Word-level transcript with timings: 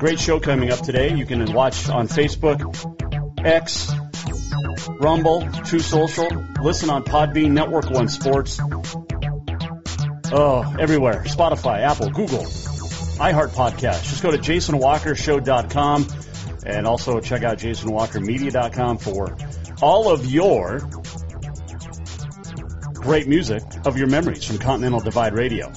Great 0.00 0.18
show 0.18 0.40
coming 0.40 0.72
up 0.72 0.80
today. 0.80 1.14
You 1.14 1.26
can 1.26 1.52
watch 1.52 1.90
on 1.90 2.08
Facebook, 2.08 2.64
X, 3.44 3.92
Rumble, 4.98 5.42
Truth 5.66 5.84
Social. 5.84 6.26
Listen 6.62 6.88
on 6.88 7.04
Podbean, 7.04 7.50
Network 7.50 7.90
One 7.90 8.08
Sports. 8.08 8.58
Oh, 10.32 10.74
everywhere. 10.80 11.24
Spotify, 11.26 11.82
Apple, 11.82 12.08
Google, 12.08 12.44
iHeart 12.44 13.50
Podcast. 13.50 14.04
Just 14.04 14.22
go 14.22 14.30
to 14.30 14.38
jasonwalkershow.com 14.38 16.06
and 16.64 16.86
also 16.86 17.20
check 17.20 17.42
out 17.42 17.58
jasonwalkermedia.com 17.58 18.96
for 18.96 19.36
all 19.82 20.10
of 20.10 20.24
your 20.24 20.78
great 22.94 23.28
music 23.28 23.62
of 23.84 23.98
your 23.98 24.08
memories 24.08 24.44
from 24.44 24.56
Continental 24.56 25.00
Divide 25.00 25.34
Radio. 25.34 25.70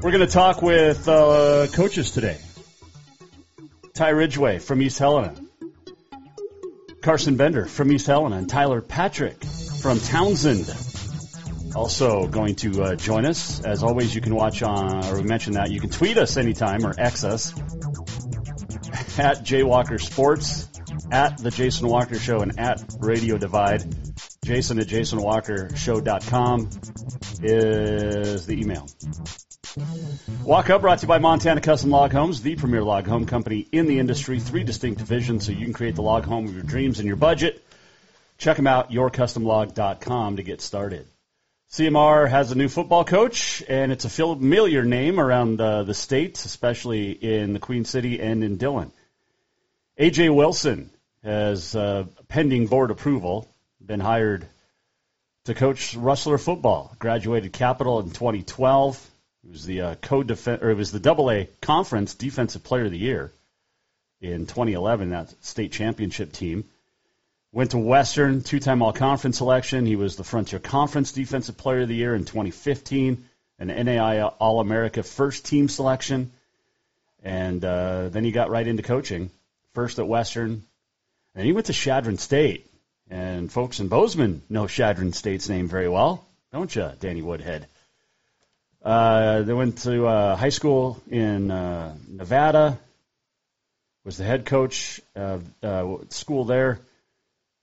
We're 0.00 0.12
going 0.12 0.24
to 0.24 0.32
talk 0.32 0.62
with 0.62 1.08
uh, 1.08 1.66
coaches 1.72 2.12
today. 2.12 2.38
Ty 3.94 4.08
Ridgeway 4.10 4.58
from 4.58 4.80
East 4.80 4.98
Helena, 4.98 5.34
Carson 7.02 7.36
Bender 7.36 7.66
from 7.66 7.92
East 7.92 8.06
Helena, 8.06 8.36
and 8.36 8.48
Tyler 8.48 8.80
Patrick 8.80 9.44
from 9.44 10.00
Townsend. 10.00 10.74
Also 11.74 12.26
going 12.26 12.54
to 12.56 12.82
uh, 12.82 12.94
join 12.94 13.26
us. 13.26 13.62
As 13.62 13.82
always, 13.82 14.14
you 14.14 14.20
can 14.20 14.34
watch 14.34 14.62
on, 14.62 15.04
or 15.06 15.16
we 15.16 15.22
mentioned 15.24 15.56
that, 15.56 15.70
you 15.70 15.80
can 15.80 15.90
tweet 15.90 16.16
us 16.16 16.36
anytime 16.36 16.86
or 16.86 16.94
X 16.96 17.24
us 17.24 17.52
at 19.18 19.44
Jaywalker 19.44 20.00
Sports, 20.00 20.68
at 21.10 21.38
The 21.38 21.50
Jason 21.50 21.88
Walker 21.88 22.18
Show, 22.18 22.40
and 22.40 22.58
at 22.58 22.82
Radio 22.98 23.36
Divide. 23.36 23.82
Jason 24.44 24.78
at 24.80 24.86
jasonwalkershow.com 24.86 26.70
is 27.42 28.46
the 28.46 28.60
email. 28.60 28.86
Walk 30.44 30.68
Up 30.68 30.82
brought 30.82 30.98
to 30.98 31.04
you 31.04 31.08
by 31.08 31.18
Montana 31.18 31.60
Custom 31.60 31.90
Log 31.90 32.12
Homes, 32.12 32.42
the 32.42 32.56
premier 32.56 32.82
log 32.82 33.06
home 33.06 33.24
company 33.24 33.66
in 33.72 33.86
the 33.86 33.98
industry. 33.98 34.38
Three 34.38 34.64
distinct 34.64 34.98
divisions 34.98 35.46
so 35.46 35.52
you 35.52 35.64
can 35.64 35.72
create 35.72 35.94
the 35.94 36.02
log 36.02 36.24
home 36.24 36.46
of 36.46 36.54
your 36.54 36.62
dreams 36.62 36.98
and 36.98 37.06
your 37.06 37.16
budget. 37.16 37.64
Check 38.36 38.56
them 38.56 38.66
out, 38.66 38.90
yourcustomlog.com 38.90 40.36
to 40.36 40.42
get 40.42 40.60
started. 40.60 41.06
CMR 41.70 42.28
has 42.28 42.52
a 42.52 42.54
new 42.54 42.68
football 42.68 43.04
coach, 43.04 43.62
and 43.66 43.92
it's 43.92 44.04
a 44.04 44.10
familiar 44.10 44.84
name 44.84 45.18
around 45.18 45.58
uh, 45.58 45.84
the 45.84 45.94
state, 45.94 46.44
especially 46.44 47.12
in 47.12 47.54
the 47.54 47.58
Queen 47.58 47.86
City 47.86 48.20
and 48.20 48.44
in 48.44 48.58
Dillon. 48.58 48.92
AJ 49.98 50.34
Wilson 50.34 50.90
has 51.24 51.74
uh, 51.74 52.04
pending 52.28 52.66
board 52.66 52.90
approval 52.90 53.48
been 53.80 54.00
hired 54.00 54.46
to 55.44 55.54
coach 55.54 55.94
Rustler 55.94 56.36
football. 56.36 56.94
Graduated 56.98 57.54
Capital 57.54 58.00
in 58.00 58.10
2012. 58.10 59.08
He 59.44 59.50
was 59.50 59.64
the 59.66 59.80
uh, 59.80 59.94
co 59.96 60.20
or 60.20 60.70
it 60.70 60.76
was 60.76 60.92
the 60.92 61.00
Double 61.00 61.30
A 61.30 61.48
Conference 61.60 62.14
Defensive 62.14 62.62
Player 62.62 62.84
of 62.84 62.92
the 62.92 62.98
Year 62.98 63.32
in 64.20 64.46
2011. 64.46 65.10
That 65.10 65.34
state 65.44 65.72
championship 65.72 66.32
team 66.32 66.64
went 67.50 67.72
to 67.72 67.78
Western, 67.78 68.42
two-time 68.42 68.82
All-Conference 68.82 69.38
selection. 69.38 69.84
He 69.84 69.96
was 69.96 70.16
the 70.16 70.24
Frontier 70.24 70.58
Conference 70.58 71.12
Defensive 71.12 71.56
Player 71.56 71.82
of 71.82 71.88
the 71.88 71.94
Year 71.94 72.14
in 72.14 72.24
2015, 72.24 73.24
an 73.58 73.68
NAIA 73.68 74.32
All-America 74.38 75.02
First 75.02 75.44
Team 75.44 75.68
selection, 75.68 76.32
and 77.22 77.64
uh, 77.64 78.08
then 78.08 78.24
he 78.24 78.32
got 78.32 78.50
right 78.50 78.66
into 78.66 78.82
coaching. 78.82 79.30
First 79.74 79.98
at 79.98 80.06
Western, 80.06 80.62
and 81.34 81.46
he 81.46 81.52
went 81.52 81.66
to 81.66 81.72
Chadron 81.72 82.18
State. 82.18 82.68
And 83.10 83.52
folks 83.52 83.80
in 83.80 83.88
Bozeman 83.88 84.42
know 84.48 84.66
Chadron 84.66 85.12
State's 85.12 85.48
name 85.48 85.68
very 85.68 85.88
well, 85.88 86.26
don't 86.52 86.74
you, 86.74 86.90
Danny 87.00 87.22
Woodhead? 87.22 87.66
Uh, 88.84 89.42
they 89.42 89.52
went 89.52 89.78
to 89.78 90.06
uh, 90.06 90.34
high 90.34 90.48
school 90.48 91.00
in 91.08 91.50
uh, 91.50 91.94
Nevada. 92.08 92.78
Was 94.04 94.16
the 94.16 94.24
head 94.24 94.44
coach 94.44 95.00
of 95.14 95.44
uh, 95.62 95.98
school 96.08 96.44
there. 96.44 96.80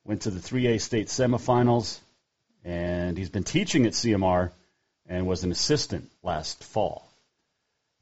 Went 0.06 0.22
to 0.22 0.31
the 0.31 0.40
3A 0.40 0.79
state 0.79 1.08
semifinals, 1.08 2.00
and 2.63 3.18
he's 3.18 3.29
been 3.29 3.44
teaching 3.44 3.85
at 3.85 3.91
CMR 3.91 4.52
and 5.08 5.28
was 5.28 5.44
an 5.44 5.52
assistant 5.52 6.09
last 6.24 6.63
fall. 6.63 7.06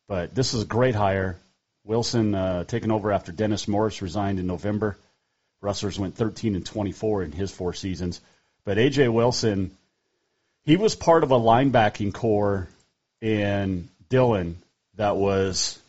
But 0.08 0.36
this 0.36 0.54
is 0.54 0.62
a 0.62 0.68
great 0.68 0.94
hire. 0.94 1.40
Wilson 1.84 2.36
uh, 2.36 2.66
taking 2.66 2.92
over 2.92 3.12
after 3.12 3.32
Dennis 3.32 3.68
Morris 3.68 4.04
resigned 4.04 4.40
in 4.40 4.46
November. 4.46 4.96
Rustlers 5.60 5.98
went 5.98 6.16
13 6.16 6.54
and 6.54 6.66
24 6.66 7.24
in 7.24 7.32
his 7.32 7.50
four 7.50 7.74
seasons. 7.74 8.22
But 8.64 8.78
AJ 8.78 9.12
Wilson, 9.12 9.76
he 10.66 10.78
was 10.78 10.94
part 10.94 11.24
of 11.24 11.32
a 11.32 11.40
linebacking 11.40 12.14
corps 12.14 12.68
in 13.22 13.90
Dillon 14.10 14.58
that 14.96 15.16
was 15.16 15.80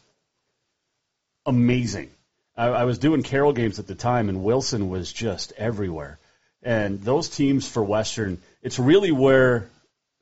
amazing. 1.46 2.10
I, 2.56 2.66
I 2.68 2.84
was 2.84 2.98
doing 2.98 3.22
Carroll 3.22 3.52
games 3.52 3.78
at 3.78 3.86
the 3.86 3.94
time, 3.94 4.28
and 4.28 4.44
Wilson 4.44 4.88
was 4.88 5.12
just 5.12 5.52
everywhere. 5.56 6.18
And 6.62 7.00
those 7.02 7.28
teams 7.28 7.68
for 7.68 7.82
Western, 7.82 8.40
it's 8.62 8.78
really 8.78 9.12
where 9.12 9.68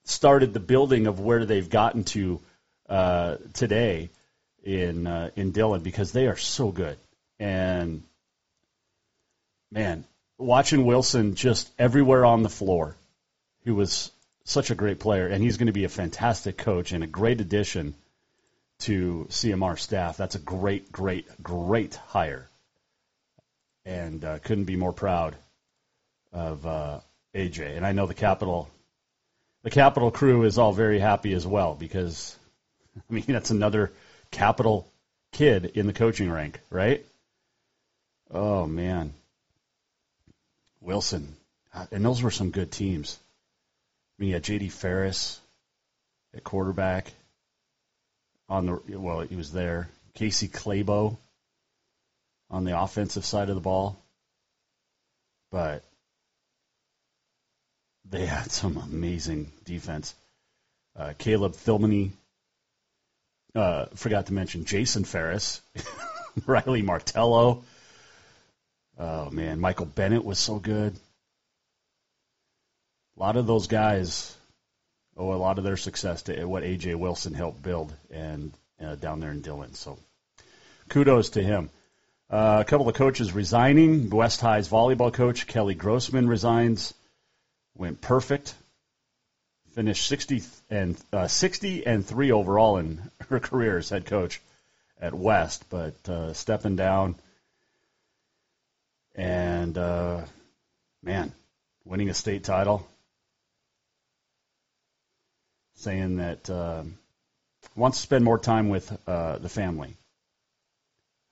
started 0.05 0.55
the 0.55 0.61
building 0.61 1.07
of 1.07 1.19
where 1.19 1.45
they've 1.45 1.69
gotten 1.69 2.05
to 2.05 2.41
uh, 2.89 3.37
today 3.55 4.11
in 4.63 5.07
uh, 5.07 5.31
in 5.35 5.51
Dillon 5.51 5.83
because 5.83 6.13
they 6.13 6.27
are 6.27 6.37
so 6.37 6.71
good. 6.71 6.97
And 7.39 8.03
man, 9.73 10.05
watching 10.39 10.85
Wilson 10.85 11.35
just 11.35 11.71
everywhere 11.79 12.25
on 12.25 12.43
the 12.43 12.49
floor, 12.49 12.95
he 13.65 13.71
was 13.71 14.13
such 14.47 14.71
a 14.71 14.77
great 14.77 15.01
player, 15.01 15.27
and 15.27 15.43
he's 15.43 15.57
going 15.57 15.67
to 15.67 15.73
be 15.73 15.85
a 15.85 15.89
fantastic 15.89 16.57
coach 16.57 16.93
and 16.93 17.03
a 17.03 17.09
great 17.09 17.41
addition 17.41 17.95
to 18.79 19.27
CMR 19.29 19.77
staff. 19.77 20.17
That's 20.17 20.37
a 20.37 20.39
great, 20.39 20.93
great, 20.93 21.27
great 21.43 21.97
hire, 21.97 22.49
and 23.85 24.25
uh, 24.25 24.39
couldn't 24.39 24.65
be 24.65 24.77
more 24.77 24.93
proud 24.93 25.35
of 26.33 26.65
uh, 26.65 27.01
AJ. 27.35 27.77
And 27.77 27.85
I 27.85 27.91
know 27.91 28.07
the 28.07 28.15
Capital, 28.15 28.71
the 29.65 29.71
Capital 29.71 30.13
crew 30.13 30.45
is 30.45 30.59
all 30.59 30.73
very 30.73 31.01
happy 31.01 31.33
as 31.33 31.45
well 31.45 31.75
because, 31.75 32.37
I 32.97 33.13
mean, 33.13 33.25
that's 33.29 33.51
another 33.51 33.93
Capital 34.31 34.89
kid 35.33 35.73
in 35.75 35.89
the 35.89 35.93
coaching 35.93 36.31
rank, 36.31 36.61
right? 36.71 37.05
Oh 38.31 38.65
man, 38.65 39.13
Wilson, 40.81 41.35
and 41.91 42.05
those 42.05 42.23
were 42.23 42.31
some 42.31 42.53
good 42.53 42.71
teams. 42.71 43.19
I 44.19 44.23
mean, 44.23 44.41
J.D. 44.41 44.69
Ferris 44.69 45.41
at 46.35 46.45
quarterback. 46.45 47.13
On 48.49 48.67
the 48.67 48.99
well, 48.99 49.21
he 49.21 49.37
was 49.37 49.53
there. 49.53 49.89
Casey 50.15 50.49
Claybo 50.49 51.17
on 52.49 52.65
the 52.65 52.81
offensive 52.81 53.25
side 53.25 53.49
of 53.49 53.57
the 53.57 53.61
ball, 53.61 53.99
but 55.51 55.83
they 58.09 58.25
had 58.25 58.51
some 58.53 58.77
amazing 58.77 59.51
defense. 59.65 60.15
Uh, 60.95 61.13
Caleb 61.19 61.53
Philmany. 61.53 62.13
Uh, 63.55 63.87
forgot 63.95 64.27
to 64.27 64.35
mention 64.35 64.65
Jason 64.65 65.05
Ferris, 65.05 65.61
Riley 66.47 66.83
Martello. 66.83 67.65
Oh 68.99 69.31
man, 69.31 69.61
Michael 69.61 69.87
Bennett 69.87 70.25
was 70.25 70.39
so 70.39 70.59
good. 70.59 70.95
A 73.17 73.21
lot 73.21 73.37
of 73.37 73.47
those 73.47 73.67
guys 73.67 74.37
owe 75.17 75.33
a 75.33 75.37
lot 75.37 75.59
of 75.59 75.65
their 75.65 75.77
success 75.79 76.23
to 76.25 76.45
what 76.45 76.63
AJ 76.63 76.97
Wilson 76.97 77.33
helped 77.33 77.63
build 77.63 77.95
and 78.11 78.53
uh, 78.85 78.95
down 78.97 79.21
there 79.21 79.31
in 79.31 79.41
Dillon. 79.41 79.73
So 79.75 79.99
kudos 80.91 81.31
to 81.31 81.43
him. 81.43 81.71
Uh, 82.29 82.59
a 82.61 82.69
couple 82.69 82.89
of 82.89 82.95
coaches 82.95 83.33
resigning. 83.33 84.11
West 84.11 84.41
High's 84.41 84.69
volleyball 84.69 85.13
coach 85.13 85.47
Kelly 85.47 85.75
Grossman 85.75 86.29
resigns. 86.29 86.93
Went 87.75 88.01
perfect. 88.01 88.55
Finished 89.73 90.07
60 90.07 90.43
and 90.71 90.99
uh, 91.13 91.29
60 91.29 91.87
and 91.87 92.05
three 92.05 92.33
overall 92.33 92.79
in 92.79 93.01
her 93.29 93.41
career 93.41 93.79
as 93.79 93.89
head 93.89 94.05
coach 94.05 94.43
at 95.01 95.15
West, 95.15 95.65
but 95.71 96.09
uh, 96.09 96.33
stepping 96.33 96.77
down 96.77 97.15
and 99.15 99.77
uh, 99.79 100.23
man, 101.03 101.33
winning 101.85 102.11
a 102.11 102.15
state 102.15 102.45
title. 102.45 102.87
Saying 105.77 106.17
that 106.17 106.49
uh, 106.49 106.85
wants 107.75 107.99
to 107.99 108.03
spend 108.03 108.25
more 108.25 108.39
time 108.39 108.69
with 108.71 108.97
uh, 109.07 109.39
the 109.39 109.49
family. 109.49 109.95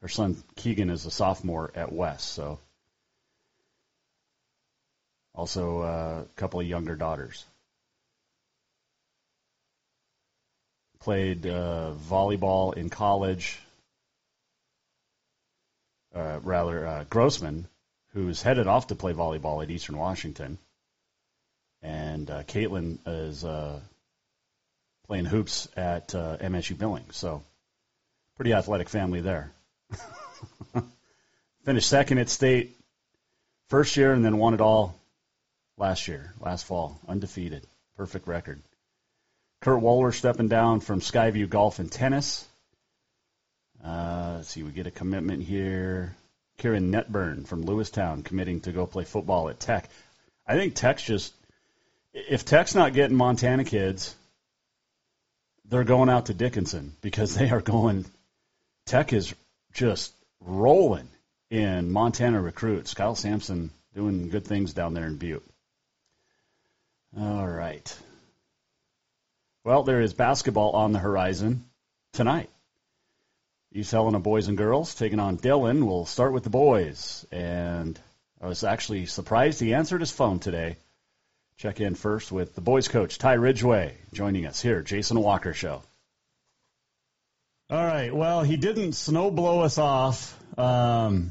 Her 0.03 0.09
son 0.09 0.37
Keegan 0.57 0.91
is 0.91 1.07
a 1.07 1.11
sophomore 1.11 1.73
at 1.75 1.93
West, 1.93 2.29
so 2.35 2.59
also 5.35 5.81
uh, 5.81 6.25
a 6.25 6.35
couple 6.37 6.61
of 6.61 6.67
younger 6.67 6.95
daughters. 6.95 7.45
Played 11.01 11.47
uh, 11.47 11.93
volleyball 12.09 12.75
in 12.75 12.91
college. 12.91 13.59
Uh, 16.15 16.39
rather, 16.43 17.07
Grossman, 17.11 17.67
who's 18.13 18.43
headed 18.43 18.67
off 18.67 18.89
to 18.89 18.95
play 18.95 19.15
volleyball 19.15 19.63
at 19.63 19.71
Eastern 19.71 19.97
Washington, 19.97 20.59
and 21.83 22.31
uh, 22.31 22.43
Caitlin 22.45 22.99
is 23.07 23.45
uh, 23.45 23.81
playing 25.07 25.27
hoops 25.27 25.69
at 25.77 26.15
uh, 26.15 26.37
MSU 26.39 26.77
Billings. 26.77 27.17
So, 27.17 27.43
pretty 28.37 28.53
athletic 28.53 28.89
family 28.89 29.21
there. 29.21 29.53
Finished 31.65 31.89
second 31.89 32.19
at 32.19 32.29
state 32.29 32.77
first 33.69 33.97
year 33.97 34.13
and 34.13 34.25
then 34.25 34.39
won 34.39 34.55
it 34.55 34.61
all 34.61 34.95
last 35.77 36.09
year, 36.09 36.33
last 36.41 36.67
fall, 36.67 36.99
undefeated. 37.09 37.67
Perfect 37.97 38.27
record. 38.27 38.61
Kurt 39.61 39.81
Waller 39.81 40.13
stepping 40.13 40.49
down 40.49 40.81
from 40.81 41.01
Skyview 41.01 41.49
Golf 41.49 41.79
and 41.79 41.91
Tennis. 41.91 42.47
Uh, 43.83 44.35
let's 44.37 44.49
see, 44.49 44.63
we 44.63 44.73
get 44.73 44.87
a 44.87 44.91
commitment 44.91 45.43
here. 45.43 46.15
Kieran 46.59 46.93
Netburn 46.93 47.47
from 47.47 47.65
Lewistown 47.65 48.25
committing 48.25 48.61
to 48.61 48.73
go 48.73 48.87
play 48.87 49.05
football 49.05 49.49
at 49.49 49.61
Tech. 49.61 49.89
I 50.47 50.55
think 50.57 50.75
Tech's 50.75 51.03
just, 51.03 51.33
if 52.13 52.45
Tech's 52.45 52.75
not 52.75 52.93
getting 52.93 53.17
Montana 53.17 53.65
kids, 53.65 54.15
they're 55.69 55.85
going 55.85 56.09
out 56.09 56.27
to 56.27 56.35
Dickinson 56.35 56.95
because 57.01 57.35
they 57.35 57.51
are 57.51 57.61
going, 57.61 58.05
Tech 58.87 59.13
is 59.13 59.35
just 59.73 60.15
rolling 60.41 61.09
in 61.51 61.91
Montana 61.91 62.41
recruits. 62.41 62.95
Kyle 62.95 63.15
Sampson 63.15 63.71
doing 63.95 64.29
good 64.29 64.45
things 64.47 64.73
down 64.73 64.95
there 64.95 65.07
in 65.07 65.17
Butte. 65.17 65.45
All 67.19 67.47
right. 67.47 67.97
Well, 69.65 69.85
there 69.85 70.01
is 70.01 70.13
basketball 70.13 70.73
on 70.73 70.93
the 70.93 70.99
horizon 70.99 71.65
tonight. 72.13 72.51
East 73.73 73.93
Helena 73.93 74.21
boys 74.21 74.49
and 74.49 74.59
girls 74.59 74.95
taking 74.95 75.19
on 75.19 75.37
Dillon. 75.37 75.87
We'll 75.87 76.07
start 76.07 76.33
with 76.33 76.45
the 76.45 76.51
boys. 76.51 77.27
And 77.33 77.99
I 78.41 78.47
was 78.47 78.63
actually 78.63 79.07
surprised 79.07 79.61
he 79.61 79.75
answered 79.75 80.01
his 80.01 80.13
phone 80.13 80.39
today. 80.39 80.77
Check 81.57 81.81
in 81.81 81.95
first 81.95 82.33
with 82.33 82.55
the 82.55 82.61
boys 82.61 82.89
coach, 82.89 83.19
Ty 83.19 83.35
Ridgeway, 83.35 83.97
joining 84.13 84.45
us 84.47 84.61
here, 84.61 84.83
Jason 84.83 85.21
Walker 85.21 85.55
Show. 85.55 85.83
All 87.71 87.85
right. 87.85 88.15
Well, 88.15 88.43
he 88.43 88.57
didn't 88.57 88.93
snow 88.93 89.31
blow 89.31 89.61
us 89.61 89.79
off. 89.79 90.39
Um, 90.59 91.31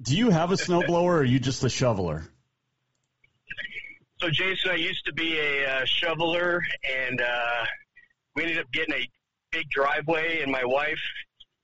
do 0.00 0.16
you 0.16 0.30
have 0.30 0.50
a 0.50 0.56
snowblower 0.56 1.02
or 1.02 1.18
are 1.18 1.24
you 1.24 1.38
just 1.38 1.62
a 1.64 1.68
shoveler? 1.70 2.24
So, 4.20 4.30
Jason, 4.30 4.70
I 4.70 4.76
used 4.76 5.04
to 5.06 5.12
be 5.12 5.38
a 5.38 5.66
uh, 5.68 5.84
shoveler, 5.84 6.60
and 7.08 7.20
uh, 7.20 7.64
we 8.36 8.42
ended 8.42 8.58
up 8.58 8.70
getting 8.72 8.94
a 8.94 9.08
big 9.50 9.68
driveway, 9.70 10.42
and 10.42 10.52
my 10.52 10.64
wife, 10.64 11.00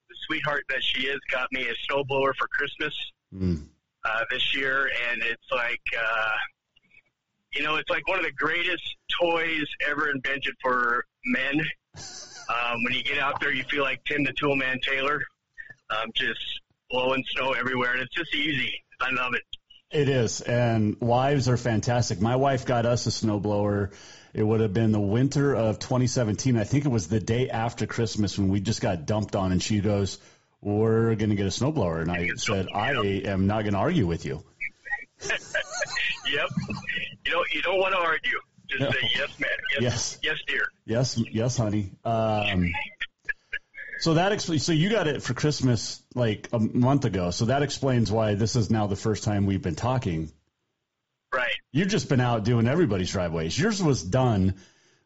the 0.08 0.16
sweetheart 0.26 0.64
that 0.68 0.82
she 0.82 1.02
is, 1.06 1.18
got 1.30 1.46
me 1.52 1.68
a 1.68 1.92
snowblower 1.92 2.32
for 2.36 2.46
Christmas 2.48 2.94
Mm. 3.32 3.68
uh, 4.06 4.24
this 4.30 4.56
year, 4.56 4.90
and 5.10 5.22
it's 5.22 5.44
like, 5.52 5.82
uh, 5.96 6.32
you 7.54 7.62
know, 7.62 7.76
it's 7.76 7.90
like 7.90 8.06
one 8.08 8.18
of 8.18 8.24
the 8.24 8.32
greatest 8.32 8.96
toys 9.20 9.66
ever 9.88 10.10
invented 10.10 10.54
for 10.62 11.04
men. 11.24 11.60
Um, 12.48 12.82
when 12.84 12.94
you 12.94 13.02
get 13.02 13.18
out 13.18 13.40
there, 13.40 13.52
you 13.52 13.64
feel 13.64 13.82
like 13.82 14.02
Tim 14.04 14.24
the 14.24 14.32
Toolman 14.32 14.80
Taylor, 14.82 15.20
um, 15.90 16.10
just 16.14 16.60
blowing 16.90 17.24
snow 17.36 17.52
everywhere, 17.52 17.92
and 17.92 18.02
it's 18.02 18.14
just 18.14 18.34
easy. 18.34 18.72
I 19.00 19.10
love 19.12 19.34
it. 19.34 19.42
It 19.90 20.08
is, 20.08 20.42
and 20.42 20.96
wives 21.00 21.48
are 21.48 21.56
fantastic. 21.56 22.20
My 22.20 22.36
wife 22.36 22.66
got 22.66 22.84
us 22.84 23.06
a 23.06 23.10
snowblower. 23.10 23.94
It 24.34 24.42
would 24.42 24.60
have 24.60 24.74
been 24.74 24.92
the 24.92 25.00
winter 25.00 25.54
of 25.54 25.78
2017. 25.78 26.58
I 26.58 26.64
think 26.64 26.84
it 26.84 26.90
was 26.90 27.08
the 27.08 27.20
day 27.20 27.48
after 27.48 27.86
Christmas 27.86 28.38
when 28.38 28.48
we 28.48 28.60
just 28.60 28.82
got 28.82 29.06
dumped 29.06 29.34
on, 29.34 29.50
and 29.50 29.62
she 29.62 29.80
goes, 29.80 30.18
"We're 30.60 31.14
going 31.14 31.30
to 31.30 31.36
get 31.36 31.46
a 31.46 31.50
snowblower," 31.50 32.02
and 32.02 32.12
I 32.12 32.28
said, 32.36 32.68
"I 32.74 32.92
am 32.92 33.46
not 33.46 33.62
going 33.62 33.72
to 33.72 33.78
argue 33.78 34.06
with 34.06 34.26
you." 34.26 34.44
Yep. 36.30 36.48
You 37.24 37.30
don't 37.32 37.46
you 37.54 37.62
don't 37.62 37.78
want 37.78 37.94
to 37.94 37.98
argue. 38.00 38.38
Just 38.68 38.80
No. 38.82 38.90
say 38.90 38.98
yes, 39.16 39.30
man. 39.40 39.50
Yes, 39.80 39.82
Yes. 39.82 40.18
yes, 40.22 40.36
dear. 40.46 40.68
Yes, 40.84 41.18
yes, 41.32 41.56
honey. 41.56 41.92
Um, 42.04 42.70
so 44.00 44.14
that 44.14 44.32
explains. 44.32 44.62
So 44.64 44.72
you 44.72 44.90
got 44.90 45.06
it 45.06 45.22
for 45.22 45.32
Christmas 45.34 46.02
like 46.14 46.48
a 46.52 46.58
month 46.58 47.04
ago. 47.06 47.30
So 47.30 47.46
that 47.46 47.62
explains 47.62 48.12
why 48.12 48.34
this 48.34 48.56
is 48.56 48.70
now 48.70 48.86
the 48.86 48.96
first 48.96 49.24
time 49.24 49.46
we've 49.46 49.62
been 49.62 49.74
talking. 49.74 50.30
Right. 51.32 51.54
You've 51.72 51.88
just 51.88 52.08
been 52.10 52.20
out 52.20 52.44
doing 52.44 52.68
everybody's 52.68 53.10
driveways. 53.10 53.58
Yours 53.58 53.82
was 53.82 54.02
done 54.02 54.54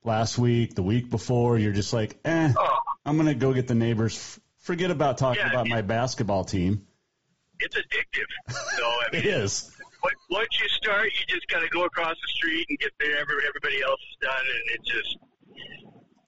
last 0.04 0.38
week, 0.38 0.74
the 0.74 0.82
week 0.82 1.08
before. 1.10 1.56
You're 1.58 1.72
just 1.72 1.92
like, 1.92 2.18
eh, 2.24 2.52
Oh, 2.56 2.78
I'm 3.06 3.16
gonna 3.16 3.34
go 3.34 3.52
get 3.52 3.68
the 3.68 3.74
neighbors. 3.76 4.40
Forget 4.58 4.90
about 4.90 5.18
talking 5.18 5.40
Yeah, 5.40 5.50
about 5.50 5.66
it- 5.66 5.70
my 5.70 5.82
basketball 5.82 6.44
team. 6.44 6.86
it's 7.60 7.76
addictive. 7.76 8.26
So 8.76 8.84
I 8.84 9.08
mean, 9.12 9.22
It 9.22 9.26
is. 9.26 9.70
On- 10.04 10.10
once 10.30 10.48
you 10.60 10.68
start, 10.68 11.06
you 11.06 11.24
just 11.28 11.46
got 11.48 11.60
to 11.60 11.68
go 11.68 11.84
across 11.84 12.14
the 12.14 12.28
street 12.36 12.66
and 12.68 12.78
get 12.78 12.90
there. 12.98 13.18
Every, 13.18 13.36
everybody 13.46 13.82
else 13.82 14.00
is 14.10 14.16
done, 14.20 14.44
and 14.56 14.74
it 14.74 14.80
just 14.84 15.18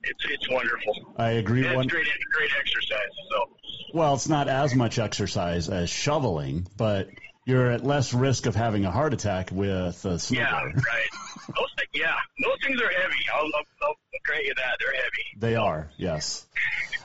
it's 0.05 0.25
it's 0.29 0.51
wonderful. 0.51 1.15
I 1.17 1.31
agree. 1.33 1.67
And 1.67 1.77
One, 1.77 1.87
great 1.87 2.07
great 2.33 2.51
exercise. 2.59 3.01
So 3.31 3.57
well, 3.95 4.15
it's 4.15 4.29
not 4.29 4.49
as 4.49 4.75
much 4.75 4.99
exercise 4.99 5.69
as 5.69 5.89
shoveling, 5.91 6.67
but 6.77 7.09
you're 7.47 7.71
at 7.71 7.85
less 7.85 8.13
risk 8.15 8.47
of 8.47 8.55
having 8.55 8.85
a 8.85 8.91
heart 8.91 9.13
attack 9.15 9.51
with 9.53 10.05
a 10.05 10.15
snowblower. 10.17 10.35
yeah, 10.35 10.63
right. 10.63 11.11
Those 11.49 11.73
things, 11.77 11.91
yeah, 11.95 12.15
those 12.43 12.57
things 12.65 12.81
are 12.81 12.89
heavy. 12.91 13.15
I'll, 13.35 13.43
I'll, 13.45 13.65
I'll 13.83 13.97
grant 14.25 14.45
you 14.47 14.55
that 14.57 14.77
they're 14.81 14.95
heavy. 14.95 15.39
They 15.39 15.57
are, 15.57 15.91
yes. 15.97 16.47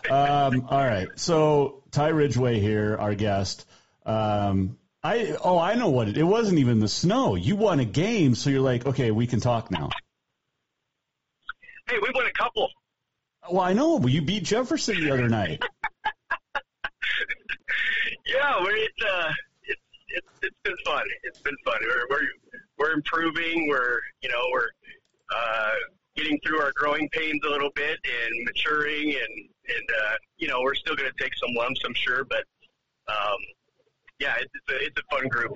Um, 0.09 0.65
all 0.69 0.83
right. 0.83 1.07
So 1.15 1.83
Ty 1.91 2.07
Ridgeway 2.09 2.59
here, 2.59 2.97
our 2.99 3.15
guest. 3.15 3.67
Um, 4.05 4.77
I 5.03 5.35
oh 5.41 5.57
I 5.57 5.75
know 5.75 5.89
what 5.89 6.09
it. 6.09 6.17
It 6.17 6.23
wasn't 6.23 6.59
even 6.59 6.79
the 6.79 6.87
snow. 6.87 7.35
You 7.35 7.55
won 7.55 7.79
a 7.79 7.85
game, 7.85 8.35
so 8.35 8.49
you're 8.49 8.59
like, 8.61 8.85
okay, 8.85 9.11
we 9.11 9.27
can 9.27 9.39
talk 9.39 9.71
now. 9.71 9.89
Hey, 11.87 11.97
we 12.01 12.09
won 12.13 12.25
a 12.25 12.33
couple. 12.33 12.69
Well, 13.49 13.61
I 13.61 13.73
know, 13.73 13.99
but 13.99 14.11
you 14.11 14.21
beat 14.21 14.43
Jefferson 14.43 14.99
the 15.01 15.11
other 15.11 15.29
night. 15.29 15.63
Yeah, 18.25 18.63
it's 18.63 19.03
uh 19.03 19.33
it's 19.63 19.81
it's 20.09 20.27
it's 20.43 20.57
been 20.63 20.77
fun. 20.85 21.03
It's 21.23 21.39
been 21.39 21.55
fun. 21.65 21.77
We're 21.81 22.05
we're 22.09 22.27
we're 22.77 22.91
improving. 22.93 23.67
We're 23.67 23.99
you 24.21 24.29
know 24.29 24.41
we're 24.53 24.69
uh, 25.35 25.71
getting 26.15 26.39
through 26.45 26.61
our 26.61 26.71
growing 26.75 27.09
pains 27.09 27.39
a 27.45 27.49
little 27.49 27.71
bit 27.75 27.97
and 28.03 28.45
maturing 28.45 29.15
and 29.15 29.49
and 29.67 29.89
uh, 30.03 30.15
you 30.37 30.47
know 30.47 30.61
we're 30.61 30.75
still 30.75 30.95
going 30.95 31.09
to 31.09 31.23
take 31.23 31.35
some 31.35 31.49
lumps, 31.55 31.81
I'm 31.85 31.95
sure, 31.95 32.23
but 32.23 32.43
um, 33.07 33.39
yeah, 34.19 34.33
it's, 34.39 34.51
it's 34.53 34.71
a 34.71 34.85
it's 34.85 34.97
a 34.99 35.15
fun 35.15 35.27
group. 35.27 35.53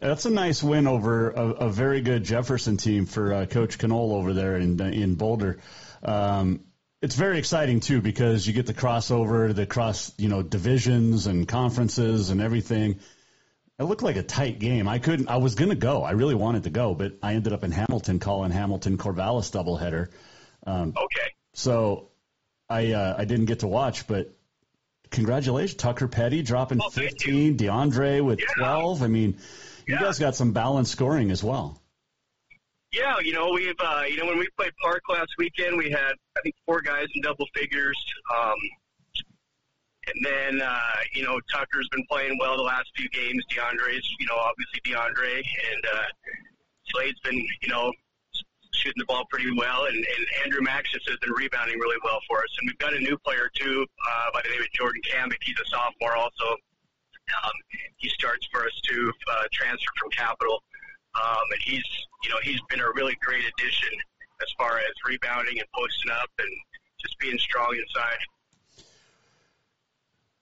That's 0.00 0.24
a 0.24 0.30
nice 0.30 0.62
win 0.62 0.86
over 0.86 1.30
a, 1.30 1.46
a 1.50 1.68
very 1.70 2.00
good 2.00 2.24
Jefferson 2.24 2.76
team 2.76 3.06
for 3.06 3.32
uh, 3.32 3.46
Coach 3.46 3.78
Canole 3.78 4.12
over 4.12 4.32
there 4.32 4.56
in 4.56 4.80
in 4.80 5.14
Boulder. 5.14 5.58
Um, 6.02 6.64
it's 7.02 7.14
very 7.14 7.38
exciting 7.38 7.80
too 7.80 8.00
because 8.00 8.46
you 8.46 8.52
get 8.52 8.66
the 8.66 8.74
crossover, 8.74 9.54
the 9.54 9.66
cross, 9.66 10.12
you 10.18 10.28
know, 10.28 10.42
divisions 10.42 11.26
and 11.26 11.48
conferences 11.48 12.30
and 12.30 12.40
everything. 12.40 13.00
It 13.78 13.84
looked 13.84 14.02
like 14.02 14.16
a 14.16 14.22
tight 14.22 14.58
game. 14.58 14.86
I 14.86 14.98
couldn't. 14.98 15.28
I 15.28 15.38
was 15.38 15.54
gonna 15.54 15.74
go. 15.74 16.02
I 16.02 16.10
really 16.10 16.34
wanted 16.34 16.64
to 16.64 16.70
go, 16.70 16.94
but 16.94 17.14
I 17.22 17.34
ended 17.34 17.52
up 17.54 17.64
in 17.64 17.70
Hamilton 17.70 18.18
calling 18.18 18.50
Hamilton 18.50 18.98
Corvallis 18.98 19.50
doubleheader. 19.50 20.08
Um, 20.66 20.92
Okay. 20.96 21.32
so 21.54 22.10
I 22.68 22.92
uh, 22.92 23.14
I 23.16 23.24
didn't 23.24 23.46
get 23.46 23.60
to 23.60 23.66
watch, 23.66 24.06
but 24.06 24.36
congratulations, 25.10 25.74
Tucker 25.74 26.08
Petty 26.08 26.42
dropping 26.42 26.80
Oh, 26.82 26.88
thank 26.90 27.10
15, 27.10 27.56
DeAndre 27.58 28.24
with 28.24 28.40
Yeah. 28.40 28.46
12. 28.56 29.02
I 29.02 29.06
mean, 29.08 29.38
you 29.86 29.94
Yeah. 29.94 30.00
guys 30.02 30.18
got 30.18 30.34
some 30.36 30.52
balanced 30.52 30.92
scoring 30.92 31.30
as 31.30 31.42
well. 31.44 31.80
Yeah, 32.92 33.20
you 33.20 33.32
know 33.32 33.50
we've 33.52 33.78
uh, 33.78 34.02
you 34.08 34.16
know 34.16 34.26
when 34.26 34.38
we 34.38 34.48
played 34.56 34.72
Park 34.82 35.02
last 35.08 35.30
weekend, 35.38 35.78
we 35.78 35.90
had 35.90 36.12
I 36.36 36.40
think 36.42 36.56
four 36.66 36.80
guys 36.80 37.06
in 37.14 37.22
double 37.22 37.46
figures. 37.54 37.96
Um, 38.36 38.56
and 40.06 40.24
then, 40.24 40.60
uh, 40.62 40.96
you 41.14 41.22
know, 41.22 41.38
Tucker's 41.52 41.86
been 41.92 42.04
playing 42.10 42.36
well 42.40 42.56
the 42.56 42.62
last 42.64 42.90
few 42.96 43.08
games. 43.10 43.44
DeAndre's, 43.52 44.08
you 44.18 44.26
know, 44.26 44.34
obviously 44.34 44.80
DeAndre. 44.84 45.36
And 45.36 45.84
uh, 45.94 46.02
Slade's 46.86 47.20
been, 47.20 47.36
you 47.36 47.68
know, 47.68 47.92
shooting 48.72 48.98
the 48.98 49.06
ball 49.06 49.24
pretty 49.30 49.50
well. 49.56 49.86
And, 49.86 49.96
and 49.96 50.26
Andrew 50.44 50.60
Maxis 50.60 51.02
has 51.08 51.18
been 51.20 51.32
rebounding 51.36 51.78
really 51.78 51.98
well 52.04 52.20
for 52.28 52.38
us. 52.38 52.50
And 52.60 52.68
we've 52.68 52.78
got 52.78 52.94
a 52.94 53.00
new 53.00 53.16
player, 53.18 53.50
too, 53.54 53.86
uh, 54.08 54.30
by 54.32 54.40
the 54.42 54.50
name 54.50 54.60
of 54.60 54.70
Jordan 54.72 55.02
Cambick. 55.02 55.42
He's 55.42 55.58
a 55.60 55.68
sophomore 55.68 56.16
also. 56.16 56.46
Um, 57.44 57.52
he 57.96 58.08
starts 58.08 58.46
for 58.50 58.64
us, 58.64 58.80
too, 58.82 59.12
uh, 59.30 59.44
transfer 59.52 59.92
from 60.00 60.10
Capital. 60.10 60.62
Um, 61.14 61.46
and 61.52 61.62
he's, 61.62 61.84
you 62.24 62.30
know, 62.30 62.38
he's 62.42 62.60
been 62.68 62.80
a 62.80 62.90
really 62.94 63.16
great 63.20 63.44
addition 63.44 63.90
as 64.42 64.48
far 64.56 64.78
as 64.78 64.92
rebounding 65.06 65.58
and 65.58 65.68
posting 65.74 66.10
up 66.12 66.30
and 66.38 66.48
just 67.00 67.18
being 67.18 67.38
strong 67.38 67.76
inside. 67.76 68.84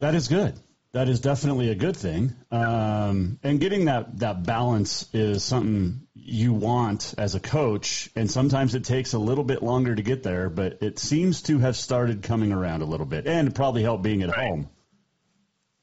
That 0.01 0.15
is 0.15 0.29
good. 0.29 0.55
That 0.93 1.09
is 1.09 1.21
definitely 1.21 1.71
a 1.71 1.75
good 1.75 1.97
thing. 1.97 2.35
Um, 2.51 3.39
and 3.43 3.61
getting 3.61 3.87
that, 3.87 4.19
that 4.21 4.45
balance 4.45 5.07
is 5.13 5.45
something 5.45 6.07
you 6.29 6.53
want 6.53 7.15
as 7.19 7.35
a 7.35 7.41
coach. 7.41 8.11
And 8.15 8.31
sometimes 8.31 8.75
it 8.75 8.85
takes 8.85 9.15
a 9.15 9.19
little 9.19 9.45
bit 9.45 9.63
longer 9.63 9.95
to 9.95 10.03
get 10.03 10.23
there, 10.23 10.51
but 10.51 10.83
it 10.83 10.99
seems 10.99 11.43
to 11.43 11.59
have 11.59 11.77
started 11.77 12.23
coming 12.23 12.53
around 12.53 12.83
a 12.83 12.85
little 12.85 13.07
bit 13.07 13.27
and 13.27 13.55
probably 13.55 13.83
helped 13.83 14.03
being 14.03 14.23
at 14.23 14.31
right. 14.31 14.49
home. 14.49 14.69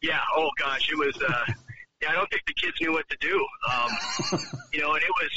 Yeah. 0.01 0.19
Oh 0.35 0.49
gosh, 0.57 0.89
it 0.91 0.97
was, 0.97 1.15
uh, 1.27 1.53
yeah, 2.01 2.11
I 2.11 2.13
don't 2.13 2.29
think 2.29 2.43
the 2.45 2.53
kids 2.53 2.77
knew 2.79 2.93
what 2.93 3.09
to 3.09 3.17
do. 3.19 3.45
Um, 3.73 4.39
you 4.73 4.81
know, 4.81 4.93
and 4.93 5.03
it 5.03 5.11
was, 5.21 5.31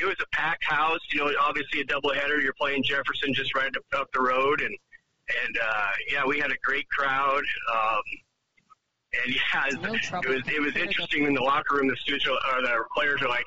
it 0.00 0.06
was 0.06 0.16
a 0.20 0.36
packed 0.36 0.64
house, 0.64 1.00
you 1.12 1.24
know, 1.24 1.32
obviously 1.40 1.80
a 1.80 1.84
doubleheader. 1.84 2.42
You're 2.42 2.54
playing 2.58 2.84
Jefferson 2.84 3.34
just 3.34 3.54
right 3.54 3.74
up, 3.74 4.00
up 4.00 4.08
the 4.12 4.20
road 4.20 4.60
and, 4.60 4.74
and 5.44 5.58
uh, 5.62 5.88
yeah, 6.10 6.24
we 6.24 6.38
had 6.38 6.52
a 6.52 6.58
great 6.62 6.88
crowd. 6.88 7.42
Um, 7.74 8.02
and 9.24 9.34
yeah, 9.34 9.66
it, 9.66 9.82
no 9.82 10.20
it 10.20 10.28
was 10.28 10.42
it 10.46 10.60
was 10.60 10.76
interesting 10.76 11.24
in 11.24 11.34
the 11.34 11.42
locker 11.42 11.76
room. 11.76 11.88
The 11.88 11.96
studio 11.96 12.32
or 12.32 12.62
the 12.62 12.84
players 12.94 13.22
are 13.22 13.28
like, 13.28 13.46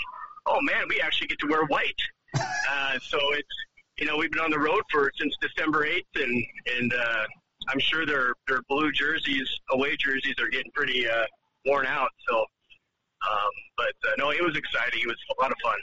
"Oh 0.49 0.61
man, 0.61 0.83
we 0.89 0.99
actually 1.01 1.27
get 1.27 1.39
to 1.39 1.47
wear 1.47 1.65
white." 1.65 2.01
uh, 2.35 2.99
so 3.01 3.17
it's 3.33 3.55
you 3.97 4.05
know 4.05 4.17
we've 4.17 4.31
been 4.31 4.41
on 4.41 4.51
the 4.51 4.59
road 4.59 4.81
for 4.91 5.11
since 5.19 5.33
December 5.41 5.85
eighth, 5.85 6.07
and 6.15 6.43
and 6.77 6.93
uh, 6.93 7.25
I'm 7.67 7.79
sure 7.79 8.05
their 8.05 8.33
their 8.47 8.61
blue 8.67 8.91
jerseys, 8.91 9.47
away 9.71 9.95
jerseys, 9.97 10.35
are 10.39 10.49
getting 10.49 10.71
pretty 10.73 11.07
uh, 11.07 11.25
worn 11.65 11.85
out. 11.85 12.09
So, 12.27 12.39
um, 12.39 13.51
but 13.77 14.09
uh, 14.09 14.15
no, 14.17 14.31
it 14.31 14.43
was 14.43 14.57
exciting. 14.57 15.01
It 15.03 15.07
was 15.07 15.17
a 15.37 15.41
lot 15.41 15.51
of 15.51 15.57
fun. 15.63 15.79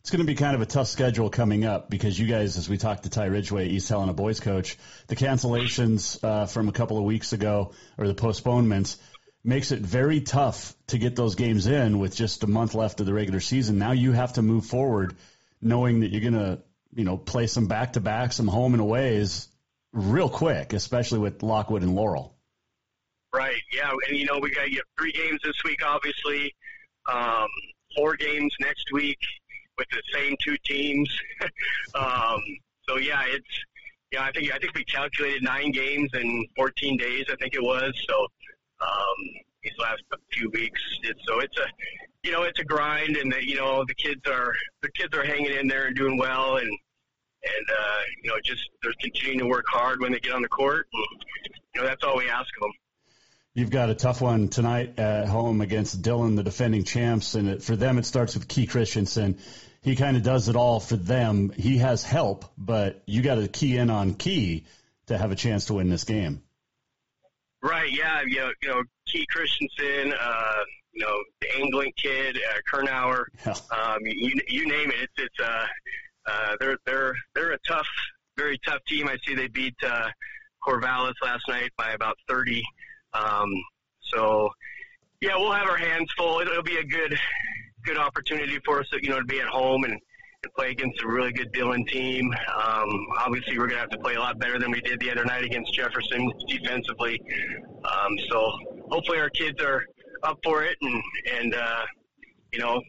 It's 0.00 0.10
going 0.10 0.20
to 0.20 0.26
be 0.26 0.34
kind 0.34 0.54
of 0.54 0.62
a 0.62 0.66
tough 0.66 0.86
schedule 0.86 1.28
coming 1.28 1.66
up 1.66 1.90
because 1.90 2.18
you 2.18 2.26
guys, 2.26 2.56
as 2.56 2.70
we 2.70 2.78
talked 2.78 3.02
to 3.02 3.10
Ty 3.10 3.26
Ridgeway, 3.26 3.68
East 3.68 3.86
Helena 3.90 4.14
boys 4.14 4.40
coach, 4.40 4.78
the 5.08 5.16
cancellations 5.16 6.24
uh, 6.24 6.46
from 6.46 6.70
a 6.70 6.72
couple 6.72 6.96
of 6.96 7.04
weeks 7.04 7.34
ago 7.34 7.72
or 7.98 8.08
the 8.08 8.14
postponements 8.14 8.96
makes 9.42 9.72
it 9.72 9.80
very 9.80 10.20
tough 10.20 10.74
to 10.88 10.98
get 10.98 11.16
those 11.16 11.34
games 11.34 11.66
in 11.66 11.98
with 11.98 12.14
just 12.14 12.44
a 12.44 12.46
month 12.46 12.74
left 12.74 13.00
of 13.00 13.06
the 13.06 13.14
regular 13.14 13.40
season. 13.40 13.78
Now 13.78 13.92
you 13.92 14.12
have 14.12 14.34
to 14.34 14.42
move 14.42 14.66
forward 14.66 15.16
knowing 15.62 16.00
that 16.00 16.10
you're 16.10 16.20
going 16.20 16.34
to, 16.34 16.62
you 16.94 17.04
know, 17.04 17.16
play 17.16 17.46
some 17.46 17.66
back 17.66 17.94
to 17.94 18.00
back, 18.00 18.32
some 18.32 18.48
home 18.48 18.74
and 18.74 18.80
aways 18.80 19.48
real 19.92 20.28
quick, 20.28 20.72
especially 20.72 21.18
with 21.20 21.42
Lockwood 21.42 21.82
and 21.82 21.94
Laurel. 21.94 22.34
Right. 23.32 23.62
Yeah. 23.72 23.92
And, 24.08 24.18
you 24.18 24.26
know, 24.26 24.38
we 24.40 24.50
got 24.50 24.68
get 24.68 24.84
three 24.98 25.12
games 25.12 25.40
this 25.42 25.56
week, 25.64 25.84
obviously, 25.84 26.54
um, 27.10 27.48
four 27.96 28.16
games 28.16 28.54
next 28.60 28.92
week 28.92 29.18
with 29.78 29.88
the 29.90 30.02
same 30.12 30.36
two 30.44 30.56
teams. 30.64 31.08
um, 31.94 32.40
so 32.88 32.98
yeah, 32.98 33.22
it's 33.26 33.64
yeah. 34.12 34.22
I 34.24 34.32
think 34.32 34.52
I 34.52 34.58
think 34.58 34.74
we 34.74 34.84
calculated 34.84 35.42
nine 35.42 35.72
games 35.72 36.10
in 36.14 36.46
14 36.56 36.96
days. 36.96 37.26
I 37.30 37.36
think 37.36 37.54
it 37.54 37.62
was. 37.62 37.92
So 38.08 38.26
um, 38.80 39.16
these 39.62 39.72
last 39.78 40.02
few 40.32 40.50
weeks, 40.50 40.80
it's, 41.02 41.20
so 41.26 41.40
it's 41.40 41.56
a 41.58 41.66
you 42.22 42.32
know 42.32 42.42
it's 42.42 42.58
a 42.60 42.64
grind, 42.64 43.16
and 43.16 43.32
the, 43.32 43.46
you 43.46 43.56
know 43.56 43.84
the 43.86 43.94
kids 43.94 44.20
are 44.26 44.52
the 44.82 44.90
kids 44.92 45.16
are 45.16 45.24
hanging 45.24 45.52
in 45.52 45.68
there 45.68 45.86
and 45.86 45.96
doing 45.96 46.18
well, 46.18 46.56
and 46.56 46.68
and 46.68 47.66
uh, 47.78 48.00
you 48.22 48.30
know 48.30 48.36
just 48.44 48.68
they're 48.82 48.92
continuing 49.00 49.38
to 49.38 49.46
work 49.46 49.66
hard 49.68 50.00
when 50.00 50.12
they 50.12 50.20
get 50.20 50.32
on 50.32 50.42
the 50.42 50.48
court. 50.48 50.86
And, 50.92 51.04
you 51.74 51.80
know 51.80 51.86
that's 51.86 52.04
all 52.04 52.16
we 52.16 52.28
ask 52.28 52.48
of 52.56 52.62
them. 52.62 52.72
You've 53.54 53.70
got 53.70 53.90
a 53.90 53.94
tough 53.94 54.20
one 54.20 54.48
tonight 54.48 54.98
at 54.98 55.26
home 55.26 55.60
against 55.60 56.02
Dillon, 56.02 56.36
the 56.36 56.44
defending 56.44 56.84
champs, 56.84 57.34
and 57.34 57.48
it, 57.48 57.62
for 57.62 57.76
them 57.76 57.98
it 57.98 58.06
starts 58.06 58.34
with 58.34 58.46
Key 58.48 58.66
Christensen 58.66 59.38
he 59.82 59.96
kind 59.96 60.16
of 60.16 60.22
does 60.22 60.48
it 60.48 60.56
all 60.56 60.80
for 60.80 60.96
them. 60.96 61.50
He 61.50 61.78
has 61.78 62.02
help, 62.02 62.44
but 62.58 63.02
you 63.06 63.22
got 63.22 63.36
to 63.36 63.48
key 63.48 63.76
in 63.76 63.90
on 63.90 64.14
Key 64.14 64.64
to 65.06 65.16
have 65.16 65.32
a 65.32 65.36
chance 65.36 65.66
to 65.66 65.74
win 65.74 65.88
this 65.88 66.04
game. 66.04 66.42
Right. 67.62 67.90
Yeah. 67.92 68.22
You 68.26 68.36
know, 68.36 68.52
you 68.62 68.68
know 68.68 68.82
Key 69.06 69.26
Christensen, 69.30 70.14
uh, 70.18 70.62
you 70.92 71.04
know, 71.04 71.16
the 71.40 71.58
England 71.58 71.92
kid, 71.96 72.36
uh, 72.36 72.60
Kernauer, 72.70 73.24
um, 73.46 73.98
you, 74.02 74.32
you 74.48 74.66
name 74.66 74.90
it. 74.90 74.96
It's, 75.02 75.12
it's, 75.18 75.40
uh, 75.40 75.66
uh, 76.26 76.56
they're, 76.60 76.78
they're, 76.84 77.14
they're 77.34 77.52
a 77.52 77.58
tough, 77.66 77.86
very 78.36 78.58
tough 78.66 78.80
team. 78.88 79.08
I 79.08 79.16
see 79.26 79.34
they 79.34 79.48
beat, 79.48 79.76
uh, 79.84 80.08
Corvallis 80.66 81.14
last 81.22 81.44
night 81.48 81.70
by 81.76 81.92
about 81.92 82.16
30. 82.28 82.62
Um, 83.14 83.48
so 84.00 84.50
yeah, 85.20 85.36
we'll 85.36 85.52
have 85.52 85.68
our 85.68 85.76
hands 85.76 86.10
full. 86.16 86.40
It'll, 86.40 86.52
it'll 86.52 86.64
be 86.64 86.76
a 86.76 86.84
good, 86.84 87.18
good 87.84 87.96
opportunity 87.96 88.58
for 88.64 88.80
us, 88.80 88.88
to, 88.90 89.02
you 89.02 89.10
know, 89.10 89.20
to 89.20 89.24
be 89.24 89.40
at 89.40 89.48
home 89.48 89.84
and, 89.84 89.98
and 90.42 90.52
play 90.54 90.70
against 90.70 91.02
a 91.02 91.08
really 91.08 91.32
good 91.32 91.52
Dillon 91.52 91.84
team. 91.84 92.32
Um, 92.32 93.06
obviously, 93.18 93.58
we're 93.58 93.66
going 93.66 93.76
to 93.76 93.80
have 93.80 93.90
to 93.90 93.98
play 93.98 94.14
a 94.14 94.20
lot 94.20 94.38
better 94.38 94.58
than 94.58 94.70
we 94.70 94.80
did 94.80 95.00
the 95.00 95.10
other 95.10 95.24
night 95.24 95.44
against 95.44 95.74
Jefferson 95.74 96.32
defensively. 96.48 97.20
Um, 97.84 98.18
so 98.30 98.50
hopefully, 98.90 99.18
our 99.18 99.30
kids 99.30 99.60
are 99.62 99.84
up 100.22 100.38
for 100.42 100.64
it, 100.64 100.76
and 100.80 101.02
and 101.38 101.54
uh, 101.54 101.84
you 102.52 102.58
know, 102.58 102.80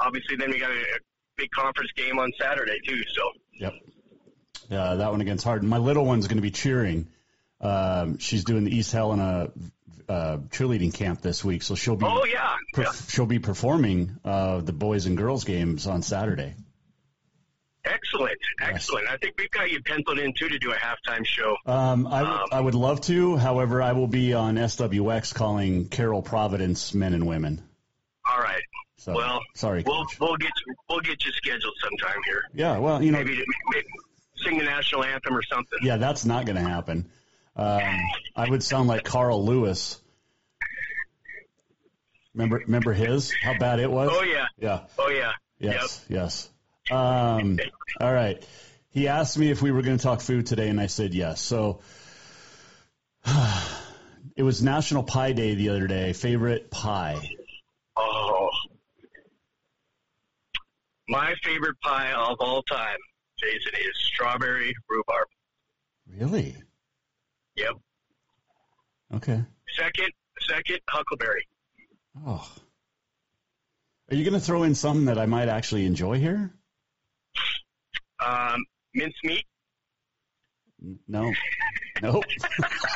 obviously, 0.00 0.36
then 0.36 0.50
we 0.50 0.58
got 0.58 0.70
a, 0.70 0.80
a 0.80 0.98
big 1.36 1.50
conference 1.50 1.90
game 1.96 2.18
on 2.18 2.30
Saturday 2.40 2.78
too. 2.86 3.02
So. 3.14 3.30
Yep. 3.58 3.72
That 4.68 5.10
one 5.12 5.20
against 5.20 5.44
Hardin. 5.44 5.68
My 5.68 5.78
little 5.78 6.04
one's 6.04 6.26
going 6.26 6.38
to 6.38 6.42
be 6.42 6.50
cheering. 6.50 7.06
Um, 7.60 8.18
she's 8.18 8.44
doing 8.44 8.64
the 8.64 8.76
East 8.76 8.92
Helena 8.92 9.50
uh, 10.08 10.38
cheerleading 10.50 10.92
camp 10.92 11.22
this 11.22 11.44
week, 11.44 11.62
so 11.62 11.74
she'll 11.74 11.96
be 11.96 12.04
oh 12.06 12.24
yeah, 12.24 12.56
per- 12.72 12.82
yeah. 12.82 12.92
she'll 13.08 13.26
be 13.26 13.38
performing 13.38 14.18
uh, 14.24 14.60
the 14.60 14.72
boys 14.72 15.06
and 15.06 15.16
girls 15.16 15.44
games 15.44 15.86
on 15.86 16.02
Saturday. 16.02 16.54
Excellent, 17.86 18.36
excellent. 18.60 19.08
I 19.08 19.16
think 19.16 19.34
we've 19.38 19.50
got 19.50 19.70
you 19.70 19.80
penciled 19.82 20.18
in 20.18 20.32
too 20.32 20.48
to 20.48 20.58
do 20.58 20.72
a 20.72 20.76
halftime 20.76 21.24
show. 21.24 21.56
Um, 21.66 22.06
I, 22.06 22.18
w- 22.20 22.36
um, 22.38 22.48
I 22.52 22.60
would 22.60 22.74
love 22.74 23.00
to. 23.02 23.36
However, 23.36 23.80
I 23.80 23.92
will 23.92 24.08
be 24.08 24.34
on 24.34 24.56
SWX 24.56 25.32
calling 25.34 25.88
Carroll 25.88 26.22
Providence 26.22 26.94
men 26.94 27.14
and 27.14 27.26
women. 27.26 27.62
All 28.28 28.40
right. 28.42 28.62
So, 28.98 29.14
well, 29.14 29.40
sorry, 29.54 29.84
we'll 29.86 30.04
we'll 30.20 30.36
get 30.36 30.50
you, 30.66 30.74
we'll 30.88 31.00
get 31.00 31.24
you 31.24 31.30
scheduled 31.32 31.74
sometime 31.80 32.20
here. 32.26 32.42
Yeah, 32.54 32.78
well, 32.78 33.00
you 33.00 33.12
know, 33.12 33.18
maybe, 33.18 33.40
maybe 33.70 33.86
sing 34.36 34.58
the 34.58 34.64
national 34.64 35.04
anthem 35.04 35.36
or 35.36 35.42
something. 35.44 35.78
Yeah, 35.82 35.96
that's 35.96 36.24
not 36.24 36.44
going 36.44 36.56
to 36.56 36.68
happen. 36.68 37.08
Um, 37.54 37.82
I 38.34 38.50
would 38.50 38.64
sound 38.64 38.88
like 38.88 39.04
Carl 39.04 39.44
Lewis. 39.44 40.00
Remember, 42.34 42.58
remember 42.66 42.92
his? 42.92 43.32
How 43.42 43.56
bad 43.58 43.78
it 43.80 43.90
was? 43.90 44.10
Oh 44.12 44.22
yeah. 44.22 44.46
Yeah. 44.58 44.80
Oh 44.98 45.08
yeah. 45.08 45.32
Yes. 45.58 46.04
Yep. 46.08 46.18
Yes. 46.18 46.50
Um, 46.90 47.58
all 48.00 48.12
right. 48.12 48.44
He 48.90 49.08
asked 49.08 49.38
me 49.38 49.50
if 49.50 49.60
we 49.60 49.72
were 49.72 49.82
going 49.82 49.98
to 49.98 50.02
talk 50.02 50.20
food 50.20 50.46
today, 50.46 50.68
and 50.68 50.80
I 50.80 50.86
said 50.86 51.14
yes. 51.14 51.40
So 51.40 51.80
it 54.36 54.42
was 54.42 54.62
National 54.62 55.02
Pie 55.02 55.32
Day 55.32 55.54
the 55.54 55.70
other 55.70 55.86
day. 55.86 56.12
Favorite 56.12 56.70
pie? 56.70 57.20
Oh, 57.96 58.48
my 61.08 61.34
favorite 61.44 61.80
pie 61.82 62.12
of 62.12 62.36
all 62.40 62.62
time, 62.62 62.98
Jason, 63.38 63.72
is 63.74 63.92
strawberry 64.12 64.74
rhubarb. 64.88 65.28
Really? 66.08 66.56
Yep. 67.56 67.74
Okay. 69.14 69.44
Second, 69.78 70.10
second, 70.48 70.80
huckleberry. 70.88 71.46
Oh. 72.26 72.50
Are 74.10 74.14
you 74.14 74.24
going 74.24 74.34
to 74.34 74.40
throw 74.40 74.62
in 74.62 74.74
something 74.74 75.06
that 75.06 75.18
I 75.18 75.26
might 75.26 75.48
actually 75.48 75.84
enjoy 75.84 76.18
here? 76.18 76.52
Um, 78.26 78.64
mincemeat. 78.94 79.44
No. 81.08 81.32
nope. 82.02 82.24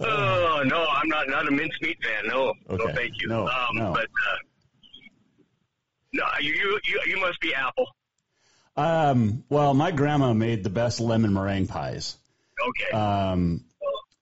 oh 0.00 0.62
no, 0.66 0.86
I'm 0.90 1.08
not 1.08 1.28
not 1.28 1.48
a 1.48 1.50
mincemeat 1.50 2.02
fan. 2.02 2.26
No, 2.26 2.52
okay. 2.68 2.84
no, 2.84 2.92
thank 2.94 3.14
you. 3.20 3.28
No, 3.28 3.46
um, 3.46 3.66
no. 3.74 3.92
But 3.92 4.04
uh, 4.04 4.36
no, 6.12 6.24
you 6.40 6.80
you 6.84 7.00
you 7.06 7.20
must 7.20 7.40
be 7.40 7.54
apple. 7.54 7.86
Um, 8.76 9.44
well, 9.48 9.72
my 9.72 9.90
grandma 9.90 10.34
made 10.34 10.62
the 10.62 10.70
best 10.70 11.00
lemon 11.00 11.32
meringue 11.32 11.66
pies. 11.66 12.16
Okay. 12.68 12.96
Um, 12.96 13.64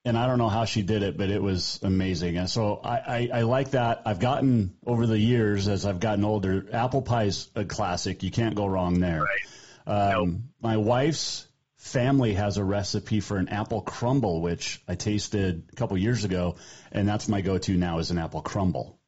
and 0.05 0.19
I 0.19 0.27
don't 0.27 0.39
know 0.39 0.49
how 0.51 0.65
she 0.67 0.83
did 0.83 1.03
it, 1.03 1.17
but 1.17 1.31
it 1.31 1.43
was 1.43 1.81
amazing. 1.83 2.37
And 2.37 2.49
so 2.51 2.77
I, 2.85 2.97
I, 2.99 3.31
I 3.35 3.43
like 3.43 3.71
that. 3.71 4.03
I've 4.05 4.19
gotten 4.21 4.75
over 4.85 5.07
the 5.07 5.19
years 5.19 5.67
as 5.69 5.87
I've 5.87 6.01
gotten 6.01 6.25
older. 6.25 6.67
Apple 6.73 7.03
pie's 7.03 7.49
a 7.55 7.65
classic. 7.65 8.23
You 8.23 8.31
can't 8.31 8.55
go 8.55 8.67
wrong 8.67 9.01
there. 9.01 9.23
Right. 9.25 9.41
Um, 9.87 10.27
Nope. 10.31 10.41
My 10.61 10.77
wife's 10.77 11.47
family 11.77 12.35
has 12.35 12.57
a 12.57 12.65
recipe 12.65 13.21
for 13.21 13.37
an 13.37 13.49
apple 13.49 13.81
crumble, 13.83 14.41
which 14.41 14.83
I 14.89 14.95
tasted 14.95 15.65
a 15.73 15.77
couple 15.77 15.97
years 15.99 16.25
ago, 16.25 16.57
and 16.93 17.07
that's 17.09 17.29
my 17.29 17.41
go-to 17.43 17.75
now 17.77 17.99
is 17.99 18.11
an 18.11 18.19
apple 18.19 18.41
crumble 18.41 18.99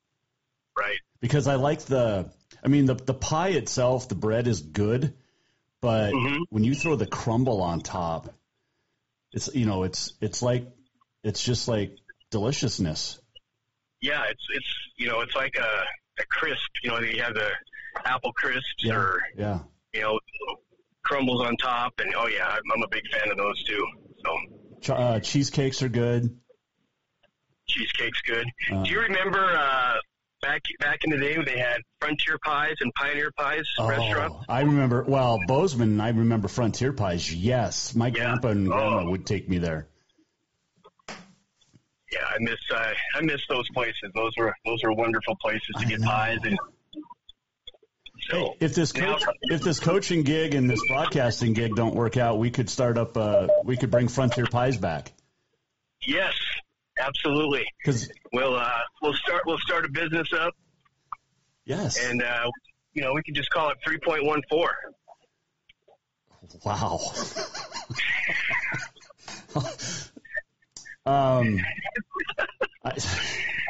Right. 0.79 0.99
because 1.21 1.47
I 1.47 1.55
like 1.55 1.81
the. 1.83 2.31
I 2.63 2.69
mean, 2.69 2.85
the 2.87 2.95
the 2.95 3.15
pie 3.15 3.51
itself, 3.51 4.09
the 4.09 4.15
bread 4.15 4.47
is 4.47 4.61
good, 4.61 5.15
but 5.81 6.13
Mhm. 6.13 6.41
when 6.51 6.65
you 6.65 6.75
throw 6.75 6.97
the 6.97 7.07
crumble 7.07 7.63
on 7.63 7.81
top, 7.81 8.29
it's 9.33 9.55
you 9.55 9.65
know, 9.65 9.85
it's 9.85 10.13
it's 10.21 10.43
like 10.43 10.67
it's 11.27 11.43
just 11.43 11.69
like 11.69 11.97
deliciousness. 12.31 13.21
Yeah, 14.01 14.25
it's 14.31 14.47
it's 14.55 14.67
you 14.97 15.09
know 15.09 15.21
it's 15.21 15.35
like 15.35 15.55
a, 15.59 16.23
a 16.23 16.27
crisp. 16.31 16.71
You 16.83 16.91
know, 16.91 17.01
you 17.01 17.23
have 17.23 17.35
the 17.35 17.51
apple 18.05 18.33
crisps 18.33 18.65
Yeah, 18.85 18.95
or 18.95 19.21
yeah. 19.37 19.59
you 19.93 20.01
know 20.03 20.19
crumbles 21.03 21.41
on 21.43 21.57
top, 21.57 21.95
and 21.99 22.15
oh 22.17 22.29
yeah, 22.29 22.47
I'm, 22.49 22.61
I'm 22.75 22.83
a 22.83 22.89
big 22.89 23.03
fan 23.13 23.31
of 23.31 23.37
those 23.37 23.63
too. 23.65 23.87
So 24.25 24.37
Ch- 24.83 24.91
uh, 24.91 25.21
cheesecakes 25.21 25.83
are 25.83 25.89
good. 25.89 26.39
cheesecake's 27.69 28.21
good. 28.23 28.47
Uh, 28.73 28.83
Do 28.85 28.91
you 28.91 29.01
remember 29.01 29.39
uh, 29.57 29.95
back 30.43 30.63
back 30.81 31.01
in 31.05 31.11
the 31.11 31.19
day 31.19 31.37
when 31.37 31.47
they 31.47 31.59
had 31.59 31.81
Frontier 32.01 32.39
Pies 32.45 32.77
and 32.81 32.93
Pioneer 32.95 33.33
Pies 33.37 33.65
Oh, 33.79 33.89
restaurants? 33.89 34.37
I 34.49 34.61
remember. 34.61 35.03
Well, 35.05 35.39
Bozeman, 35.47 36.01
I 36.01 36.11
remember 36.11 36.49
Frontier 36.49 36.93
Pies. 36.93 37.33
Yes, 37.35 37.95
my 37.95 38.09
Yeah. 38.09 38.13
grandpa 38.13 38.49
and 38.49 38.67
grandma 38.69 39.03
Oh. 39.03 39.11
would 39.11 39.27
take 39.27 39.49
me 39.49 39.59
there. 39.59 39.89
Yeah, 42.13 42.21
I 42.25 42.37
miss 42.41 42.59
uh, 42.73 42.93
I 43.17 43.21
miss 43.23 43.41
those 43.49 43.69
places. 43.71 44.11
Those 44.15 44.33
were 44.37 44.55
those 44.65 44.83
were 44.83 44.93
wonderful 44.93 45.37
places 45.41 45.75
to 45.79 45.87
get 45.87 46.01
pies 46.03 46.39
and. 46.45 46.59
So 48.31 48.37
Hey, 48.39 48.57
if 48.61 48.75
this 48.75 48.95
now- 48.95 49.19
if 49.43 49.61
this 49.63 49.79
coaching 49.79 50.23
gig 50.23 50.55
and 50.55 50.69
this 50.69 50.81
broadcasting 50.89 51.53
gig 51.53 51.77
don't 51.77 51.95
work 51.95 52.17
out, 52.17 52.39
we 52.39 52.51
could 52.51 52.69
start 52.71 52.97
up. 52.99 53.17
Uh, 53.17 53.47
we 53.65 53.77
could 53.77 53.91
bring 53.91 54.09
Frontier 54.09 54.47
Pies 54.47 54.77
back 54.79 55.13
yes, 56.07 56.35
absolutely. 56.99 57.65
because 57.79 58.09
We'll 58.33 58.57
uh, 58.57 58.81
we'll 59.03 59.15
start 59.15 59.43
we'll 59.47 59.59
start 59.59 59.85
a 59.85 59.89
business 59.89 60.29
up, 60.39 60.55
yes, 61.65 62.05
and 62.05 62.23
uh, 62.23 62.51
you 62.93 63.03
know 63.03 63.13
we 63.15 63.23
can 63.23 63.35
just 63.35 63.51
call 63.51 63.71
it 63.71 63.79
three 63.85 63.99
point 63.99 64.25
one 64.25 64.43
four. 64.51 64.71
wow. 66.65 67.01
um, 71.07 71.61
I, 72.85 72.93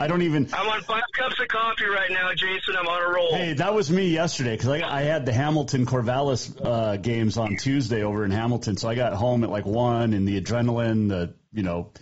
I 0.01 0.07
don't 0.07 0.23
even. 0.23 0.49
I'm 0.53 0.69
on 0.69 0.83
five 0.83 1.03
cups 1.17 1.41
of 1.41 1.49
coffee 1.49 1.87
right 1.87 2.11
now, 2.11 2.31
Jason. 2.35 2.77
I'm 2.79 2.87
on 2.87 3.03
a 3.03 3.09
roll. 3.15 3.35
Hey, 3.35 3.55
that 3.55 3.75
was 3.75 3.91
me 3.91 4.09
yesterday 4.09 4.53
because 4.57 4.69
I, 4.69 4.81
I 4.83 5.03
had 5.03 5.27
the 5.27 5.33
Hamilton 5.33 5.87
Corvallis 5.87 6.55
uh, 6.65 6.97
games 6.97 7.37
on 7.39 7.57
Tuesday 7.57 8.03
over 8.03 8.25
in 8.25 8.31
Hamilton, 8.31 8.77
so 8.77 8.89
I 8.89 8.95
got 8.95 9.13
home 9.15 9.45
at 9.45 9.51
like 9.51 9.67
one, 9.67 10.13
and 10.13 10.27
the 10.27 10.41
adrenaline, 10.41 11.09
the 11.09 11.35
you 11.53 11.63
know, 11.63 11.93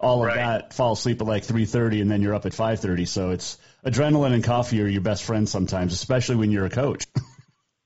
all 0.00 0.20
of 0.22 0.26
Right. 0.28 0.36
that. 0.36 0.74
Fall 0.74 0.92
asleep 0.92 1.20
at 1.20 1.26
like 1.26 1.44
three 1.44 1.64
thirty, 1.64 2.00
and 2.00 2.10
then 2.10 2.22
you're 2.22 2.34
up 2.34 2.46
at 2.46 2.54
five 2.54 2.80
thirty. 2.80 3.04
So 3.06 3.30
it's 3.30 3.58
adrenaline 3.84 4.32
and 4.34 4.44
coffee 4.44 4.82
are 4.82 4.86
your 4.86 5.00
best 5.02 5.22
friends 5.24 5.50
sometimes, 5.50 5.92
especially 5.92 6.36
when 6.36 6.50
you're 6.50 6.66
a 6.66 6.70
coach. 6.70 7.06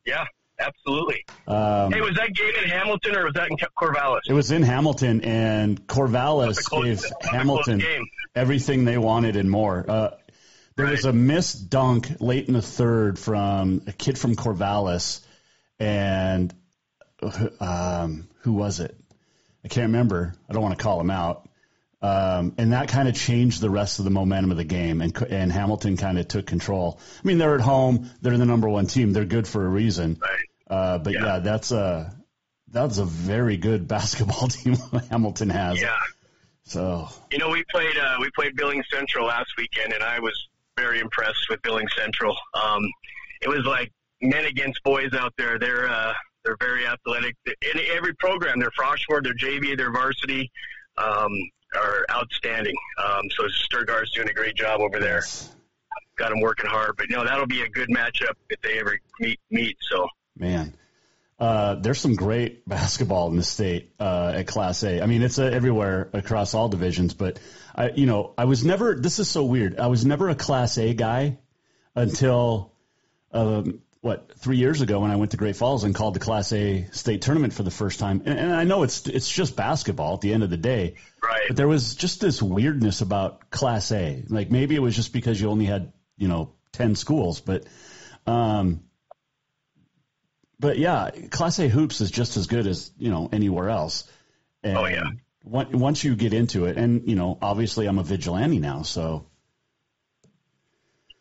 Yeah, 0.07 0.25
absolutely. 0.59 1.25
Um, 1.47 1.93
Hey, 1.93 2.01
was 2.01 2.15
that 2.17 2.33
game 2.35 2.53
in 2.63 2.69
Hamilton 2.69 3.17
or 3.17 3.25
was 3.25 3.35
that 3.35 3.51
in 3.51 3.57
Corvallis? 3.57 4.21
it 4.29 4.33
was 4.33 4.51
in 4.51 4.63
Hamilton, 4.63 5.23
and 5.23 5.87
Corvallis 5.87 6.47
gave 6.71 7.01
that's 7.01 7.11
a 7.11 7.15
close 7.15 7.31
Hamilton 7.31 7.83
everything 8.35 8.85
they 8.85 8.99
wanted 8.99 9.37
and 9.37 9.51
more. 9.51 9.85
Uh, 9.89 10.11
there 10.77 10.87
was 10.87 11.07
a 11.07 11.13
missed 11.13 11.71
dunk 11.71 12.21
late 12.21 12.49
in 12.49 12.55
the 12.55 12.63
third 12.63 13.19
from 13.19 13.83
a 13.87 13.93
kid 13.93 14.19
from 14.19 14.37
Corvallis, 14.37 15.21
and 15.78 16.54
um, 17.61 18.28
who 18.41 18.52
was 18.52 18.80
it? 18.80 18.95
I 19.65 19.69
can't 19.69 19.87
remember. 19.87 20.35
I 20.49 20.52
don't 20.52 20.63
want 20.63 20.76
to 20.78 20.83
call 20.83 21.00
him 21.00 21.11
out. 21.11 21.49
Um, 22.02 22.54
and 22.59 22.73
that 22.73 22.89
kind 22.89 23.09
of 23.09 23.15
changed 23.15 23.61
the 23.61 23.71
rest 23.71 23.99
of 23.99 24.04
the 24.04 24.11
momentum 24.11 24.50
of 24.50 24.59
the 24.59 24.65
game, 24.65 25.00
and 25.00 25.17
and 25.23 25.50
Hamilton 25.50 25.97
kind 25.97 26.19
of 26.19 26.28
took 26.28 26.47
control. 26.47 27.00
I 27.25 27.26
mean, 27.26 27.39
they're 27.39 27.54
at 27.54 27.63
home; 27.63 28.11
they're 28.21 28.37
the 28.37 28.45
number 28.45 28.69
one 28.69 28.87
team. 28.87 29.13
They're 29.13 29.25
good 29.25 29.49
for 29.49 29.65
a 29.65 29.69
reason. 29.69 30.19
Right. 30.21 30.30
Uh, 30.69 30.99
but 30.99 31.13
yeah. 31.13 31.25
Yeah. 31.25 31.39
that's 31.41 31.73
a 31.73 32.15
that's 32.69 32.99
a 32.99 33.05
very 33.05 33.57
good 33.57 33.89
basketball 33.97 34.49
team 34.49 34.76
Hamilton 35.11 35.50
has. 35.50 35.81
Yeah. 35.81 35.97
So 36.65 37.09
You 37.31 37.39
know, 37.39 37.50
we 37.50 37.65
played 37.71 37.97
uh, 37.97 38.17
we 38.21 38.31
played 38.31 38.57
Billings 38.57 38.87
Central 38.93 39.26
last 39.26 39.50
weekend, 39.57 39.93
and 39.93 40.02
I 40.02 40.19
was 40.19 40.49
very 40.76 41.00
impressed 41.00 41.47
with 41.49 41.63
Billings 41.63 41.93
Central. 41.97 42.37
Um, 42.55 42.83
it 43.41 43.49
was 43.49 43.65
like 43.65 43.93
men 44.21 44.47
against 44.47 44.83
boys 44.83 45.13
out 45.15 45.33
there. 45.39 45.59
They're 45.59 45.89
uh, 45.89 46.13
they're 46.45 46.57
very 46.61 46.87
athletic. 46.87 47.37
In 47.47 47.81
every 47.93 48.15
program, 48.15 48.59
their 48.59 48.71
freshman, 48.76 49.23
their 49.23 49.35
JV, 49.35 49.76
their 49.76 49.93
varsity 49.93 50.50
um, 50.99 51.33
are 51.76 52.07
outstanding. 52.11 52.76
Um, 53.02 53.23
so 53.37 53.45
Sturgar's 53.45 54.11
doing 54.13 54.29
a 54.29 54.33
great 54.33 54.55
job 54.57 54.81
over 54.81 54.99
there. 54.99 55.23
Got 56.17 56.31
them 56.31 56.41
working 56.41 56.71
hard, 56.71 56.97
but 56.97 57.09
you 57.11 57.17
know 57.17 57.25
that'll 57.25 57.47
be 57.47 57.63
a 57.63 57.69
good 57.69 57.91
matchup 57.91 58.35
if 58.49 58.61
they 58.63 58.79
ever 58.79 58.99
meet. 59.21 59.39
Meet 59.50 59.76
so. 59.81 60.09
Man, 60.37 60.75
uh, 61.39 61.75
there's 61.77 62.01
some 62.01 62.15
great 62.15 62.67
basketball 62.69 63.29
in 63.29 63.37
the 63.37 63.43
state 63.43 63.93
uh, 64.01 64.33
at 64.37 64.47
Class 64.47 64.83
A. 64.83 65.03
I 65.03 65.07
mean, 65.07 65.23
it's 65.23 65.39
uh, 65.39 65.45
everywhere 65.45 66.09
across 66.13 66.55
all 66.55 66.69
divisions. 66.69 67.15
But 67.15 67.39
I, 67.75 67.91
you 67.91 68.07
know, 68.07 68.35
I 68.39 68.45
was 68.45 68.65
never. 68.65 68.95
This 68.95 69.19
is 69.19 69.29
so 69.29 69.45
weird. 69.45 69.79
I 69.79 69.89
was 69.89 70.05
never 70.05 70.29
a 70.29 70.35
Class 70.35 70.79
A 70.79 70.95
guy 70.95 71.39
until 71.95 72.73
um, 73.33 73.81
what 74.01 74.39
three 74.39 74.57
years 74.57 74.81
ago 74.81 75.01
when 75.01 75.11
I 75.11 75.17
went 75.17 75.33
to 75.33 75.37
Great 75.37 75.57
Falls 75.57 75.85
and 75.85 75.95
called 75.95 76.15
the 76.15 76.21
Class 76.21 76.53
A 76.53 76.89
state 76.93 77.23
tournament 77.23 77.53
for 77.53 77.63
the 77.63 77.71
first 77.71 77.99
time. 77.99 78.23
And, 78.25 78.39
and 78.39 78.55
I 78.55 78.65
know 78.65 78.83
it's 78.83 79.07
it's 79.07 79.29
just 79.29 79.57
basketball 79.57 80.15
at 80.15 80.21
the 80.23 80.33
end 80.33 80.43
of 80.43 80.51
the 80.51 80.57
day. 80.57 80.95
Right. 81.23 81.45
But 81.49 81.57
there 81.57 81.69
was 81.69 81.97
just 81.97 82.21
this 82.21 82.41
weirdness 82.41 83.01
about 83.03 83.51
Class 83.51 83.93
A. 83.93 84.25
Like 84.29 84.51
maybe 84.51 84.75
it 84.75 84.83
was 84.83 84.97
just 84.97 85.13
because 85.13 85.41
you 85.41 85.51
only 85.51 85.67
had 85.67 85.93
you 86.17 86.29
know 86.29 86.55
ten 86.73 86.95
schools, 86.95 87.41
but. 87.41 87.67
Um, 88.29 88.86
but 90.58 90.78
yeah, 90.78 91.10
Class 91.30 91.58
A 91.58 91.69
hoops 91.69 92.00
is 92.00 92.10
just 92.10 92.36
as 92.36 92.47
good 92.47 92.66
as 92.66 92.90
you 92.99 93.10
know 93.10 93.28
anywhere 93.32 93.69
else. 93.71 94.04
And 94.62 94.76
Oh, 94.76 94.86
yeah. 94.86 95.02
on- 95.52 95.73
Once 95.73 96.02
you 96.02 96.16
get 96.16 96.32
into 96.32 96.66
it, 96.66 96.76
and 96.76 97.08
you 97.08 97.14
know, 97.14 97.38
obviously, 97.40 97.86
I'm 97.86 97.99
a 97.99 98.02
vigilante 98.02 98.58
now, 98.58 98.82
so 98.82 99.26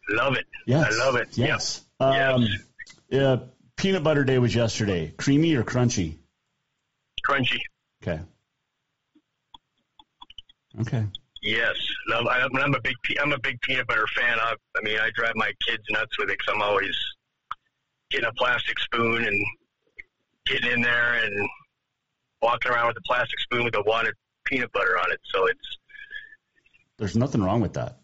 Love 0.09 0.35
it. 0.35 0.45
yes, 0.67 0.93
I 0.93 1.05
love 1.05 1.15
it. 1.15 1.29
Yes. 1.37 1.83
Yep. 1.99 2.09
Um, 2.09 2.41
Yes. 2.43 2.59
yeah, 3.09 3.35
peanut 3.75 4.03
butter 4.03 4.23
day 4.23 4.37
was 4.39 4.53
yesterday. 4.53 5.11
Creamy 5.17 5.55
or 5.55 5.63
crunchy? 5.63 6.17
Crunchy. 7.27 7.59
Okay. 8.03 8.21
Okay. 10.81 11.05
Yes, 11.41 11.75
love. 12.07 12.25
I, 12.27 12.47
I'm 12.61 12.73
a 12.73 12.81
big. 12.81 12.95
I'm 13.21 13.31
a 13.31 13.39
big 13.39 13.61
peanut 13.61 13.87
butter 13.87 14.07
fan. 14.15 14.37
I, 14.39 14.55
I 14.77 14.81
mean, 14.81 14.97
I 14.99 15.09
drive 15.15 15.33
my 15.35 15.51
kids 15.67 15.83
nuts 15.91 16.17
with 16.17 16.29
it 16.29 16.37
because 16.39 16.53
I'm 16.55 16.61
always 16.61 16.95
getting 18.15 18.29
a 18.29 18.33
plastic 18.33 18.79
spoon 18.79 19.25
and 19.25 19.45
getting 20.45 20.71
in 20.71 20.81
there 20.81 21.13
and 21.23 21.49
walking 22.41 22.71
around 22.71 22.87
with 22.87 22.97
a 22.97 23.01
plastic 23.01 23.39
spoon 23.39 23.65
with 23.65 23.75
a 23.75 23.83
wad 23.85 24.07
of 24.07 24.13
peanut 24.45 24.71
butter 24.71 24.97
on 24.97 25.11
it. 25.11 25.19
So 25.25 25.47
it's 25.47 25.77
There's 26.97 27.17
nothing 27.17 27.43
wrong 27.43 27.59
with 27.61 27.73
that, 27.73 27.97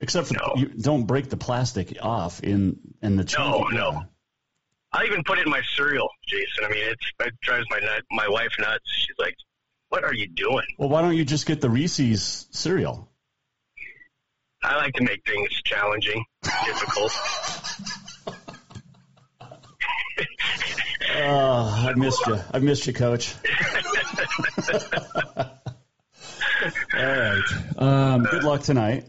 except 0.00 0.28
for 0.28 0.34
No. 0.34 0.52
you 0.56 0.66
don't 0.66 1.04
break 1.04 1.30
the 1.30 1.36
plastic 1.38 1.96
off 2.02 2.42
in 2.42 2.78
in 3.02 3.16
the 3.16 3.24
No, 3.38 3.66
yeah. 3.70 3.76
no. 3.78 4.02
I 4.92 5.04
even 5.06 5.24
put 5.24 5.38
it 5.38 5.46
in 5.46 5.50
my 5.50 5.62
cereal, 5.76 6.08
Jason. 6.28 6.64
I 6.64 6.68
mean, 6.68 6.84
it's 6.88 7.10
it 7.20 7.40
drives 7.40 7.66
my 7.70 7.78
nut, 7.80 8.02
my 8.12 8.28
wife 8.28 8.52
nuts. 8.60 8.84
She's 8.94 9.16
like, 9.18 9.34
"What 9.88 10.04
are 10.04 10.14
you 10.14 10.28
doing?" 10.28 10.66
Well, 10.78 10.88
why 10.88 11.02
don't 11.02 11.16
you 11.16 11.24
just 11.24 11.46
get 11.46 11.60
the 11.60 11.68
Reese's 11.70 12.46
cereal? 12.52 13.10
I 14.62 14.76
like 14.76 14.94
to 14.94 15.02
make 15.02 15.24
things 15.26 15.50
challenging, 15.64 16.24
difficult. 16.64 17.12
Oh, 21.16 21.86
I 21.88 21.94
missed 21.94 22.26
you. 22.26 22.40
I 22.52 22.58
missed 22.58 22.86
you, 22.86 22.92
Coach. 22.92 23.34
All 26.96 27.06
right. 27.06 27.42
Um, 27.76 28.24
good 28.24 28.44
luck 28.44 28.62
tonight 28.62 29.06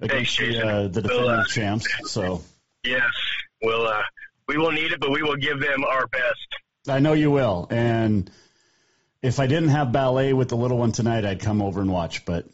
against 0.00 0.38
the, 0.38 0.58
uh, 0.58 0.88
the 0.88 1.02
Well, 1.02 1.18
defending 1.18 1.30
uh, 1.30 1.44
champs. 1.44 1.86
So 2.10 2.42
yes, 2.84 3.02
we'll. 3.62 3.86
Uh, 3.86 4.02
we 4.48 4.58
will 4.58 4.72
need 4.72 4.90
it, 4.90 4.98
but 4.98 5.12
we 5.12 5.22
will 5.22 5.36
give 5.36 5.60
them 5.60 5.84
our 5.84 6.08
best. 6.08 6.56
I 6.88 6.98
know 6.98 7.12
you 7.12 7.30
will. 7.30 7.68
And 7.70 8.28
if 9.22 9.38
I 9.38 9.46
didn't 9.46 9.68
have 9.68 9.92
ballet 9.92 10.32
with 10.32 10.48
the 10.48 10.56
little 10.56 10.78
one 10.78 10.90
tonight, 10.90 11.24
I'd 11.24 11.40
come 11.40 11.62
over 11.62 11.80
and 11.80 11.92
watch. 11.92 12.24
But 12.24 12.46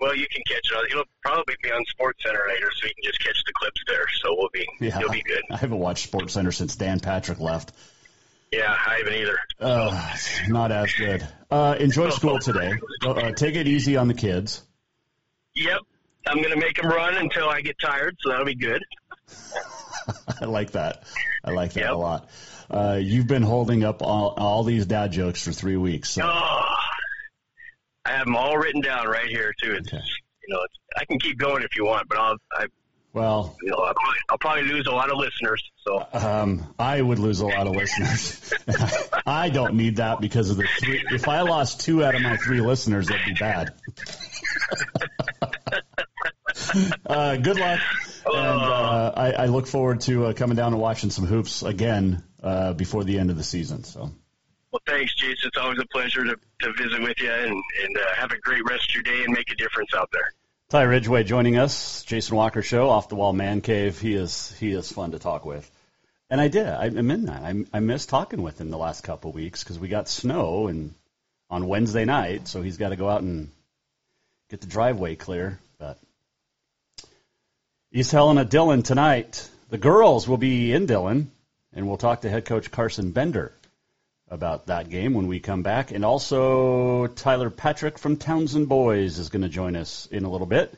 Well, 0.00 0.14
you 0.14 0.26
can 0.30 0.42
catch 0.46 0.70
it. 0.70 0.90
It'll 0.90 1.04
probably 1.22 1.54
be 1.62 1.70
on 1.70 1.84
Sports 1.86 2.22
Center 2.24 2.40
later, 2.48 2.66
so 2.80 2.86
you 2.88 2.94
can 2.94 3.04
just 3.04 3.24
catch 3.24 3.36
the 3.46 3.52
clips 3.54 3.80
there. 3.86 4.04
So 4.22 4.34
we'll 4.36 4.50
be, 4.52 4.66
yeah, 4.80 4.98
you'll 4.98 5.10
be 5.10 5.22
good. 5.22 5.42
I 5.50 5.56
haven't 5.56 5.78
watched 5.78 6.04
Sports 6.04 6.32
Center 6.34 6.52
since 6.52 6.76
Dan 6.76 7.00
Patrick 7.00 7.40
left. 7.40 7.72
Yeah, 8.52 8.72
I 8.86 8.98
haven't 8.98 9.14
either. 9.14 9.38
Uh, 9.60 10.16
not 10.48 10.70
as 10.72 10.92
good. 10.94 11.26
Uh, 11.50 11.76
enjoy 11.78 12.10
school 12.10 12.38
today. 12.38 12.74
Uh, 13.04 13.32
take 13.32 13.54
it 13.54 13.66
easy 13.66 13.96
on 13.96 14.08
the 14.08 14.14
kids. 14.14 14.62
Yep. 15.54 15.78
I'm 16.26 16.36
going 16.38 16.50
to 16.54 16.60
make 16.60 16.80
them 16.80 16.90
run 16.90 17.16
until 17.16 17.48
I 17.48 17.60
get 17.60 17.76
tired, 17.80 18.16
so 18.20 18.30
that'll 18.30 18.46
be 18.46 18.54
good. 18.54 18.82
I 20.40 20.44
like 20.46 20.72
that. 20.72 21.04
I 21.44 21.50
like 21.52 21.72
that 21.74 21.80
Yep. 21.80 21.90
a 21.92 21.94
lot. 21.96 22.28
Uh, 22.70 22.98
you've 23.00 23.26
been 23.26 23.42
holding 23.42 23.84
up 23.84 24.02
all, 24.02 24.34
all 24.36 24.64
these 24.64 24.86
dad 24.86 25.12
jokes 25.12 25.42
for 25.44 25.52
three 25.52 25.76
weeks. 25.76 26.10
So. 26.10 26.22
Oh, 26.24 26.62
I 28.04 28.12
have 28.12 28.26
them 28.26 28.36
all 28.36 28.56
written 28.56 28.80
down 28.80 29.06
right 29.06 29.26
here 29.28 29.54
too. 29.62 29.72
It's 29.72 29.92
Okay. 29.92 30.02
you 30.46 30.54
know, 30.54 30.60
it's, 30.62 30.74
I 30.96 31.04
can 31.06 31.18
keep 31.18 31.38
going 31.38 31.62
if 31.62 31.76
you 31.76 31.86
want, 31.86 32.08
but 32.08 32.18
I'll 32.18 32.36
I 32.52 32.66
Well, 33.12 33.56
you 33.62 33.70
know 33.70 33.78
I'll 33.78 33.94
probably, 33.94 34.18
I'll 34.28 34.38
probably 34.38 34.64
lose 34.64 34.86
a 34.86 34.90
lot 34.90 35.10
of 35.10 35.16
listeners. 35.16 35.62
So 35.86 36.06
um, 36.12 36.74
I 36.78 37.00
would 37.00 37.18
lose 37.18 37.40
a 37.40 37.46
lot 37.46 37.66
of 37.66 37.74
listeners. 37.74 38.52
I 39.26 39.48
don't 39.50 39.74
need 39.74 39.96
that 39.96 40.20
because 40.20 40.50
of 40.50 40.56
the 40.56 40.68
three. 40.80 41.02
If 41.10 41.28
I 41.28 41.40
lost 41.42 41.80
two 41.80 42.04
out 42.04 42.14
of 42.14 42.22
my 42.22 42.36
three 42.36 42.60
listeners, 42.60 43.08
that'd 43.08 43.24
be 43.24 43.34
bad. 43.34 43.74
uh, 47.06 47.36
good 47.36 47.58
luck, 47.58 47.80
and 48.26 48.36
uh, 48.62 49.12
I, 49.16 49.32
I 49.32 49.46
look 49.46 49.66
forward 49.66 50.02
to 50.02 50.26
uh, 50.26 50.32
coming 50.34 50.56
down 50.56 50.72
and 50.72 50.80
watching 50.80 51.10
some 51.10 51.26
hoops 51.26 51.62
again 51.62 52.22
uh, 52.42 52.74
before 52.74 53.04
the 53.04 53.18
end 53.18 53.30
of 53.30 53.36
the 53.36 53.44
season. 53.44 53.84
So. 53.84 54.12
Well, 54.74 54.82
thanks, 54.88 55.14
Jason. 55.14 55.36
It's 55.44 55.56
always 55.56 55.78
a 55.78 55.86
pleasure 55.86 56.24
to, 56.24 56.36
to 56.62 56.72
visit 56.72 57.00
with 57.00 57.20
you, 57.20 57.30
and 57.30 57.52
and 57.52 57.96
uh, 57.96 58.14
have 58.16 58.32
a 58.32 58.38
great 58.38 58.64
rest 58.68 58.88
of 58.88 58.94
your 58.96 59.04
day 59.04 59.22
and 59.22 59.32
make 59.32 59.48
a 59.52 59.54
difference 59.54 59.90
out 59.94 60.10
there. 60.10 60.32
Ty 60.68 60.82
Ridgeway 60.82 61.22
joining 61.22 61.56
us, 61.56 62.02
Jason 62.02 62.36
Walker 62.36 62.60
Show, 62.60 62.90
off 62.90 63.08
the 63.08 63.14
wall 63.14 63.32
man 63.32 63.60
cave. 63.60 64.00
He 64.00 64.14
is 64.14 64.52
he 64.58 64.72
is 64.72 64.90
fun 64.90 65.12
to 65.12 65.20
talk 65.20 65.44
with, 65.44 65.70
and 66.28 66.40
I 66.40 66.48
did. 66.48 66.66
I, 66.66 66.86
I'm 66.86 67.08
in 67.08 67.26
that. 67.26 67.44
I, 67.44 67.64
I 67.72 67.78
missed 67.78 68.08
talking 68.08 68.42
with 68.42 68.60
him 68.60 68.70
the 68.70 68.76
last 68.76 69.02
couple 69.02 69.30
of 69.30 69.36
weeks 69.36 69.62
because 69.62 69.78
we 69.78 69.86
got 69.86 70.08
snow 70.08 70.66
and 70.66 70.92
on 71.48 71.68
Wednesday 71.68 72.04
night, 72.04 72.48
so 72.48 72.60
he's 72.60 72.76
got 72.76 72.88
to 72.88 72.96
go 72.96 73.08
out 73.08 73.22
and 73.22 73.52
get 74.50 74.60
the 74.60 74.66
driveway 74.66 75.14
clear. 75.14 75.60
But 75.78 76.00
East 77.92 78.10
Helena 78.10 78.44
Dillon 78.44 78.82
tonight. 78.82 79.48
The 79.70 79.78
girls 79.78 80.26
will 80.26 80.36
be 80.36 80.72
in 80.72 80.86
Dillon, 80.86 81.30
and 81.72 81.86
we'll 81.86 81.96
talk 81.96 82.22
to 82.22 82.28
head 82.28 82.44
coach 82.44 82.72
Carson 82.72 83.12
Bender 83.12 83.52
about 84.34 84.66
that 84.66 84.90
game 84.90 85.14
when 85.14 85.28
we 85.28 85.40
come 85.40 85.62
back. 85.62 85.92
And 85.92 86.04
also, 86.04 87.06
Tyler 87.06 87.48
Patrick 87.48 87.98
from 87.98 88.16
Townsend 88.16 88.68
Boys 88.68 89.18
is 89.18 89.30
going 89.30 89.42
to 89.42 89.48
join 89.48 89.76
us 89.76 90.06
in 90.10 90.24
a 90.24 90.30
little 90.30 90.46
bit. 90.46 90.74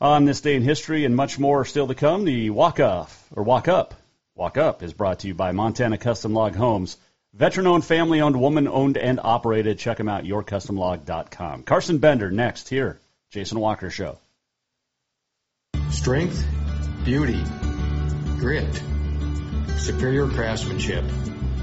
On 0.00 0.24
this 0.24 0.40
day 0.40 0.54
in 0.54 0.62
history 0.62 1.04
and 1.04 1.16
much 1.16 1.38
more 1.40 1.64
still 1.64 1.88
to 1.88 1.94
come, 1.94 2.24
the 2.24 2.50
Walk 2.50 2.78
Off, 2.78 3.28
or 3.34 3.42
Walk 3.42 3.66
Up, 3.66 3.94
Walk 4.36 4.56
Up 4.56 4.84
is 4.84 4.92
brought 4.92 5.20
to 5.20 5.26
you 5.26 5.34
by 5.34 5.50
Montana 5.50 5.98
Custom 5.98 6.32
Log 6.32 6.54
Homes. 6.54 6.96
Veteran 7.34 7.66
owned, 7.66 7.84
family 7.84 8.20
owned, 8.20 8.40
woman 8.40 8.68
owned, 8.68 8.96
and 8.96 9.18
operated. 9.22 9.78
Check 9.78 9.96
them 9.96 10.08
out, 10.08 10.24
yourcustomlog.com. 10.24 11.64
Carson 11.64 11.98
Bender 11.98 12.30
next 12.30 12.68
here, 12.68 13.00
Jason 13.30 13.58
Walker 13.58 13.90
Show. 13.90 14.18
Strength, 15.90 16.46
beauty, 17.04 17.42
grit, 18.38 18.82
superior 19.78 20.28
craftsmanship. 20.28 21.04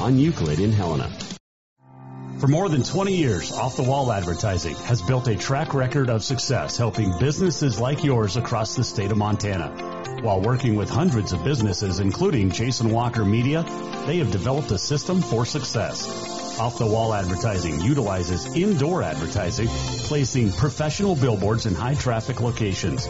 on 0.00 0.18
Euclid 0.18 0.60
in 0.60 0.72
Helena. 0.72 1.10
For 2.38 2.46
more 2.46 2.68
than 2.68 2.84
20 2.84 3.16
years, 3.16 3.50
Off 3.50 3.76
the 3.76 3.82
Wall 3.82 4.12
Advertising 4.12 4.76
has 4.86 5.02
built 5.02 5.26
a 5.26 5.36
track 5.36 5.74
record 5.74 6.08
of 6.08 6.22
success 6.22 6.76
helping 6.76 7.18
businesses 7.18 7.80
like 7.80 8.04
yours 8.04 8.36
across 8.36 8.76
the 8.76 8.84
state 8.84 9.10
of 9.10 9.18
Montana. 9.18 10.20
While 10.22 10.40
working 10.40 10.76
with 10.76 10.88
hundreds 10.88 11.32
of 11.32 11.42
businesses, 11.42 11.98
including 11.98 12.52
Jason 12.52 12.90
Walker 12.90 13.24
Media, 13.24 13.64
they 14.06 14.18
have 14.18 14.30
developed 14.30 14.70
a 14.70 14.78
system 14.78 15.20
for 15.20 15.44
success. 15.46 16.58
Off 16.60 16.78
the 16.78 16.86
Wall 16.86 17.12
Advertising 17.12 17.80
utilizes 17.80 18.46
indoor 18.46 19.02
advertising, 19.02 19.66
placing 20.06 20.52
professional 20.52 21.16
billboards 21.16 21.66
in 21.66 21.74
high 21.74 21.94
traffic 21.94 22.40
locations. 22.40 23.08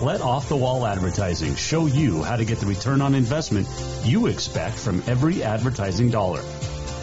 Let 0.00 0.20
Off 0.20 0.48
the 0.48 0.56
Wall 0.56 0.86
Advertising 0.86 1.56
show 1.56 1.86
you 1.86 2.22
how 2.22 2.36
to 2.36 2.44
get 2.44 2.58
the 2.58 2.66
return 2.66 3.00
on 3.00 3.16
investment 3.16 3.66
you 4.04 4.28
expect 4.28 4.76
from 4.76 5.02
every 5.08 5.42
advertising 5.42 6.08
dollar. 6.08 6.42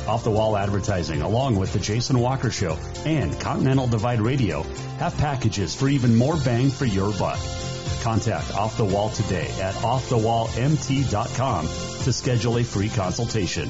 Off 0.08 0.23
the 0.23 0.31
Wall 0.31 0.55
Advertising, 0.55 1.21
along 1.21 1.58
with 1.58 1.73
the 1.73 1.79
Jason 1.79 2.19
Walker 2.19 2.51
Show 2.51 2.77
and 3.05 3.38
Continental 3.38 3.88
Divide 3.88 4.21
Radio, 4.21 4.63
have 4.97 5.17
packages 5.17 5.75
for 5.75 5.89
even 5.89 6.15
more 6.15 6.38
bang 6.38 6.69
for 6.69 6.86
your 6.86 7.12
buck. 7.19 7.39
Contact 8.01 8.55
Off 8.55 8.77
the 8.77 8.86
Wall 8.86 9.10
today 9.10 9.51
at 9.60 9.73
offthewallmt.com 9.75 11.65
to 11.65 12.13
schedule 12.13 12.58
a 12.58 12.63
free 12.63 12.88
consultation. 12.88 13.69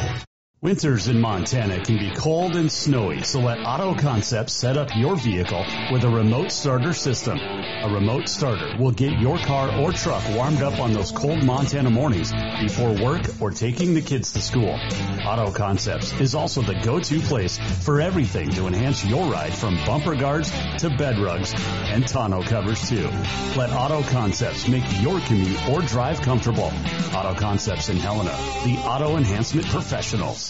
show. 0.00 0.29
Winters 0.62 1.08
in 1.08 1.18
Montana 1.18 1.80
can 1.80 1.96
be 1.96 2.10
cold 2.10 2.54
and 2.54 2.70
snowy, 2.70 3.22
so 3.22 3.40
let 3.40 3.64
Auto 3.64 3.94
Concepts 3.94 4.52
set 4.52 4.76
up 4.76 4.94
your 4.94 5.16
vehicle 5.16 5.64
with 5.90 6.04
a 6.04 6.08
remote 6.10 6.52
starter 6.52 6.92
system. 6.92 7.38
A 7.40 7.88
remote 7.88 8.28
starter 8.28 8.76
will 8.78 8.90
get 8.90 9.18
your 9.18 9.38
car 9.38 9.74
or 9.80 9.90
truck 9.90 10.22
warmed 10.34 10.60
up 10.60 10.78
on 10.78 10.92
those 10.92 11.12
cold 11.12 11.42
Montana 11.42 11.88
mornings 11.88 12.30
before 12.60 12.92
work 13.02 13.22
or 13.40 13.50
taking 13.50 13.94
the 13.94 14.02
kids 14.02 14.32
to 14.32 14.42
school. 14.42 14.78
Auto 15.24 15.50
Concepts 15.50 16.12
is 16.20 16.34
also 16.34 16.60
the 16.60 16.74
go-to 16.74 17.20
place 17.20 17.56
for 17.82 18.02
everything 18.02 18.50
to 18.50 18.66
enhance 18.66 19.02
your 19.02 19.32
ride 19.32 19.54
from 19.54 19.76
bumper 19.86 20.14
guards 20.14 20.52
to 20.76 20.90
bed 20.90 21.18
rugs 21.18 21.54
and 21.86 22.06
tonneau 22.06 22.42
covers 22.42 22.86
too. 22.86 23.08
Let 23.56 23.72
Auto 23.72 24.02
Concepts 24.10 24.68
make 24.68 24.84
your 25.00 25.20
commute 25.20 25.70
or 25.70 25.80
drive 25.80 26.20
comfortable. 26.20 26.70
Auto 27.14 27.34
Concepts 27.34 27.88
in 27.88 27.96
Helena, 27.96 28.36
the 28.66 28.76
auto 28.84 29.16
enhancement 29.16 29.66
professionals. 29.66 30.49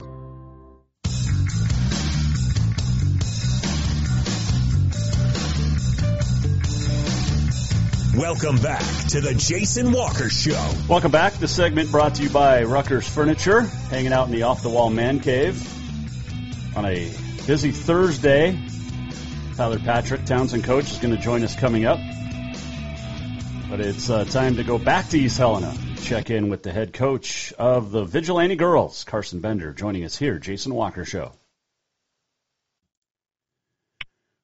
Welcome 8.15 8.57
back 8.57 8.83
to 9.09 9.21
the 9.21 9.33
Jason 9.33 9.93
Walker 9.93 10.29
Show. 10.29 10.73
Welcome 10.89 11.11
back. 11.11 11.31
The 11.35 11.47
segment 11.47 11.91
brought 11.91 12.15
to 12.15 12.23
you 12.23 12.29
by 12.29 12.63
Rucker's 12.63 13.07
Furniture, 13.07 13.61
hanging 13.61 14.11
out 14.11 14.27
in 14.27 14.33
the 14.33 14.43
off 14.43 14.61
the 14.61 14.69
wall 14.69 14.89
man 14.89 15.21
cave 15.21 15.65
on 16.75 16.83
a 16.85 17.09
busy 17.47 17.71
Thursday. 17.71 18.59
Tyler 19.55 19.79
Patrick, 19.79 20.25
Townsend 20.25 20.65
coach, 20.65 20.91
is 20.91 20.97
going 20.97 21.15
to 21.15 21.21
join 21.21 21.41
us 21.41 21.55
coming 21.55 21.85
up. 21.85 21.99
But 23.69 23.79
it's 23.79 24.09
uh, 24.09 24.25
time 24.25 24.57
to 24.57 24.65
go 24.65 24.77
back 24.77 25.07
to 25.09 25.17
East 25.17 25.37
Helena. 25.37 25.73
Check 26.01 26.29
in 26.29 26.49
with 26.49 26.63
the 26.63 26.73
head 26.73 26.91
coach 26.91 27.53
of 27.53 27.91
the 27.91 28.03
Vigilante 28.03 28.57
Girls, 28.57 29.05
Carson 29.05 29.39
Bender, 29.39 29.71
joining 29.71 30.03
us 30.03 30.17
here, 30.17 30.37
Jason 30.37 30.75
Walker 30.75 31.05
Show. 31.05 31.31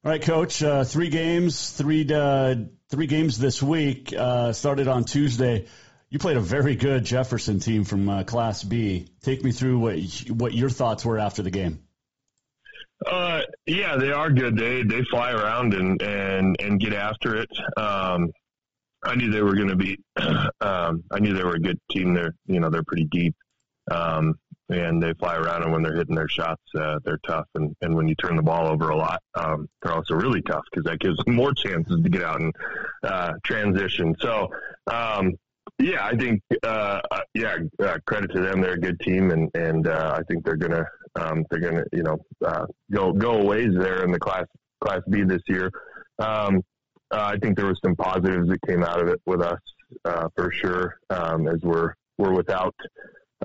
All 0.04 0.12
right, 0.12 0.22
Coach. 0.22 0.62
Uh, 0.62 0.84
three 0.84 1.10
games, 1.10 1.70
three 1.70 2.10
uh, 2.10 2.54
three 2.90 3.06
games 3.06 3.38
this 3.38 3.62
week. 3.62 4.14
Uh, 4.16 4.52
started 4.52 4.88
on 4.88 5.04
Tuesday. 5.04 5.66
You 6.10 6.18
played 6.18 6.36
a 6.36 6.40
very 6.40 6.74
good 6.74 7.04
Jefferson 7.04 7.60
team 7.60 7.84
from 7.84 8.08
uh, 8.08 8.24
Class 8.24 8.64
B. 8.64 9.08
Take 9.22 9.44
me 9.44 9.52
through 9.52 9.78
what 9.78 9.98
what 10.30 10.54
your 10.54 10.70
thoughts 10.70 11.04
were 11.04 11.18
after 11.18 11.42
the 11.42 11.50
game. 11.50 11.80
Uh, 13.06 13.42
yeah, 13.66 13.96
they 13.96 14.10
are 14.10 14.30
good. 14.30 14.56
They 14.56 14.82
they 14.82 15.02
fly 15.04 15.32
around 15.32 15.74
and 15.74 16.00
and 16.02 16.56
and 16.60 16.80
get 16.80 16.94
after 16.94 17.36
it. 17.36 17.50
Um, 17.76 18.30
I 19.04 19.14
knew 19.14 19.30
they 19.30 19.42
were 19.42 19.54
going 19.54 19.68
to 19.68 19.76
be. 19.76 19.98
Um, 20.60 21.04
I 21.12 21.20
knew 21.20 21.34
they 21.34 21.44
were 21.44 21.54
a 21.54 21.60
good 21.60 21.78
team. 21.88 22.14
They're 22.14 22.34
you 22.46 22.58
know 22.58 22.68
they're 22.68 22.82
pretty 22.82 23.04
deep, 23.04 23.36
um, 23.92 24.34
and 24.68 25.02
they 25.02 25.12
fly 25.14 25.36
around. 25.36 25.62
And 25.62 25.72
when 25.72 25.82
they're 25.82 25.96
hitting 25.96 26.14
their 26.14 26.28
shots, 26.28 26.62
uh, 26.78 26.98
they're 27.04 27.20
tough. 27.26 27.46
And 27.54 27.74
and 27.80 27.94
when 27.94 28.08
you 28.08 28.14
turn 28.14 28.36
the 28.36 28.42
ball 28.42 28.66
over 28.66 28.90
a 28.90 28.96
lot, 28.96 29.22
um, 29.34 29.68
they're 29.82 29.92
also 29.92 30.14
really 30.14 30.42
tough 30.42 30.64
because 30.70 30.84
that 30.84 31.00
gives 31.00 31.16
them 31.24 31.34
more 31.34 31.52
chances 31.52 32.02
to 32.02 32.08
get 32.08 32.22
out 32.22 32.40
and 32.40 32.54
uh, 33.02 33.34
transition. 33.44 34.14
So. 34.20 34.50
Um, 34.86 35.34
yeah, 35.78 36.04
I 36.04 36.16
think 36.16 36.42
uh, 36.64 37.00
uh 37.10 37.20
yeah, 37.34 37.56
uh, 37.80 37.98
credit 38.06 38.32
to 38.32 38.40
them. 38.40 38.62
They're 38.62 38.72
a 38.72 38.80
good 38.80 38.98
team, 39.00 39.30
and 39.30 39.50
and 39.54 39.86
uh, 39.86 40.16
I 40.18 40.22
think 40.24 40.44
they're 40.44 40.56
gonna 40.56 40.84
um, 41.14 41.44
they're 41.50 41.60
gonna 41.60 41.84
you 41.92 42.02
know 42.02 42.18
uh, 42.44 42.66
go 42.90 43.12
go 43.12 43.34
a 43.34 43.44
ways 43.44 43.74
there 43.74 44.02
in 44.02 44.10
the 44.10 44.18
class 44.18 44.46
class 44.80 45.02
B 45.08 45.22
this 45.22 45.42
year. 45.46 45.70
Um, 46.18 46.62
uh, 47.10 47.32
I 47.34 47.38
think 47.38 47.56
there 47.56 47.66
was 47.66 47.78
some 47.84 47.96
positives 47.96 48.48
that 48.48 48.60
came 48.66 48.82
out 48.82 49.00
of 49.00 49.08
it 49.08 49.20
with 49.24 49.40
us 49.40 49.60
uh, 50.04 50.28
for 50.34 50.50
sure, 50.52 50.98
um, 51.10 51.48
as 51.48 51.60
we're 51.62 51.94
we're 52.18 52.32
without 52.32 52.74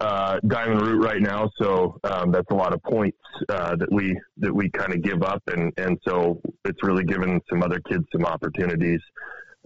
uh, 0.02 0.40
Diamond 0.48 0.82
Root 0.82 1.04
right 1.04 1.22
now, 1.22 1.50
so 1.62 2.00
um, 2.04 2.32
that's 2.32 2.50
a 2.50 2.56
lot 2.56 2.74
of 2.74 2.82
points 2.84 3.18
uh, 3.50 3.76
that 3.76 3.92
we 3.92 4.20
that 4.38 4.54
we 4.54 4.70
kind 4.70 4.94
of 4.94 5.02
give 5.02 5.22
up, 5.24 5.44
and 5.48 5.72
and 5.78 6.00
so 6.08 6.42
it's 6.66 6.82
really 6.84 7.04
given 7.04 7.40
some 7.50 7.62
other 7.62 7.80
kids 7.80 8.04
some 8.12 8.26
opportunities 8.26 9.02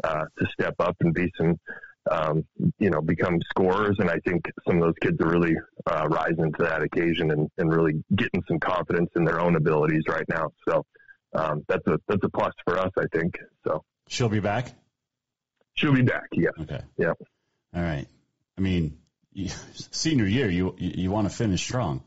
uh, 0.03 0.25
to 0.37 0.45
step 0.51 0.75
up 0.79 0.95
and 1.01 1.13
be 1.13 1.31
some. 1.37 1.59
Um, 2.09 2.45
you 2.79 2.89
know, 2.89 3.01
become 3.01 3.37
scorers, 3.49 3.97
and 3.99 4.09
I 4.09 4.17
think 4.25 4.45
some 4.65 4.77
of 4.77 4.81
those 4.81 4.93
kids 5.01 5.19
are 5.19 5.27
really 5.27 5.57
uh, 5.87 6.07
rising 6.07 6.53
to 6.53 6.63
that 6.63 6.81
occasion 6.81 7.31
and, 7.31 7.49
and 7.57 7.69
really 7.69 8.01
getting 8.15 8.41
some 8.47 8.61
confidence 8.61 9.09
in 9.17 9.25
their 9.25 9.41
own 9.41 9.57
abilities 9.57 10.03
right 10.07 10.23
now. 10.29 10.51
So, 10.69 10.85
um, 11.33 11.65
that's 11.67 11.85
a 11.85 11.99
that's 12.07 12.23
a 12.23 12.29
plus 12.29 12.53
for 12.63 12.79
us, 12.79 12.91
I 12.97 13.07
think. 13.13 13.37
So 13.67 13.83
she'll 14.07 14.29
be 14.29 14.39
back. 14.39 14.71
She'll 15.73 15.93
be 15.93 16.01
back. 16.01 16.27
Yeah. 16.31 16.51
Okay. 16.61 16.79
Yeah. 16.97 17.11
All 17.75 17.81
right. 17.81 18.07
I 18.57 18.61
mean, 18.61 18.97
senior 19.91 20.25
year, 20.25 20.49
you 20.49 20.75
you 20.77 21.11
want 21.11 21.29
to 21.29 21.35
finish 21.35 21.63
strong. 21.63 22.03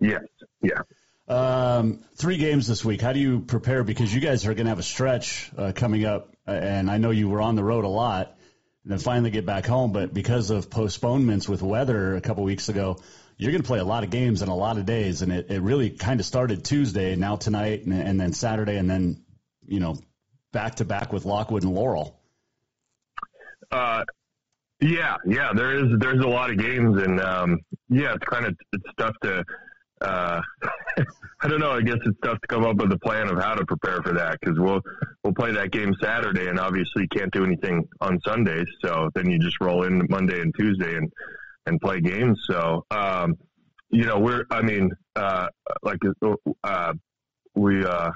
Yes. 0.00 0.24
Yeah. 0.62 0.82
Um, 1.28 2.04
three 2.16 2.38
games 2.38 2.66
this 2.66 2.84
week. 2.84 3.00
How 3.00 3.12
do 3.12 3.20
you 3.20 3.40
prepare? 3.40 3.84
Because 3.84 4.12
you 4.12 4.20
guys 4.20 4.46
are 4.46 4.54
going 4.54 4.64
to 4.64 4.70
have 4.70 4.78
a 4.78 4.84
stretch 4.84 5.50
uh, 5.56 5.72
coming 5.74 6.04
up, 6.04 6.34
and 6.46 6.90
I 6.90 6.98
know 6.98 7.10
you 7.10 7.28
were 7.28 7.40
on 7.40 7.54
the 7.54 7.64
road 7.64 7.84
a 7.84 7.88
lot, 7.88 8.36
and 8.84 8.92
then 8.92 8.98
finally 8.98 9.30
get 9.30 9.44
back 9.44 9.66
home. 9.66 9.92
But 9.92 10.14
because 10.14 10.50
of 10.50 10.70
postponements 10.70 11.48
with 11.48 11.62
weather 11.62 12.16
a 12.16 12.20
couple 12.20 12.44
weeks 12.44 12.68
ago, 12.68 12.98
you're 13.36 13.52
going 13.52 13.62
to 13.62 13.66
play 13.66 13.78
a 13.78 13.84
lot 13.84 14.04
of 14.04 14.10
games 14.10 14.40
in 14.40 14.48
a 14.48 14.56
lot 14.56 14.78
of 14.78 14.86
days, 14.86 15.22
and 15.22 15.30
it, 15.30 15.50
it 15.50 15.60
really 15.60 15.90
kind 15.90 16.18
of 16.18 16.26
started 16.26 16.64
Tuesday, 16.64 17.14
now 17.14 17.36
tonight, 17.36 17.84
and, 17.84 17.92
and 17.92 18.20
then 18.20 18.32
Saturday, 18.32 18.76
and 18.76 18.88
then 18.88 19.22
you 19.66 19.80
know 19.80 19.98
back 20.52 20.76
to 20.76 20.84
back 20.84 21.12
with 21.12 21.24
Lockwood 21.24 21.62
and 21.62 21.74
Laurel. 21.74 22.18
Uh, 23.70 24.04
yeah, 24.80 25.16
yeah, 25.26 25.52
there 25.54 25.76
is 25.76 25.98
there's 25.98 26.24
a 26.24 26.28
lot 26.28 26.50
of 26.50 26.58
games, 26.58 27.02
and 27.02 27.20
um, 27.20 27.58
yeah, 27.88 28.14
it's 28.14 28.24
kind 28.26 28.46
of 28.46 28.56
it's 28.72 28.84
tough 28.98 29.14
to. 29.22 29.44
Uh, 30.00 30.40
I 31.40 31.48
don't 31.48 31.60
know. 31.60 31.72
I 31.72 31.82
guess 31.82 31.98
it's 32.04 32.18
tough 32.22 32.40
to 32.40 32.46
come 32.48 32.64
up 32.64 32.76
with 32.76 32.92
a 32.92 32.98
plan 32.98 33.28
of 33.28 33.38
how 33.38 33.54
to 33.54 33.64
prepare 33.64 34.00
for 34.02 34.12
that 34.12 34.38
because 34.40 34.58
we'll 34.58 34.80
we'll 35.22 35.34
play 35.34 35.52
that 35.52 35.70
game 35.70 35.94
Saturday, 36.00 36.48
and 36.48 36.58
obviously 36.58 37.02
you 37.02 37.08
can't 37.08 37.32
do 37.32 37.44
anything 37.44 37.86
on 38.00 38.20
Sundays. 38.24 38.66
So 38.84 39.10
then 39.14 39.30
you 39.30 39.38
just 39.38 39.60
roll 39.60 39.84
in 39.84 40.06
Monday 40.08 40.40
and 40.40 40.54
Tuesday, 40.56 40.96
and 40.96 41.10
and 41.68 41.80
play 41.80 42.00
games. 42.00 42.40
So, 42.50 42.84
um, 42.90 43.36
you 43.90 44.04
know, 44.04 44.18
we're, 44.18 44.44
I 44.50 44.62
mean, 44.62 44.90
uh, 45.14 45.48
like, 45.82 45.98
uh, 46.64 46.92
we, 47.54 47.84
uh, 47.84 48.10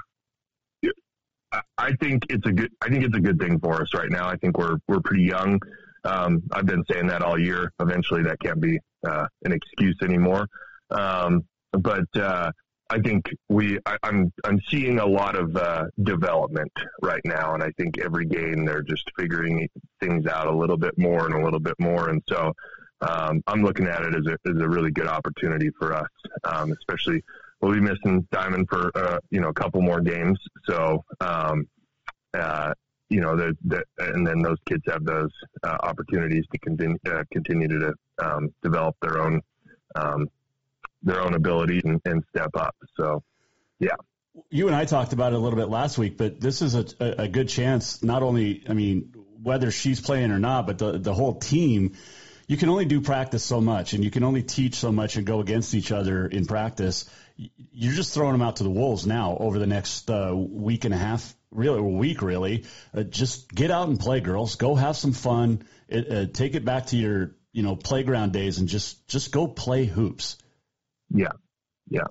I 1.77 1.91
think 2.01 2.25
it's 2.29 2.45
a 2.47 2.51
good, 2.51 2.71
I 2.81 2.89
think 2.89 3.05
it's 3.05 3.15
a 3.15 3.21
good 3.21 3.39
thing 3.39 3.59
for 3.59 3.81
us 3.81 3.93
right 3.93 4.09
now. 4.09 4.27
I 4.27 4.35
think 4.37 4.57
we're, 4.57 4.77
we're 4.87 5.01
pretty 5.01 5.23
young. 5.23 5.59
Um, 6.05 6.43
I've 6.51 6.65
been 6.65 6.83
saying 6.91 7.07
that 7.07 7.21
all 7.21 7.39
year. 7.39 7.71
Eventually 7.79 8.23
that 8.23 8.39
can't 8.39 8.61
be, 8.61 8.79
uh, 9.07 9.27
an 9.45 9.51
excuse 9.51 9.97
anymore. 10.03 10.47
Um, 10.91 11.45
but, 11.71 12.05
uh, 12.15 12.51
I 12.89 12.99
think 12.99 13.25
we, 13.49 13.79
I, 13.85 13.93
am 13.93 13.97
I'm, 14.03 14.33
I'm 14.45 14.61
seeing 14.69 14.99
a 14.99 15.05
lot 15.05 15.35
of 15.35 15.55
uh, 15.55 15.85
development 16.03 16.71
right 17.01 17.21
now, 17.25 17.55
and 17.55 17.63
I 17.63 17.71
think 17.77 17.97
every 17.97 18.25
game 18.25 18.65
they're 18.65 18.83
just 18.83 19.09
figuring 19.17 19.67
things 19.99 20.27
out 20.27 20.45
a 20.45 20.55
little 20.55 20.77
bit 20.77 20.95
more 20.97 21.25
and 21.25 21.33
a 21.33 21.43
little 21.43 21.59
bit 21.59 21.75
more, 21.79 22.09
and 22.09 22.21
so 22.29 22.53
um, 23.01 23.41
I'm 23.47 23.63
looking 23.63 23.87
at 23.87 24.01
it 24.03 24.15
as 24.15 24.25
a, 24.27 24.37
as 24.49 24.61
a 24.61 24.69
really 24.69 24.91
good 24.91 25.07
opportunity 25.07 25.69
for 25.79 25.93
us, 25.93 26.07
um, 26.43 26.71
especially 26.71 27.23
we'll 27.59 27.73
be 27.73 27.79
missing 27.79 28.27
Diamond 28.31 28.67
for 28.69 28.91
uh, 28.95 29.19
you 29.29 29.41
know 29.41 29.49
a 29.49 29.53
couple 29.53 29.81
more 29.81 30.01
games. 30.01 30.39
So 30.65 31.03
um, 31.19 31.67
uh, 32.33 32.73
you 33.09 33.21
know 33.21 33.35
the, 33.35 33.55
the, 33.65 33.83
and 33.97 34.25
then 34.25 34.41
those 34.41 34.57
kids 34.67 34.83
have 34.87 35.03
those 35.03 35.31
uh, 35.63 35.77
opportunities 35.83 36.45
to 36.51 36.59
continue 36.59 36.97
uh, 37.07 37.23
continue 37.31 37.67
to 37.67 37.93
um, 38.23 38.49
develop 38.61 38.95
their 39.01 39.21
own 39.21 39.41
um, 39.95 40.27
their 41.03 41.21
own 41.21 41.33
abilities 41.33 41.81
and, 41.85 42.01
and 42.05 42.23
step 42.35 42.51
up. 42.55 42.75
So 42.97 43.23
yeah. 43.79 43.95
You 44.49 44.65
and 44.65 44.75
I 44.75 44.85
talked 44.85 45.13
about 45.13 45.33
it 45.33 45.35
a 45.35 45.39
little 45.39 45.59
bit 45.59 45.69
last 45.69 45.99
week, 45.99 46.17
but 46.17 46.39
this 46.39 46.63
is 46.63 46.73
a, 46.73 46.85
a 46.99 47.27
good 47.27 47.49
chance. 47.49 48.01
Not 48.01 48.23
only, 48.23 48.63
I 48.67 48.73
mean, 48.73 49.13
whether 49.43 49.69
she's 49.69 50.01
playing 50.01 50.31
or 50.31 50.39
not, 50.39 50.65
but 50.65 50.79
the 50.79 50.97
the 50.97 51.13
whole 51.13 51.35
team 51.35 51.93
you 52.47 52.57
can 52.57 52.69
only 52.69 52.85
do 52.85 53.01
practice 53.01 53.43
so 53.43 53.61
much 53.61 53.93
and 53.93 54.03
you 54.03 54.11
can 54.11 54.23
only 54.23 54.43
teach 54.43 54.75
so 54.75 54.91
much 54.91 55.15
and 55.15 55.25
go 55.25 55.39
against 55.39 55.73
each 55.73 55.91
other 55.91 56.27
in 56.27 56.45
practice. 56.45 57.09
You're 57.35 57.93
just 57.93 58.13
throwing 58.13 58.33
them 58.33 58.41
out 58.41 58.57
to 58.57 58.63
the 58.63 58.69
wolves 58.69 59.07
now 59.07 59.37
over 59.39 59.59
the 59.59 59.67
next 59.67 60.09
uh, 60.09 60.33
week 60.35 60.85
and 60.85 60.93
a 60.93 60.97
half, 60.97 61.35
really, 61.53 61.79
or 61.79 61.91
week, 61.91 62.21
really. 62.21 62.65
Uh, 62.93 63.03
just 63.03 63.53
get 63.53 63.71
out 63.71 63.87
and 63.87 63.99
play, 63.99 64.19
girls. 64.19 64.55
Go 64.55 64.75
have 64.75 64.97
some 64.97 65.13
fun. 65.13 65.63
It, 65.87 66.11
uh, 66.11 66.25
take 66.31 66.55
it 66.55 66.65
back 66.65 66.87
to 66.87 66.97
your, 66.97 67.35
you 67.51 67.63
know, 67.63 67.75
playground 67.75 68.33
days 68.33 68.59
and 68.59 68.67
just 68.67 69.07
just 69.07 69.31
go 69.31 69.47
play 69.47 69.85
hoops. 69.85 70.37
Yeah, 71.09 71.33
yeah. 71.89 72.07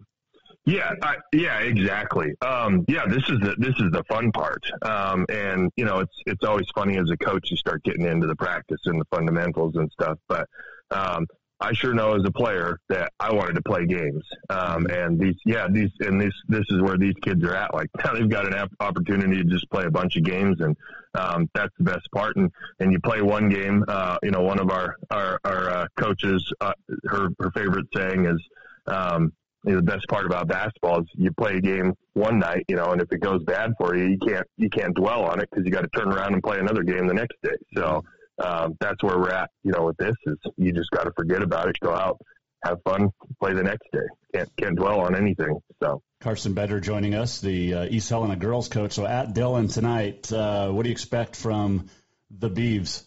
Yeah, 0.65 0.93
I, 1.03 1.17
yeah, 1.33 1.59
exactly. 1.59 2.35
Um, 2.41 2.85
yeah, 2.87 3.05
this 3.07 3.25
is 3.29 3.41
the 3.41 3.57
this 3.59 3.75
is 3.81 3.91
the 3.91 4.05
fun 4.09 4.31
part, 4.31 4.63
um, 4.83 5.27
and 5.29 5.73
you 5.75 5.85
know, 5.85 5.99
it's 5.99 6.15
it's 6.25 6.45
always 6.45 6.67
funny 6.73 6.99
as 6.99 7.11
a 7.11 7.17
coach 7.17 7.51
you 7.51 7.57
start 7.57 7.83
getting 7.83 8.07
into 8.07 8.29
the 8.29 8.37
practice 8.37 8.79
and 8.85 9.01
the 9.01 9.05
fundamentals 9.11 9.75
and 9.75 9.91
stuff. 9.91 10.19
But 10.29 10.49
um, 10.93 11.27
I 11.63 11.73
sure 11.75 11.95
know 11.95 12.17
as 12.17 12.25
a 12.25 12.33
player 12.33 12.81
that 12.89 13.13
I 13.21 13.33
wanted 13.33 13.55
to 13.55 13.63
play 13.63 13.87
games, 13.87 14.25
um, 14.51 14.87
and 14.87 15.19
these 15.19 15.37
yeah 15.47 15.69
these 15.71 15.91
and 16.01 16.21
this 16.21 16.35
this 16.49 16.65
is 16.71 16.83
where 16.83 16.99
these 16.99 17.15
kids 17.23 17.45
are 17.45 17.55
at. 17.55 17.73
Like 17.73 17.89
now 18.05 18.15
they've 18.15 18.29
got 18.29 18.53
an 18.53 18.69
opportunity 18.81 19.37
to 19.37 19.45
just 19.45 19.71
play 19.71 19.85
a 19.85 19.91
bunch 19.91 20.17
of 20.17 20.25
games, 20.25 20.61
and 20.61 20.77
um, 21.15 21.49
that's 21.55 21.73
the 21.79 21.85
best 21.85 22.11
part. 22.13 22.37
And 22.37 22.51
and 22.81 22.93
you 22.93 22.99
play 22.99 23.23
one 23.23 23.49
game. 23.49 23.85
Uh, 23.87 24.19
you 24.25 24.33
know, 24.33 24.43
one 24.43 24.59
of 24.59 24.71
our 24.71 24.97
our, 25.11 25.39
our 25.45 25.71
uh, 25.71 25.87
coaches, 25.97 26.53
uh, 26.61 26.73
her 27.05 27.29
her 27.39 27.51
favorite 27.53 27.87
saying 27.95 28.27
is. 28.27 28.43
Um, 28.89 29.33
you 29.65 29.75
know, 29.75 29.77
the 29.77 29.83
best 29.85 30.09
part 30.09 30.27
about 30.27 30.49
basketball 30.49 31.03
is 31.03 31.07
you 31.15 31.31
play 31.31 31.59
a 31.59 31.61
game 31.61 31.95
one 32.15 32.41
night, 32.41 32.65
you 32.67 32.75
know, 32.75 32.87
and 32.87 33.01
if 33.01 33.13
it 33.13 33.21
goes 33.21 33.45
bad 33.45 33.73
for 33.79 33.95
you, 33.95 34.07
you 34.07 34.19
can't 34.19 34.45
you 34.57 34.69
can't 34.69 34.93
dwell 34.97 35.23
on 35.23 35.39
it 35.39 35.49
because 35.49 35.65
you 35.65 35.71
got 35.71 35.83
to 35.83 35.89
turn 35.97 36.13
around 36.13 36.33
and 36.33 36.43
play 36.43 36.59
another 36.59 36.83
game 36.83 37.07
the 37.07 37.15
next 37.15 37.37
day. 37.45 37.55
So 37.77 38.03
um, 38.39 38.77
that's 38.81 39.03
where 39.03 39.19
we're 39.19 39.31
at, 39.31 39.51
you 39.63 39.73
know, 39.73 39.85
with 39.85 39.97
this 39.97 40.15
is 40.27 40.37
you 40.57 40.73
just 40.73 40.91
got 40.91 41.05
to 41.05 41.13
forget 41.17 41.43
about 41.43 41.69
it, 41.69 41.77
go 41.81 41.95
out, 41.95 42.19
have 42.65 42.79
fun, 42.85 43.11
play 43.41 43.53
the 43.53 43.63
next 43.63 43.87
day. 43.93 43.99
Can't 44.35 44.49
can't 44.57 44.77
dwell 44.77 45.01
on 45.01 45.15
anything. 45.15 45.61
So 45.83 46.03
Carson 46.21 46.55
Bender 46.55 46.81
joining 46.81 47.15
us, 47.15 47.41
the 47.41 47.75
uh, 47.75 47.85
East 47.91 48.09
Helena 48.09 48.37
girls 48.37 48.69
coach. 48.69 48.93
So 48.93 49.07
at 49.07 49.35
Dillon 49.35 49.69
tonight, 49.69 50.33
uh, 50.33 50.71
what 50.71 50.85
do 50.85 50.89
you 50.89 50.93
expect 50.93 51.37
from 51.37 51.89
the 52.31 52.49
Beavs? 52.49 53.05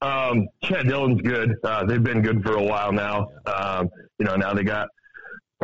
Um, 0.00 0.48
yeah, 0.68 0.82
Dillon's 0.82 1.22
good. 1.22 1.54
Uh, 1.62 1.84
they've 1.86 2.02
been 2.02 2.22
good 2.22 2.42
for 2.42 2.54
a 2.54 2.62
while 2.62 2.92
now. 2.92 3.28
Um, 3.46 3.88
you 4.18 4.26
know, 4.26 4.34
now 4.34 4.52
they 4.52 4.64
got 4.64 4.88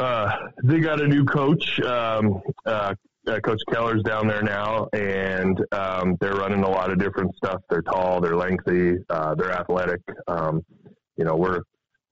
uh, 0.00 0.30
they 0.62 0.78
got 0.78 1.00
a 1.00 1.08
new 1.08 1.24
coach, 1.24 1.80
um, 1.80 2.40
uh, 2.64 2.94
uh, 3.28 3.40
Coach 3.40 3.60
Keller's 3.70 4.02
down 4.02 4.26
there 4.26 4.42
now, 4.42 4.88
and 4.92 5.58
um, 5.72 6.16
they're 6.20 6.34
running 6.34 6.62
a 6.62 6.68
lot 6.68 6.90
of 6.90 6.98
different 6.98 7.34
stuff. 7.36 7.60
They're 7.68 7.82
tall, 7.82 8.20
they're 8.20 8.36
lengthy, 8.36 8.96
uh, 9.10 9.34
they're 9.34 9.52
athletic. 9.52 10.00
Um, 10.26 10.64
you 11.16 11.24
know, 11.24 11.36
we're 11.36 11.60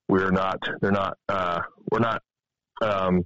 we're 0.09 0.31
not 0.31 0.59
they're 0.81 0.93
not 0.93 1.17
uh, 1.29 1.61
we're 1.91 2.01
not 2.01 2.23
um, 2.83 3.23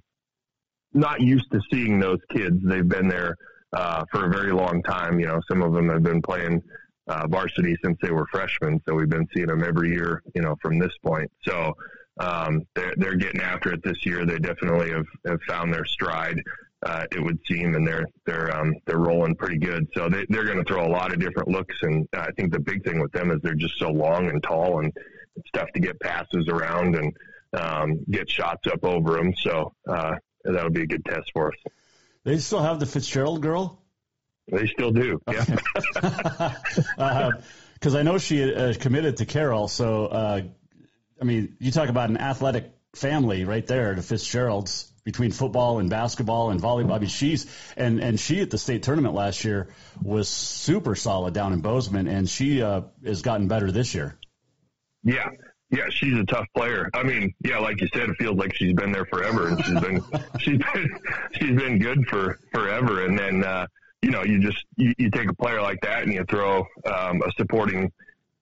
not 0.92 1.20
used 1.20 1.50
to 1.52 1.60
seeing 1.70 1.98
those 1.98 2.18
kids. 2.30 2.56
They've 2.62 2.88
been 2.88 3.08
there 3.08 3.36
uh, 3.72 4.04
for 4.10 4.26
a 4.26 4.30
very 4.30 4.52
long 4.52 4.82
time. 4.82 5.18
You 5.20 5.26
know, 5.26 5.40
some 5.48 5.62
of 5.62 5.72
them 5.72 5.88
have 5.88 6.02
been 6.02 6.22
playing 6.22 6.62
uh, 7.08 7.26
varsity 7.28 7.76
since 7.84 7.98
they 8.02 8.10
were 8.10 8.26
freshmen, 8.30 8.80
so 8.86 8.94
we've 8.94 9.08
been 9.08 9.28
seeing 9.34 9.46
them 9.48 9.64
every 9.64 9.90
year. 9.90 10.22
You 10.34 10.42
know, 10.42 10.56
from 10.62 10.78
this 10.78 10.96
point, 11.04 11.30
so 11.42 11.74
um, 12.20 12.66
they're 12.74 12.94
they're 12.96 13.16
getting 13.16 13.40
after 13.40 13.72
it 13.72 13.82
this 13.82 14.04
year. 14.06 14.24
They 14.24 14.38
definitely 14.38 14.90
have, 14.90 15.06
have 15.26 15.40
found 15.48 15.72
their 15.72 15.84
stride. 15.84 16.40
Uh, 16.82 17.04
it 17.12 17.22
would 17.22 17.38
seem, 17.46 17.74
and 17.74 17.86
they're 17.86 18.06
they're 18.24 18.56
um, 18.56 18.74
they're 18.86 18.98
rolling 18.98 19.34
pretty 19.34 19.58
good. 19.58 19.86
So 19.94 20.08
they, 20.08 20.24
they're 20.30 20.46
going 20.46 20.58
to 20.58 20.64
throw 20.64 20.86
a 20.86 20.88
lot 20.88 21.12
of 21.12 21.20
different 21.20 21.48
looks, 21.48 21.76
and 21.82 22.08
I 22.14 22.30
think 22.32 22.52
the 22.52 22.58
big 22.58 22.84
thing 22.84 23.00
with 23.00 23.12
them 23.12 23.30
is 23.30 23.40
they're 23.42 23.54
just 23.54 23.78
so 23.78 23.90
long 23.90 24.30
and 24.30 24.42
tall, 24.42 24.80
and 24.80 24.90
it's 25.36 25.50
tough 25.52 25.68
to 25.74 25.80
get 25.80 26.00
passes 26.00 26.48
around 26.48 26.96
and 26.96 27.14
um, 27.52 28.04
get 28.10 28.30
shots 28.30 28.66
up 28.66 28.82
over 28.82 29.16
them. 29.16 29.34
So 29.42 29.74
uh, 29.86 30.16
that'll 30.42 30.70
be 30.70 30.82
a 30.82 30.86
good 30.86 31.04
test 31.04 31.30
for 31.34 31.48
us. 31.48 31.58
They 32.24 32.38
still 32.38 32.62
have 32.62 32.80
the 32.80 32.86
Fitzgerald 32.86 33.42
girl. 33.42 33.82
They 34.50 34.66
still 34.66 34.90
do. 34.90 35.20
Yeah. 35.30 35.44
Because 35.94 36.94
uh, 36.98 37.98
I 37.98 38.02
know 38.02 38.18
she 38.18 38.52
uh, 38.52 38.74
committed 38.78 39.18
to 39.18 39.26
Carroll. 39.26 39.68
So, 39.68 40.06
uh, 40.06 40.42
I 41.20 41.24
mean, 41.24 41.56
you 41.60 41.70
talk 41.70 41.88
about 41.88 42.10
an 42.10 42.16
athletic 42.16 42.72
family 42.94 43.44
right 43.44 43.66
there, 43.66 43.94
the 43.94 44.02
Fitzgeralds 44.02 44.89
between 45.04 45.32
football 45.32 45.78
and 45.78 45.90
basketball 45.90 46.50
and 46.50 46.60
volleyball. 46.60 46.94
I 46.94 46.98
mean, 46.98 47.08
she's 47.08 47.46
and 47.76 48.00
and 48.00 48.18
she 48.18 48.40
at 48.40 48.50
the 48.50 48.58
state 48.58 48.82
tournament 48.82 49.14
last 49.14 49.44
year 49.44 49.68
was 50.02 50.28
super 50.28 50.94
solid 50.94 51.34
down 51.34 51.52
in 51.52 51.60
Bozeman, 51.60 52.08
and 52.08 52.28
she 52.28 52.62
uh, 52.62 52.82
has 53.04 53.22
gotten 53.22 53.48
better 53.48 53.70
this 53.70 53.94
year. 53.94 54.16
Yeah, 55.02 55.30
yeah, 55.70 55.88
she's 55.90 56.18
a 56.18 56.24
tough 56.24 56.46
player. 56.54 56.90
I 56.94 57.04
mean, 57.04 57.34
yeah, 57.44 57.58
like 57.58 57.80
you 57.80 57.88
said, 57.94 58.10
it 58.10 58.16
feels 58.18 58.36
like 58.36 58.54
she's 58.54 58.74
been 58.74 58.92
there 58.92 59.06
forever, 59.06 59.48
and 59.48 59.64
she's 59.64 59.80
been 59.80 60.02
she's 60.38 60.58
been 60.58 60.90
she's 61.32 61.56
been 61.56 61.78
good 61.78 62.06
for 62.06 62.38
forever. 62.52 63.04
And 63.04 63.18
then 63.18 63.44
uh, 63.44 63.66
you 64.02 64.10
know, 64.10 64.24
you 64.24 64.40
just 64.40 64.64
you, 64.76 64.92
you 64.98 65.10
take 65.10 65.30
a 65.30 65.34
player 65.34 65.62
like 65.62 65.80
that 65.82 66.02
and 66.02 66.12
you 66.12 66.24
throw 66.24 66.66
um, 66.86 67.22
a 67.22 67.30
supporting 67.36 67.92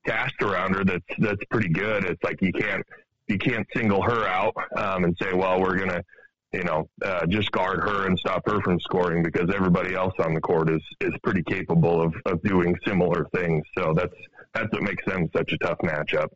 cast 0.07 0.41
around 0.41 0.75
her 0.75 0.85
that's 0.85 1.05
that's 1.19 1.45
pretty 1.51 1.69
good. 1.69 2.05
It's 2.05 2.23
like 2.23 2.41
you 2.41 2.53
can't 2.53 2.85
you 3.27 3.39
can't 3.39 3.67
single 3.77 4.03
her 4.03 4.27
out 4.27 4.55
um, 4.77 5.05
and 5.05 5.17
say, 5.21 5.35
well, 5.35 5.61
we're 5.61 5.77
gonna 5.77 6.03
you 6.53 6.63
know, 6.63 6.89
uh, 7.05 7.27
just 7.27 7.53
guard 7.53 7.81
her 7.81 8.07
and 8.07 8.19
stop 8.19 8.49
her 8.49 8.61
from 8.63 8.81
scoring 8.81 9.23
because 9.23 9.55
everybody 9.55 9.95
else 9.95 10.15
on 10.19 10.35
the 10.35 10.41
court 10.41 10.71
is 10.71 10.83
is 11.01 11.13
pretty 11.23 11.43
capable 11.43 12.03
of, 12.03 12.15
of 12.25 12.43
doing 12.43 12.75
similar 12.87 13.27
things. 13.35 13.65
So 13.77 13.93
that's 13.95 14.15
that's 14.55 14.73
what 14.73 14.83
makes 14.83 15.05
them 15.05 15.29
such 15.35 15.53
a 15.53 15.59
tough 15.59 15.79
matchup. 15.79 16.29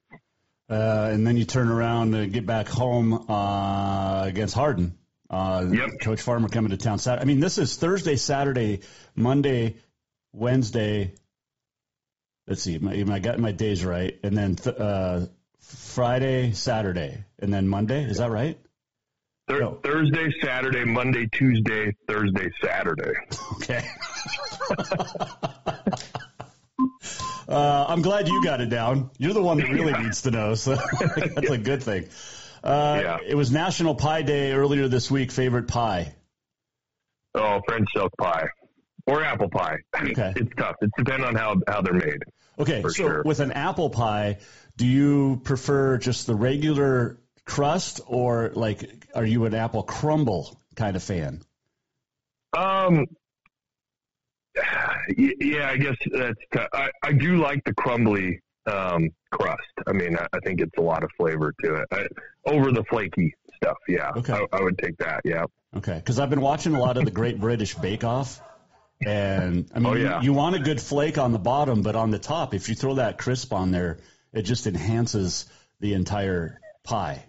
Uh, 0.68 1.11
and 1.12 1.27
then 1.27 1.37
you 1.37 1.44
turn 1.44 1.68
around 1.68 2.14
and 2.14 2.33
get 2.33 2.46
back 2.46 2.68
home 2.68 3.29
uh, 3.29 4.25
against 4.25 4.55
Hardin. 4.55 4.96
Uh, 5.29 5.66
yep. 5.70 5.88
Coach 6.01 6.20
Farmer 6.20 6.48
coming 6.48 6.70
to 6.70 6.77
town 6.77 6.98
Saturday. 6.98 7.22
I 7.22 7.25
mean, 7.25 7.40
this 7.40 7.57
is 7.57 7.77
Thursday, 7.77 8.16
Saturday, 8.16 8.81
Monday, 9.14 9.77
Wednesday. 10.33 11.14
Let's 12.46 12.62
see, 12.62 12.75
am 12.75 13.11
I 13.11 13.18
got 13.18 13.38
my 13.38 13.53
days 13.53 13.85
right? 13.85 14.18
And 14.22 14.37
then 14.37 14.57
th- 14.57 14.77
uh, 14.77 15.27
Friday, 15.61 16.53
Saturday, 16.53 17.25
and 17.38 17.53
then 17.53 17.68
Monday. 17.68 18.05
Is 18.05 18.18
that 18.18 18.31
right? 18.31 18.59
No. 19.48 19.78
Thursday, 19.83 20.33
Saturday, 20.42 20.85
Monday, 20.85 21.28
Tuesday, 21.33 21.94
Thursday, 22.09 22.50
Saturday. 22.62 23.12
Okay. 23.55 23.87
uh, 27.48 27.87
I'm 27.88 28.02
glad 28.02 28.28
you 28.28 28.42
got 28.44 28.61
it 28.61 28.70
down. 28.70 29.11
You're 29.18 29.35
the 29.35 29.42
one 29.42 29.59
that 29.59 29.68
really 29.68 29.92
yeah. 29.92 30.02
needs 30.02 30.22
to 30.22 30.31
know, 30.31 30.55
so 30.55 30.76
that's 31.16 31.50
a 31.50 31.59
good 31.59 31.83
thing. 31.83 32.09
Uh, 32.64 33.00
yeah. 33.02 33.18
It 33.26 33.35
was 33.35 33.50
National 33.50 33.94
Pie 33.94 34.22
Day 34.22 34.52
earlier 34.52 34.88
this 34.88 35.11
week. 35.11 35.33
Favorite 35.33 35.68
pie? 35.68 36.14
Oh, 37.35 37.61
French 37.66 37.88
silk 37.94 38.12
pie 38.18 38.46
or 39.07 39.22
apple 39.22 39.48
pie. 39.48 39.78
Okay. 39.94 40.33
It's 40.37 40.55
tough. 40.57 40.76
It 40.81 40.90
depends 40.96 41.26
on 41.26 41.35
how, 41.35 41.57
how 41.66 41.83
they're 41.83 41.92
made. 41.92 42.22
Okay, 42.59 42.83
so 42.83 42.88
sure. 42.90 43.22
with 43.24 43.40
an 43.40 43.52
apple 43.52 43.90
pie, 43.90 44.38
do 44.76 44.87
you 44.87 45.40
prefer 45.42 45.98
just 45.98 46.26
the 46.26 46.35
regular 46.35 47.18
crust, 47.44 48.00
or 48.07 48.52
like, 48.55 49.07
are 49.14 49.24
you 49.24 49.44
an 49.44 49.55
apple 49.55 49.83
crumble 49.83 50.61
kind 50.76 50.96
of 50.96 51.02
fan? 51.02 51.42
Um, 52.57 53.07
yeah, 55.16 55.70
I 55.70 55.76
guess 55.76 55.96
that's. 56.12 56.40
T- 56.52 56.61
I, 56.72 56.90
I 57.02 57.12
do 57.12 57.37
like 57.37 57.64
the 57.64 57.74
crumbly 57.74 58.40
um, 58.66 59.11
crust. 59.31 59.61
I 59.87 59.92
mean, 59.92 60.16
I, 60.16 60.26
I 60.33 60.38
think 60.40 60.61
it's 60.61 60.76
a 60.78 60.83
lot 60.83 61.02
of 61.05 61.11
flavor 61.16 61.55
to 61.64 61.74
it. 61.76 61.88
I, 61.90 62.07
over 62.46 62.70
the 62.70 62.85
flaky 62.85 63.35
stuff, 63.57 63.78
yeah. 63.88 64.11
Okay. 64.16 64.35
I, 64.35 64.59
I 64.59 64.62
would 64.62 64.78
take 64.78 64.98
that. 64.98 65.22
Yeah. 65.24 65.44
Okay, 65.74 65.94
because 65.94 66.18
I've 66.18 66.31
been 66.31 66.42
watching 66.42 66.74
a 66.74 66.81
lot 66.81 66.98
of 66.98 67.05
the 67.05 67.11
Great 67.11 67.40
British 67.40 67.74
Bake 67.74 68.05
Off. 68.05 68.40
And 69.05 69.68
I 69.74 69.78
mean, 69.78 69.87
oh, 69.87 69.94
yeah. 69.94 70.18
you, 70.20 70.26
you 70.26 70.33
want 70.33 70.55
a 70.55 70.61
good 70.61 70.81
flake 70.81 71.18
on 71.18 71.33
the 71.33 71.38
bottom, 71.38 71.83
but 71.83 71.96
on 71.96 72.11
the 72.11 72.18
top, 72.18 72.55
if 72.55 72.68
you 72.68 72.74
throw 72.74 72.94
that 72.94 73.18
crisp 73.18 73.52
on 73.52 73.70
there, 73.70 73.98
it 74.33 74.42
just 74.42 74.66
enhances 74.66 75.46
the 75.81 75.94
entire 75.94 76.61
pie. 76.85 77.24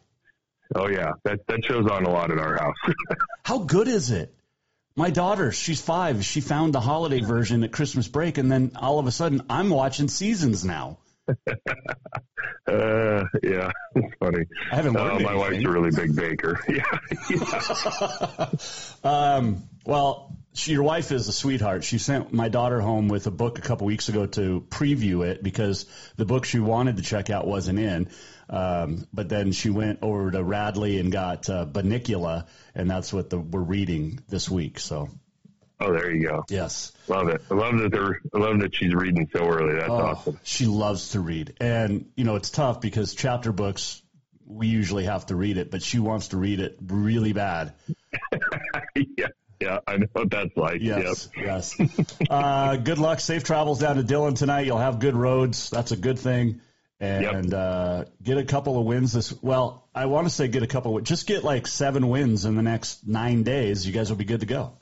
Oh 0.76 0.88
yeah, 0.88 1.12
that 1.24 1.46
that 1.48 1.64
shows 1.66 1.88
on 1.90 2.06
a 2.06 2.10
lot 2.10 2.32
at 2.32 2.40
our 2.40 2.58
house. 2.58 2.76
How 3.44 3.60
good 3.60 3.88
is 3.88 4.12
it? 4.12 4.34
My 4.96 5.10
daughter, 5.10 5.52
she's 5.52 5.82
five. 5.82 6.24
She 6.24 6.40
found 6.42 6.74
the 6.74 6.80
holiday 6.80 7.22
version 7.22 7.64
at 7.64 7.72
Christmas 7.72 8.08
break, 8.08 8.38
and 8.38 8.52
then 8.52 8.74
all 8.76 9.00
of 9.00 9.08
a 9.08 9.12
sudden, 9.12 9.42
I'm 9.50 9.70
watching 9.70 10.08
seasons 10.08 10.64
now. 10.64 11.00
uh, 11.28 13.24
yeah, 13.42 13.72
it's 13.96 14.16
funny. 14.20 14.46
I 14.72 14.76
haven't 14.76 14.94
learned 14.94 15.26
uh, 15.26 15.30
My 15.30 15.36
wife's 15.36 15.66
a 15.66 15.70
really 15.70 15.92
big 15.92 16.16
baker. 16.16 16.60
yeah. 16.70 16.84
yeah. 17.30 18.48
um, 19.04 19.64
well, 19.86 20.36
she, 20.54 20.74
your 20.74 20.84
wife 20.84 21.12
is 21.12 21.28
a 21.28 21.34
sweetheart. 21.34 21.84
She 21.84 21.98
sent 21.98 22.34
my 22.34 22.50
daughter 22.50 22.80
home 22.80 23.08
with 23.08 23.26
a 23.26 23.32
book 23.32 23.58
a 23.58 23.62
couple 23.62 23.88
weeks 23.88 24.10
ago 24.10 24.26
to 24.28 24.66
preview 24.70 25.26
it 25.26 25.42
because 25.42 25.86
the 26.18 26.26
book 26.26 26.46
she 26.46 26.60
wanted 26.60 26.98
to 26.98 27.04
check 27.04 27.30
out 27.30 27.48
wasn't 27.48 27.80
in. 27.80 28.10
Um, 28.50 29.08
but 29.14 29.30
then 29.30 29.52
she 29.52 29.70
went 29.70 30.00
over 30.02 30.32
to 30.32 30.44
Radley 30.44 31.00
and 31.00 31.12
got 31.12 31.50
uh, 31.50 31.66
Bunnicula, 31.66 32.48
and 32.76 32.90
that's 32.90 33.14
what 33.14 33.30
the, 33.30 33.40
we're 33.40 33.62
reading 33.62 34.20
this 34.28 34.50
week. 34.50 34.80
So. 34.80 35.10
Oh, 35.80 35.92
there 35.92 36.12
you 36.12 36.28
go. 36.28 36.46
Yes, 36.50 36.94
love 37.08 37.28
it. 37.28 37.42
I 37.52 37.56
love 37.56 37.78
that 37.80 37.92
they're. 37.92 38.22
I 38.34 38.38
love 38.38 38.60
that 38.60 38.74
she's 38.74 38.94
reading 38.94 39.28
so 39.34 39.46
early. 39.46 39.76
That's 39.76 39.90
oh, 39.90 39.96
awesome. 39.96 40.40
She 40.44 40.66
loves 40.66 41.10
to 41.10 41.20
read, 41.20 41.56
and 41.60 42.10
you 42.16 42.24
know 42.24 42.36
it's 42.36 42.52
tough 42.52 42.80
because 42.80 43.14
chapter 43.14 43.52
books 43.52 44.02
we 44.46 44.68
usually 44.68 45.06
have 45.06 45.26
to 45.26 45.36
read 45.36 45.58
it, 45.58 45.72
but 45.72 45.82
she 45.82 46.00
wants 46.00 46.30
to 46.30 46.38
read 46.38 46.60
it 46.60 46.78
really 46.86 47.34
bad. 47.34 47.74
yeah. 48.96 49.28
Yeah, 49.60 49.80
I 49.88 49.96
know 49.96 50.08
what 50.12 50.30
that's 50.30 50.58
like. 50.58 50.82
Yes, 50.82 51.30
yep. 51.38 51.46
yes. 51.80 52.30
uh, 52.30 52.76
good 52.76 52.98
luck. 52.98 53.22
Safe 53.22 53.46
travels 53.46 53.80
down 53.80 53.96
to 53.96 54.04
Dillon 54.04 54.34
tonight. 54.34 54.66
You'll 54.66 54.78
have 54.78 55.00
good 55.00 55.16
roads. 55.16 55.70
That's 55.70 55.94
a 55.94 55.96
good 55.96 56.20
thing 56.20 56.60
and 57.04 57.52
yep. 57.52 57.54
uh, 57.54 58.06
get 58.24 58.38
a 58.38 58.46
couple 58.46 58.80
of 58.80 58.86
wins 58.86 59.12
this. 59.12 59.34
Well, 59.44 59.86
I 59.94 60.06
want 60.06 60.26
to 60.26 60.34
say 60.34 60.48
get 60.48 60.64
a 60.64 60.68
couple. 60.68 60.98
Of, 60.98 61.04
just 61.04 61.28
get 61.28 61.44
like 61.44 61.68
seven 61.68 62.08
wins 62.08 62.46
in 62.46 62.56
the 62.56 62.62
next 62.62 63.06
nine 63.06 63.44
days. 63.44 63.86
You 63.86 63.92
guys 63.92 64.10
will 64.10 64.16
be 64.16 64.24
good 64.24 64.40
to 64.40 64.46
go. 64.46 64.78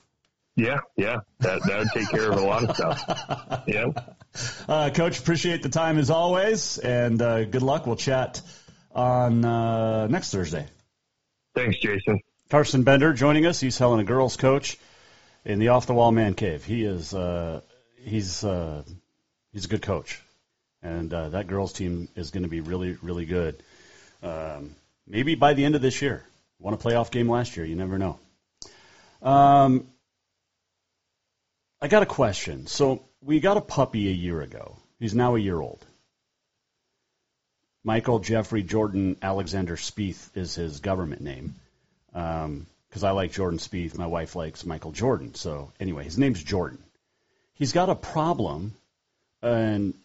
Yeah, 0.56 0.82
yeah, 0.96 1.18
that 1.40 1.64
that 1.64 1.80
would 1.80 1.88
take 1.96 2.10
care 2.10 2.32
of 2.32 2.38
a 2.38 2.46
lot 2.46 2.64
of 2.64 2.76
stuff. 2.76 3.64
Yeah, 3.68 3.88
uh, 4.68 4.90
Coach, 4.92 5.20
appreciate 5.20 5.64
the 5.64 5.70
time 5.70 5.98
as 5.98 6.10
always, 6.10 6.78
and 6.78 7.22
uh, 7.22 7.46
good 7.46 7.64
luck. 7.64 7.88
We'll 7.88 7.96
chat 7.96 8.42
on 8.94 9.44
uh, 9.44 10.08
next 10.08 10.32
Thursday. 10.32 10.68
Thanks, 11.56 11.80
Jason. 11.80 12.20
Carson 12.50 12.84
Bender 12.84 13.14
joining 13.14 13.46
us. 13.46 13.60
He's 13.60 13.78
Helena 13.78 14.04
girls 14.04 14.38
coach 14.38 14.78
in 15.44 15.60
the 15.60 15.70
Off 15.70 15.88
the 15.88 15.94
Wall 15.94 16.12
Man 16.12 16.34
Cave. 16.34 16.64
He 16.66 16.84
is 16.84 17.14
uh, 17.14 17.62
he's 17.98 18.44
uh, 18.44 18.84
he's 19.54 19.66
a 19.66 19.68
good 19.68 19.82
coach 19.82 20.22
and 20.84 21.14
uh, 21.14 21.30
that 21.30 21.48
girls 21.48 21.74
team 21.74 22.08
is 22.16 22.32
going 22.32 22.44
to 22.44 22.50
be 22.50 22.62
really, 22.62 22.98
really 23.02 23.26
good. 23.26 23.62
Um, 24.24 24.76
maybe 25.08 25.36
by 25.36 25.54
the 25.54 25.66
end 25.66 25.76
of 25.76 25.82
this 25.82 26.02
year. 26.02 26.24
Won 26.60 26.74
a 26.76 26.78
playoff 26.78 27.10
game 27.10 27.30
last 27.30 27.58
year. 27.58 27.66
You 27.66 27.76
never 27.76 27.98
know. 27.98 28.20
Um, 29.22 29.88
I 31.82 31.88
got 31.88 32.04
a 32.04 32.08
question. 32.08 32.68
So 32.68 33.04
we 33.22 33.40
got 33.40 33.58
a 33.58 33.62
puppy 33.62 34.08
a 34.10 34.14
year 34.14 34.42
ago. 34.42 34.78
He's 35.00 35.16
now 35.16 35.36
a 35.36 35.40
year 35.40 35.60
old. 35.60 35.84
Michael 37.84 38.20
Jeffrey 38.20 38.62
Jordan 38.62 39.18
Alexander 39.24 39.76
Spieth 39.76 40.38
is 40.38 40.54
his 40.54 40.82
government 40.82 41.22
name. 41.22 41.56
Because 42.12 42.46
um, 42.46 42.68
I 43.04 43.12
like 43.12 43.32
Jordan 43.32 43.58
Spieth. 43.58 43.98
My 43.98 44.06
wife 44.06 44.36
likes 44.36 44.66
Michael 44.66 44.92
Jordan. 44.92 45.34
So 45.34 45.72
anyway, 45.80 46.04
his 46.04 46.20
name's 46.20 46.44
Jordan. 46.44 46.78
He's 47.56 47.72
got 47.72 47.90
a 47.90 47.96
problem, 47.96 48.74
and 49.42 49.96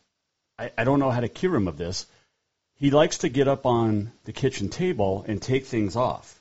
I, 0.58 0.70
I 0.76 0.84
don't 0.84 1.00
know 1.00 1.10
how 1.10 1.20
to 1.20 1.28
cure 1.28 1.54
him 1.54 1.68
of 1.68 1.76
this. 1.76 2.06
He 2.76 2.90
likes 2.90 3.18
to 3.18 3.28
get 3.28 3.48
up 3.48 3.66
on 3.66 4.12
the 4.24 4.32
kitchen 4.32 4.68
table 4.68 5.24
and 5.26 5.40
take 5.40 5.66
things 5.66 5.96
off, 5.96 6.38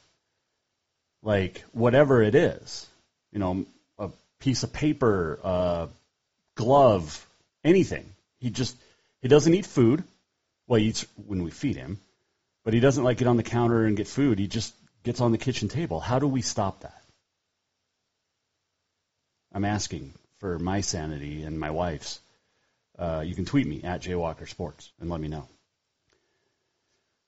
like 1.24 1.64
whatever 1.72 2.22
it 2.22 2.36
is, 2.36 2.88
you 3.32 3.40
know, 3.40 3.66
a 3.98 4.10
piece 4.40 4.64
of 4.64 4.74
paper, 4.74 5.40
uh, 5.44 5.88
glove, 6.56 7.26
anything. 7.64 8.06
He 8.40 8.50
just 8.50 8.76
he 9.22 9.28
doesn't 9.30 9.54
eat 9.54 9.66
food. 9.66 10.04
Well, 10.68 10.80
he 10.80 10.88
eats 10.88 11.06
when 11.28 11.44
we 11.44 11.52
feed 11.52 11.78
him, 11.78 12.00
but 12.64 12.74
he 12.74 12.80
doesn't 12.80 13.04
like 13.04 13.18
get 13.18 13.28
on 13.28 13.38
the 13.38 13.44
counter 13.44 13.86
and 13.86 13.96
get 13.96 14.08
food. 14.08 14.40
He 14.40 14.48
just 14.48 14.74
gets 15.04 15.22
on 15.22 15.32
the 15.32 15.38
kitchen 15.38 15.70
table. 15.70 16.00
How 16.00 16.20
do 16.20 16.28
we 16.28 16.42
stop 16.42 16.82
that? 16.82 17.02
I'm 19.54 19.64
asking 19.64 20.14
for 20.40 20.60
my 20.60 20.82
sanity 20.82 21.44
and 21.44 21.58
my 21.58 21.72
wife's. 21.72 22.20
Uh, 22.98 23.24
you 23.26 23.36
can 23.36 23.46
tweet 23.46 23.68
me 23.68 23.84
at 23.84 24.02
Jaywalker 24.02 24.48
Sports 24.48 24.92
and 25.00 25.10
let 25.10 25.20
me 25.20 25.28
know. 25.28 25.48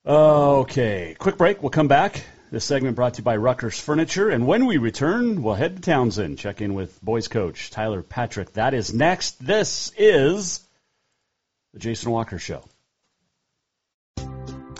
Okay, 0.05 1.15
quick 1.19 1.37
break. 1.37 1.61
We'll 1.61 1.69
come 1.69 1.89
back. 1.89 2.23
This 2.49 2.63
segment 2.63 2.95
brought 2.95 3.15
to 3.15 3.17
you 3.17 3.23
by 3.25 3.35
Rucker's 3.35 3.77
Furniture. 3.77 4.29
And 4.29 4.47
when 4.47 4.67
we 4.67 4.77
return, 4.77 5.43
we'll 5.43 5.55
head 5.55 5.75
to 5.75 5.81
Townsend, 5.81 6.39
check 6.39 6.61
in 6.61 6.73
with 6.75 7.01
boys 7.03 7.27
coach 7.27 7.71
Tyler 7.71 8.01
Patrick. 8.01 8.53
That 8.53 8.73
is 8.73 8.93
next. 8.93 9.45
This 9.45 9.91
is 9.97 10.65
the 11.73 11.79
Jason 11.79 12.11
Walker 12.11 12.39
Show. 12.39 12.63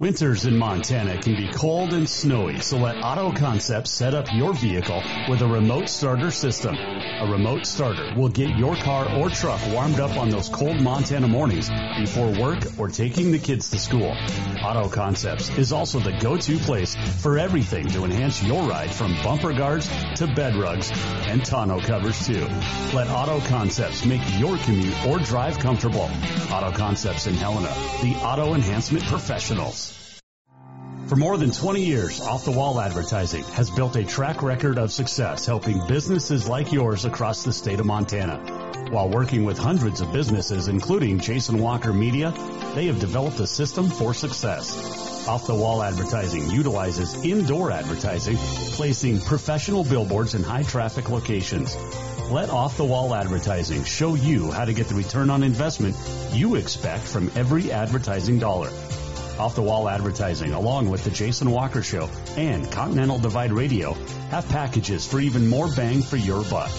Winters 0.00 0.44
in 0.44 0.58
Montana 0.58 1.22
can 1.22 1.36
be 1.36 1.46
cold 1.46 1.92
and 1.92 2.08
snowy, 2.08 2.58
so 2.58 2.78
let 2.78 2.96
Auto 2.96 3.30
Concepts 3.30 3.92
set 3.92 4.12
up 4.12 4.26
your 4.32 4.52
vehicle 4.52 5.00
with 5.28 5.40
a 5.40 5.46
remote 5.46 5.88
starter 5.88 6.32
system. 6.32 6.74
A 6.76 7.28
remote 7.30 7.64
starter 7.64 8.12
will 8.16 8.28
get 8.28 8.58
your 8.58 8.74
car 8.74 9.08
or 9.16 9.30
truck 9.30 9.60
warmed 9.68 10.00
up 10.00 10.16
on 10.16 10.30
those 10.30 10.48
cold 10.48 10.80
Montana 10.80 11.28
mornings 11.28 11.70
before 11.96 12.28
work 12.32 12.58
or 12.76 12.88
taking 12.88 13.30
the 13.30 13.38
kids 13.38 13.70
to 13.70 13.78
school. 13.78 14.12
Auto 14.64 14.88
Concepts 14.88 15.48
is 15.56 15.72
also 15.72 16.00
the 16.00 16.18
go-to 16.20 16.58
place 16.58 16.96
for 17.22 17.38
everything 17.38 17.86
to 17.90 18.04
enhance 18.04 18.42
your 18.42 18.68
ride 18.68 18.90
from 18.90 19.14
bumper 19.22 19.52
guards 19.52 19.88
to 20.16 20.26
bed 20.26 20.56
rugs 20.56 20.90
and 21.28 21.44
tonneau 21.44 21.78
covers 21.80 22.26
too. 22.26 22.44
Let 22.92 23.08
Auto 23.10 23.38
Concepts 23.46 24.04
make 24.04 24.22
your 24.40 24.58
commute 24.58 25.06
or 25.06 25.20
drive 25.20 25.60
comfortable. 25.60 26.10
Auto 26.50 26.72
Concepts 26.72 27.28
in 27.28 27.34
Helena, 27.34 27.72
the 28.02 28.16
auto 28.24 28.54
enhancement 28.54 29.04
professionals. 29.04 29.83
For 31.08 31.16
more 31.16 31.36
than 31.36 31.50
20 31.50 31.84
years, 31.84 32.18
Off 32.22 32.46
the 32.46 32.50
Wall 32.50 32.80
Advertising 32.80 33.44
has 33.44 33.68
built 33.68 33.94
a 33.96 34.04
track 34.04 34.42
record 34.42 34.78
of 34.78 34.90
success 34.90 35.44
helping 35.44 35.86
businesses 35.86 36.48
like 36.48 36.72
yours 36.72 37.04
across 37.04 37.42
the 37.42 37.52
state 37.52 37.78
of 37.78 37.84
Montana. 37.84 38.38
While 38.90 39.10
working 39.10 39.44
with 39.44 39.58
hundreds 39.58 40.00
of 40.00 40.14
businesses, 40.14 40.68
including 40.68 41.20
Jason 41.20 41.58
Walker 41.58 41.92
Media, 41.92 42.32
they 42.74 42.86
have 42.86 43.00
developed 43.00 43.38
a 43.40 43.46
system 43.46 43.90
for 43.90 44.14
success. 44.14 45.28
Off 45.28 45.46
the 45.46 45.54
Wall 45.54 45.82
Advertising 45.82 46.50
utilizes 46.50 47.22
indoor 47.22 47.70
advertising, 47.70 48.38
placing 48.72 49.20
professional 49.20 49.84
billboards 49.84 50.34
in 50.34 50.42
high 50.42 50.62
traffic 50.62 51.10
locations. 51.10 51.76
Let 52.30 52.48
Off 52.48 52.78
the 52.78 52.84
Wall 52.86 53.14
Advertising 53.14 53.84
show 53.84 54.14
you 54.14 54.50
how 54.50 54.64
to 54.64 54.72
get 54.72 54.88
the 54.88 54.94
return 54.94 55.28
on 55.28 55.42
investment 55.42 55.96
you 56.32 56.54
expect 56.54 57.02
from 57.02 57.30
every 57.36 57.72
advertising 57.72 58.38
dollar. 58.38 58.70
Off 59.38 59.54
the 59.56 59.62
Wall 59.62 59.88
Advertising, 59.88 60.52
along 60.52 60.88
with 60.88 61.02
the 61.04 61.10
Jason 61.10 61.50
Walker 61.50 61.82
Show 61.82 62.08
and 62.36 62.70
Continental 62.70 63.18
Divide 63.18 63.52
Radio, 63.52 63.94
have 64.30 64.48
packages 64.48 65.06
for 65.06 65.20
even 65.20 65.48
more 65.48 65.68
bang 65.74 66.02
for 66.02 66.16
your 66.16 66.44
buck. 66.44 66.70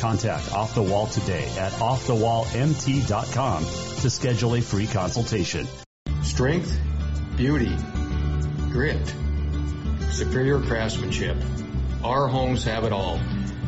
Contact 0.00 0.52
Off 0.52 0.74
the 0.74 0.82
Wall 0.82 1.06
today 1.06 1.44
at 1.58 1.72
offthewallmt.com 1.72 3.64
to 3.64 4.10
schedule 4.10 4.54
a 4.54 4.62
free 4.62 4.86
consultation. 4.86 5.66
Strength, 6.22 6.78
beauty, 7.36 7.76
grit, 8.70 9.14
superior 10.10 10.60
craftsmanship. 10.60 11.36
Our 12.02 12.28
homes 12.28 12.64
have 12.64 12.84
it 12.84 12.92
all. 12.92 13.20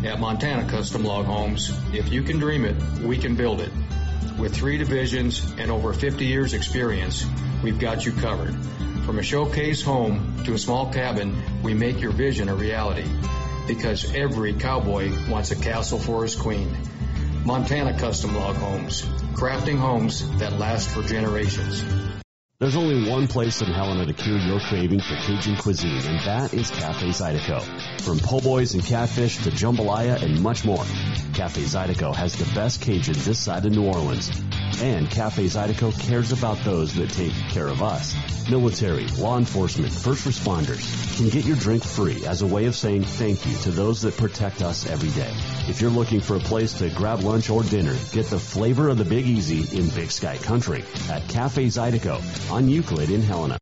At 0.04 0.18
Montana 0.18 0.68
Custom 0.68 1.04
Log 1.04 1.26
Homes, 1.26 1.70
if 1.92 2.08
you 2.08 2.22
can 2.22 2.38
dream 2.38 2.64
it, 2.64 2.76
we 3.00 3.18
can 3.18 3.36
build 3.36 3.60
it. 3.60 3.70
With 4.38 4.54
three 4.54 4.78
divisions 4.78 5.44
and 5.58 5.70
over 5.70 5.92
50 5.92 6.24
years 6.24 6.54
experience, 6.54 7.24
we've 7.62 7.78
got 7.78 8.04
you 8.04 8.12
covered. 8.12 8.54
From 9.04 9.18
a 9.18 9.22
showcase 9.22 9.82
home 9.82 10.42
to 10.44 10.54
a 10.54 10.58
small 10.58 10.92
cabin, 10.92 11.36
we 11.62 11.74
make 11.74 12.00
your 12.00 12.12
vision 12.12 12.48
a 12.48 12.54
reality. 12.54 13.08
Because 13.66 14.14
every 14.14 14.54
cowboy 14.54 15.12
wants 15.28 15.50
a 15.50 15.56
castle 15.56 15.98
for 15.98 16.22
his 16.22 16.34
queen. 16.34 16.76
Montana 17.44 17.98
Custom 17.98 18.36
Log 18.36 18.56
Homes, 18.56 19.02
crafting 19.34 19.78
homes 19.78 20.28
that 20.38 20.52
last 20.52 20.88
for 20.88 21.02
generations. 21.02 21.82
There's 22.62 22.76
only 22.76 23.10
one 23.10 23.26
place 23.26 23.60
in 23.60 23.66
Helena 23.66 24.06
to 24.06 24.12
cure 24.12 24.38
your 24.38 24.60
craving 24.60 25.00
for 25.00 25.16
Cajun 25.16 25.56
cuisine, 25.56 26.06
and 26.06 26.20
that 26.20 26.54
is 26.54 26.70
Cafe 26.70 27.08
Zydeco. 27.08 27.60
From 28.02 28.20
po' 28.20 28.40
boys 28.40 28.74
and 28.74 28.86
catfish 28.86 29.38
to 29.38 29.50
jambalaya 29.50 30.22
and 30.22 30.40
much 30.40 30.64
more, 30.64 30.84
Cafe 31.34 31.62
Zydeco 31.62 32.14
has 32.14 32.36
the 32.36 32.48
best 32.54 32.80
Cajun 32.80 33.16
this 33.18 33.40
side 33.40 33.66
of 33.66 33.72
New 33.72 33.86
Orleans. 33.86 34.30
And 34.80 35.10
Cafe 35.10 35.46
Zydeco 35.46 35.90
cares 35.98 36.30
about 36.30 36.58
those 36.58 36.94
that 36.94 37.10
take 37.10 37.34
care 37.48 37.66
of 37.66 37.82
us. 37.82 38.14
Military, 38.48 39.08
law 39.18 39.38
enforcement, 39.38 39.92
first 39.92 40.24
responders 40.24 41.16
can 41.16 41.30
get 41.30 41.44
your 41.44 41.56
drink 41.56 41.82
free 41.82 42.24
as 42.26 42.42
a 42.42 42.46
way 42.46 42.66
of 42.66 42.76
saying 42.76 43.02
thank 43.02 43.44
you 43.44 43.56
to 43.62 43.72
those 43.72 44.02
that 44.02 44.16
protect 44.16 44.62
us 44.62 44.86
every 44.88 45.10
day. 45.10 45.34
If 45.68 45.80
you're 45.80 45.90
looking 45.90 46.20
for 46.20 46.36
a 46.36 46.40
place 46.40 46.72
to 46.74 46.90
grab 46.90 47.20
lunch 47.20 47.48
or 47.48 47.62
dinner, 47.62 47.96
get 48.10 48.26
the 48.26 48.38
flavor 48.38 48.88
of 48.88 48.98
the 48.98 49.04
Big 49.04 49.26
Easy 49.26 49.78
in 49.78 49.88
Big 49.90 50.10
Sky 50.10 50.36
Country 50.36 50.84
at 51.08 51.26
Cafe 51.28 51.66
Zydeco 51.66 52.50
on 52.50 52.68
Euclid 52.68 53.10
in 53.10 53.22
Helena. 53.22 53.61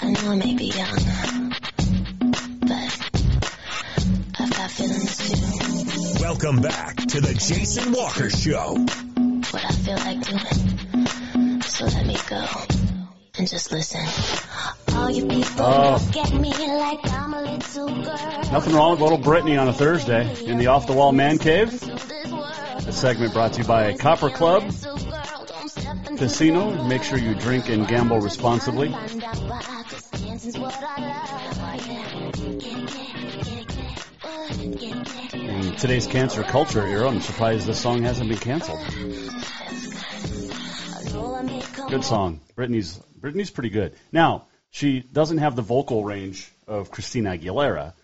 I 0.00 0.10
know 0.10 0.30
I 0.30 0.36
may 0.36 0.54
be 0.54 0.66
young, 0.66 1.50
but 2.60 3.10
I've 4.38 4.50
got 4.50 4.70
feelings 4.70 5.16
too. 5.18 6.22
Welcome 6.22 6.60
back 6.60 6.96
to 6.96 7.20
the 7.20 7.34
Jason 7.34 7.92
Walker 7.92 8.30
Show. 8.30 8.74
What 8.76 9.64
I 9.64 9.72
feel 9.72 9.96
like 9.96 10.20
doing. 10.24 11.62
So 11.62 11.84
let 11.86 12.06
me 12.06 12.16
go 12.28 12.46
and 13.38 13.48
just 13.48 13.72
listen. 13.72 14.04
All 14.94 15.10
you 15.10 15.26
people 15.26 15.64
Oh. 15.64 16.02
look 16.06 16.16
at 16.16 16.32
me 16.34 16.50
like 16.50 17.12
I'm 17.12 17.34
a 17.34 17.42
little 17.42 18.02
girl. 18.02 18.42
Nothing 18.52 18.74
wrong 18.74 18.90
with 18.92 19.00
little 19.00 19.18
Britney 19.18 19.60
on 19.60 19.68
a 19.68 19.72
Thursday 19.72 20.44
in 20.44 20.58
the 20.58 20.66
Off 20.68 20.86
the 20.86 20.92
Wall 20.92 21.12
Man 21.12 21.38
Cave. 21.38 21.72
A 22.86 22.92
segment 22.92 23.32
brought 23.34 23.52
to 23.54 23.60
you 23.62 23.66
by 23.66 23.94
Copper 23.96 24.30
Club 24.30 24.62
Casino. 26.18 26.84
Make 26.84 27.04
sure 27.04 27.16
you 27.16 27.34
drink 27.34 27.68
and 27.68 27.86
gamble 27.86 28.20
responsibly. 28.20 28.88
In 35.32 35.76
today's 35.76 36.08
cancer 36.08 36.42
culture 36.42 36.84
era, 36.84 37.08
I'm 37.08 37.20
surprised 37.20 37.66
this 37.66 37.78
song 37.78 38.02
hasn't 38.02 38.28
been 38.28 38.38
canceled. 38.38 38.80
Good 41.88 42.04
song. 42.04 42.40
Britney's 42.56 43.00
Britney's 43.18 43.50
pretty 43.50 43.70
good. 43.70 43.94
Now 44.10 44.46
she 44.70 45.00
doesn't 45.00 45.38
have 45.38 45.54
the 45.54 45.62
vocal 45.62 46.02
range 46.04 46.50
of 46.66 46.90
Christina 46.90 47.38
Aguilera, 47.38 47.94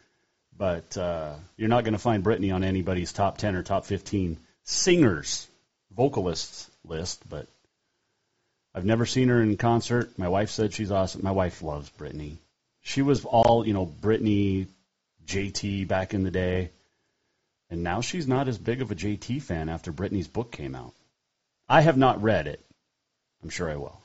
but 0.56 0.96
uh, 0.96 1.34
you're 1.56 1.68
not 1.68 1.82
going 1.82 1.94
to 1.94 1.98
find 1.98 2.22
Brittany 2.22 2.52
on 2.52 2.62
anybody's 2.62 3.12
top 3.12 3.38
ten 3.38 3.56
or 3.56 3.64
top 3.64 3.86
fifteen 3.86 4.38
singers, 4.62 5.48
vocalists 5.94 6.70
list. 6.84 7.28
But 7.28 7.48
I've 8.74 8.84
never 8.84 9.06
seen 9.06 9.28
her 9.28 9.40
in 9.40 9.56
concert. 9.56 10.18
My 10.18 10.28
wife 10.28 10.50
said 10.50 10.72
she's 10.72 10.90
awesome. 10.90 11.22
My 11.22 11.30
wife 11.30 11.62
loves 11.62 11.90
Britney. 11.90 12.38
She 12.82 13.02
was 13.02 13.24
all 13.24 13.66
you 13.66 13.72
know, 13.72 13.86
Britney, 13.86 14.66
JT 15.26 15.86
back 15.86 16.12
in 16.12 16.24
the 16.24 16.30
day. 16.30 16.70
And 17.70 17.82
now 17.82 18.00
she's 18.00 18.26
not 18.26 18.48
as 18.48 18.58
big 18.58 18.82
of 18.82 18.90
a 18.90 18.94
JT 18.94 19.42
fan 19.42 19.68
after 19.68 19.92
Britney's 19.92 20.28
book 20.28 20.52
came 20.52 20.74
out. 20.74 20.92
I 21.68 21.80
have 21.80 21.96
not 21.96 22.22
read 22.22 22.46
it. 22.46 22.64
I'm 23.42 23.48
sure 23.50 23.70
I 23.70 23.76
will. 23.76 24.00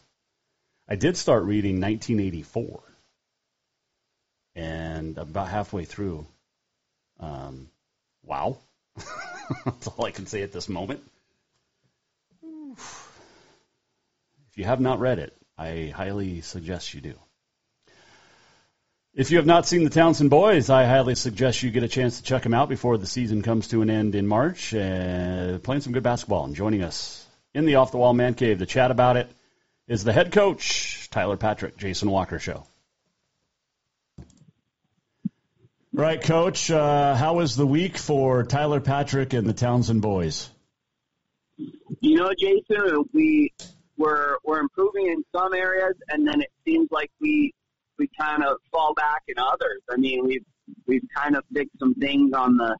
I 0.87 0.95
did 0.95 1.17
start 1.17 1.43
reading 1.43 1.79
1984, 1.79 2.81
and 4.55 5.17
about 5.17 5.47
halfway 5.47 5.85
through. 5.85 6.25
Um, 7.19 7.69
wow. 8.23 8.57
That's 9.65 9.87
all 9.87 10.05
I 10.05 10.11
can 10.11 10.25
say 10.25 10.41
at 10.41 10.51
this 10.51 10.67
moment. 10.67 11.01
If 12.41 13.08
you 14.59 14.65
have 14.65 14.81
not 14.81 14.99
read 14.99 15.19
it, 15.19 15.33
I 15.57 15.91
highly 15.95 16.41
suggest 16.41 16.93
you 16.93 16.99
do. 16.99 17.15
If 19.15 19.31
you 19.31 19.37
have 19.37 19.45
not 19.45 19.65
seen 19.65 19.85
the 19.85 19.89
Townsend 19.89 20.29
Boys, 20.29 20.69
I 20.69 20.85
highly 20.85 21.15
suggest 21.15 21.63
you 21.63 21.71
get 21.71 21.83
a 21.83 21.87
chance 21.87 22.17
to 22.17 22.23
check 22.23 22.43
them 22.43 22.53
out 22.53 22.67
before 22.67 22.97
the 22.97 23.07
season 23.07 23.41
comes 23.41 23.69
to 23.69 23.81
an 23.81 23.89
end 23.89 24.15
in 24.15 24.27
March. 24.27 24.73
Uh, 24.73 25.59
playing 25.63 25.81
some 25.81 25.93
good 25.93 26.03
basketball 26.03 26.43
and 26.43 26.55
joining 26.55 26.83
us 26.83 27.25
in 27.53 27.65
the 27.65 27.75
Off 27.75 27.91
the 27.91 27.97
Wall 27.97 28.13
Man 28.13 28.33
Cave 28.33 28.59
to 28.59 28.65
chat 28.65 28.91
about 28.91 29.15
it 29.15 29.31
is 29.87 30.03
the 30.03 30.13
head 30.13 30.31
coach, 30.33 31.09
Tyler 31.09 31.37
Patrick, 31.37 31.77
Jason 31.77 32.11
Walker 32.11 32.37
Show. 32.37 32.65
Right, 35.93 36.21
Coach. 36.21 36.69
Uh, 36.69 37.15
how 37.15 37.35
was 37.35 37.55
the 37.55 37.65
week 37.65 37.97
for 37.97 38.43
Tyler 38.43 38.81
Patrick 38.81 39.33
and 39.33 39.47
the 39.47 39.53
Townsend 39.53 40.01
Boys? 40.01 40.49
You 41.57 42.15
know, 42.15 42.31
Jason, 42.37 43.05
we 43.11 43.51
we're 43.99 44.37
we're 44.45 44.61
improving 44.61 45.07
in 45.07 45.23
some 45.35 45.53
areas, 45.53 45.93
and 46.07 46.25
then 46.25 46.41
it 46.41 46.49
seems 46.65 46.87
like 46.89 47.11
we 47.19 47.53
we 47.99 48.09
kind 48.19 48.43
of 48.43 48.57
fall 48.71 48.93
back 48.95 49.21
in 49.27 49.35
others. 49.37 49.81
I 49.91 49.97
mean, 49.97 50.25
we've 50.25 50.45
we've 50.87 51.03
kind 51.15 51.35
of 51.35 51.43
fixed 51.53 51.77
some 51.77 51.93
things 51.95 52.33
on 52.33 52.57
the 52.57 52.75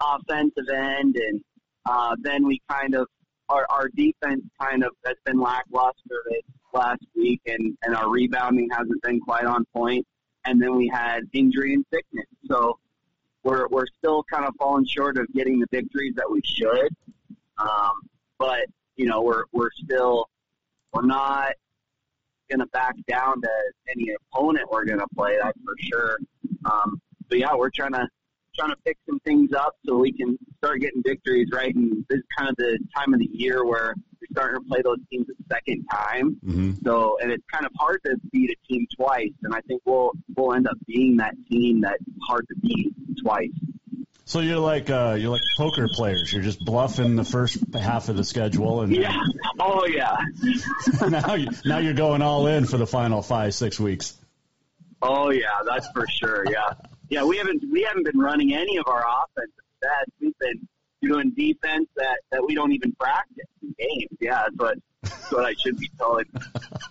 offensive 0.00 0.68
end, 0.72 1.16
and 1.16 1.40
uh, 1.86 2.14
then 2.20 2.46
we 2.46 2.60
kind 2.70 2.94
of 2.94 3.08
our 3.48 3.66
our 3.70 3.88
defense 3.88 4.42
kind 4.60 4.84
of 4.84 4.92
has 5.06 5.16
been 5.24 5.40
lackluster 5.40 6.22
this 6.28 6.42
last 6.74 7.02
week, 7.16 7.40
and 7.46 7.76
and 7.82 7.96
our 7.96 8.08
rebounding 8.08 8.68
hasn't 8.70 9.02
been 9.02 9.20
quite 9.20 9.46
on 9.46 9.64
point. 9.74 10.06
And 10.44 10.62
then 10.62 10.76
we 10.76 10.88
had 10.88 11.22
injury 11.32 11.74
and 11.74 11.84
sickness, 11.92 12.26
so 12.46 12.78
we're 13.42 13.68
we're 13.68 13.86
still 13.98 14.22
kind 14.30 14.44
of 14.44 14.54
falling 14.58 14.86
short 14.86 15.16
of 15.16 15.26
getting 15.34 15.60
the 15.60 15.66
victories 15.70 16.14
that 16.16 16.30
we 16.30 16.42
should. 16.44 16.90
Um, 17.56 18.02
but 18.38 18.66
you 18.96 19.06
know, 19.06 19.22
we're 19.22 19.44
we're 19.52 19.70
still 19.72 20.28
we're 20.92 21.06
not 21.06 21.52
going 22.48 22.60
to 22.60 22.66
back 22.66 22.94
down 23.06 23.40
to 23.40 23.48
any 23.90 24.14
opponent 24.32 24.66
we're 24.70 24.84
going 24.84 25.00
to 25.00 25.06
play. 25.14 25.36
That's 25.40 25.58
for 25.64 25.74
sure. 25.78 26.18
Um, 26.64 27.00
but 27.28 27.38
yeah, 27.38 27.54
we're 27.54 27.70
trying 27.70 27.92
to 27.92 28.08
trying 28.58 28.70
to 28.70 28.76
fix 28.84 28.98
some 29.08 29.20
things 29.20 29.52
up 29.52 29.76
so 29.86 29.96
we 29.96 30.12
can 30.12 30.36
start 30.56 30.80
getting 30.80 31.02
victories. 31.04 31.48
Right, 31.52 31.74
and 31.74 32.04
this 32.08 32.18
is 32.18 32.24
kind 32.36 32.50
of 32.50 32.56
the 32.56 32.78
time 32.96 33.14
of 33.14 33.20
the 33.20 33.30
year 33.32 33.64
where 33.64 33.94
we're 34.20 34.26
starting 34.32 34.60
to 34.60 34.68
play 34.68 34.82
those 34.82 34.98
teams 35.10 35.26
a 35.28 35.54
second 35.54 35.84
time. 35.92 36.36
Mm-hmm. 36.44 36.72
So, 36.84 37.18
and 37.22 37.30
it's 37.30 37.44
kind 37.52 37.66
of 37.66 37.72
hard 37.78 38.00
to 38.06 38.16
beat 38.32 38.50
a 38.50 38.72
team 38.72 38.86
twice. 38.96 39.32
And 39.42 39.54
I 39.54 39.60
think 39.62 39.82
we'll 39.84 40.12
we'll 40.36 40.54
end 40.54 40.66
up 40.66 40.76
being 40.86 41.16
that 41.18 41.34
team 41.50 41.80
that's 41.82 42.02
hard 42.26 42.46
to 42.48 42.54
beat 42.60 42.92
twice. 43.22 43.50
So 44.28 44.40
you're 44.40 44.58
like 44.58 44.90
uh, 44.90 45.16
you're 45.18 45.30
like 45.30 45.40
poker 45.56 45.88
players. 45.90 46.30
You're 46.30 46.42
just 46.42 46.62
bluffing 46.62 47.16
the 47.16 47.24
first 47.24 47.56
half 47.72 48.10
of 48.10 48.16
the 48.18 48.24
schedule, 48.24 48.82
and 48.82 48.94
Yeah. 48.94 49.18
Oh 49.58 49.86
yeah. 49.86 50.18
now 51.08 51.32
you, 51.32 51.48
now 51.64 51.78
you're 51.78 51.94
going 51.94 52.20
all 52.20 52.46
in 52.46 52.66
for 52.66 52.76
the 52.76 52.86
final 52.86 53.22
five 53.22 53.54
six 53.54 53.80
weeks. 53.80 54.18
Oh 55.00 55.30
yeah, 55.30 55.60
that's 55.66 55.88
for 55.92 56.06
sure. 56.06 56.44
Yeah, 56.44 56.74
yeah. 57.08 57.24
We 57.24 57.38
haven't 57.38 57.64
we 57.72 57.84
haven't 57.84 58.04
been 58.04 58.18
running 58.18 58.52
any 58.52 58.76
of 58.76 58.86
our 58.86 59.02
offensive 59.02 59.64
sets. 59.82 60.10
We've 60.20 60.38
been 60.38 60.68
doing 61.00 61.30
defense 61.30 61.88
that 61.96 62.18
that 62.30 62.46
we 62.46 62.54
don't 62.54 62.72
even 62.72 62.92
practice 63.00 63.46
in 63.62 63.74
games. 63.78 64.18
Yeah, 64.20 64.42
that's 64.42 64.56
what 64.56 64.78
that's 65.04 65.32
what 65.32 65.46
I 65.46 65.54
should 65.54 65.78
be 65.78 65.90
telling 65.96 66.26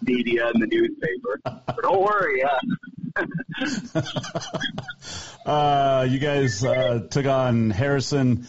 media 0.01 0.47
and 0.47 0.59
the 0.59 0.65
newspaper. 0.65 1.39
But 1.43 1.83
don't 1.83 2.01
worry. 2.01 2.39
Yeah. 2.39 2.57
Uh, 5.47 6.05
you 6.09 6.19
guys 6.19 6.61
uh, 6.61 7.07
took 7.09 7.25
on 7.25 7.69
Harrison 7.69 8.45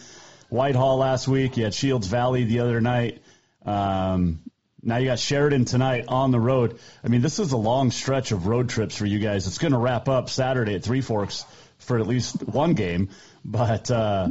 Whitehall 0.49 0.97
last 0.97 1.29
week. 1.29 1.55
You 1.55 1.63
had 1.63 1.73
Shields 1.73 2.07
Valley 2.07 2.43
the 2.43 2.59
other 2.59 2.81
night. 2.81 3.21
Um, 3.65 4.41
now 4.83 4.97
you 4.97 5.05
got 5.05 5.17
Sheridan 5.17 5.63
tonight 5.63 6.05
on 6.09 6.31
the 6.31 6.41
road. 6.41 6.77
I 7.01 7.07
mean, 7.07 7.21
this 7.21 7.39
is 7.39 7.53
a 7.53 7.57
long 7.57 7.91
stretch 7.91 8.33
of 8.33 8.47
road 8.47 8.67
trips 8.67 8.97
for 8.97 9.05
you 9.05 9.19
guys. 9.19 9.47
It's 9.47 9.59
going 9.59 9.71
to 9.71 9.77
wrap 9.77 10.09
up 10.09 10.29
Saturday 10.29 10.75
at 10.75 10.83
Three 10.83 10.99
Forks 10.99 11.45
for 11.77 11.99
at 11.99 12.05
least 12.05 12.43
one 12.43 12.73
game, 12.73 13.07
but 13.45 13.89
uh, 13.89 14.27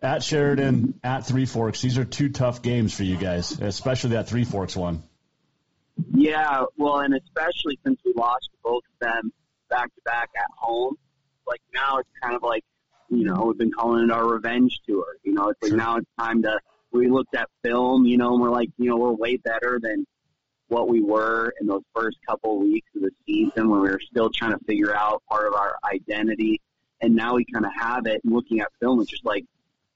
at 0.00 0.22
Sheridan, 0.22 1.00
at 1.02 1.26
Three 1.26 1.46
Forks, 1.46 1.82
these 1.82 1.98
are 1.98 2.04
two 2.04 2.28
tough 2.28 2.62
games 2.62 2.94
for 2.94 3.02
you 3.02 3.16
guys, 3.16 3.50
especially 3.60 4.10
that 4.10 4.28
Three 4.28 4.44
Forks 4.44 4.76
one. 4.76 5.02
Yeah, 6.14 6.66
well, 6.76 7.00
and 7.00 7.14
especially 7.14 7.80
since 7.84 7.98
we 8.04 8.12
lost 8.14 8.48
both 8.62 8.84
of 8.84 9.08
them 9.08 9.32
back 9.68 9.94
to 9.94 10.00
back 10.04 10.30
at 10.36 10.50
home, 10.56 10.96
like 11.46 11.60
now 11.74 11.98
it's 11.98 12.08
kind 12.22 12.34
of 12.34 12.42
like, 12.42 12.64
you 13.08 13.24
know, 13.24 13.44
we've 13.46 13.58
been 13.58 13.72
calling 13.72 14.04
it 14.04 14.10
our 14.10 14.26
revenge 14.26 14.80
tour. 14.86 15.16
You 15.22 15.32
know, 15.32 15.48
it's 15.50 15.62
like 15.62 15.72
now 15.72 15.96
it's 15.96 16.08
time 16.18 16.42
to. 16.42 16.58
We 16.92 17.10
looked 17.10 17.34
at 17.34 17.48
film, 17.62 18.06
you 18.06 18.16
know, 18.16 18.32
and 18.32 18.40
we're 18.40 18.50
like, 18.50 18.70
you 18.78 18.88
know, 18.88 18.96
we're 18.96 19.12
way 19.12 19.36
better 19.36 19.78
than 19.82 20.06
what 20.68 20.88
we 20.88 21.02
were 21.02 21.52
in 21.60 21.66
those 21.66 21.82
first 21.94 22.16
couple 22.26 22.56
of 22.56 22.62
weeks 22.62 22.88
of 22.96 23.02
the 23.02 23.10
season 23.26 23.68
when 23.68 23.80
we 23.80 23.88
were 23.88 24.00
still 24.00 24.30
trying 24.30 24.52
to 24.52 24.64
figure 24.64 24.94
out 24.94 25.22
part 25.28 25.46
of 25.46 25.54
our 25.54 25.76
identity. 25.84 26.60
And 27.00 27.14
now 27.14 27.34
we 27.34 27.44
kind 27.52 27.66
of 27.66 27.72
have 27.78 28.06
it. 28.06 28.22
And 28.24 28.32
looking 28.32 28.60
at 28.60 28.68
film, 28.80 29.00
it's 29.00 29.10
just 29.10 29.24
like 29.24 29.44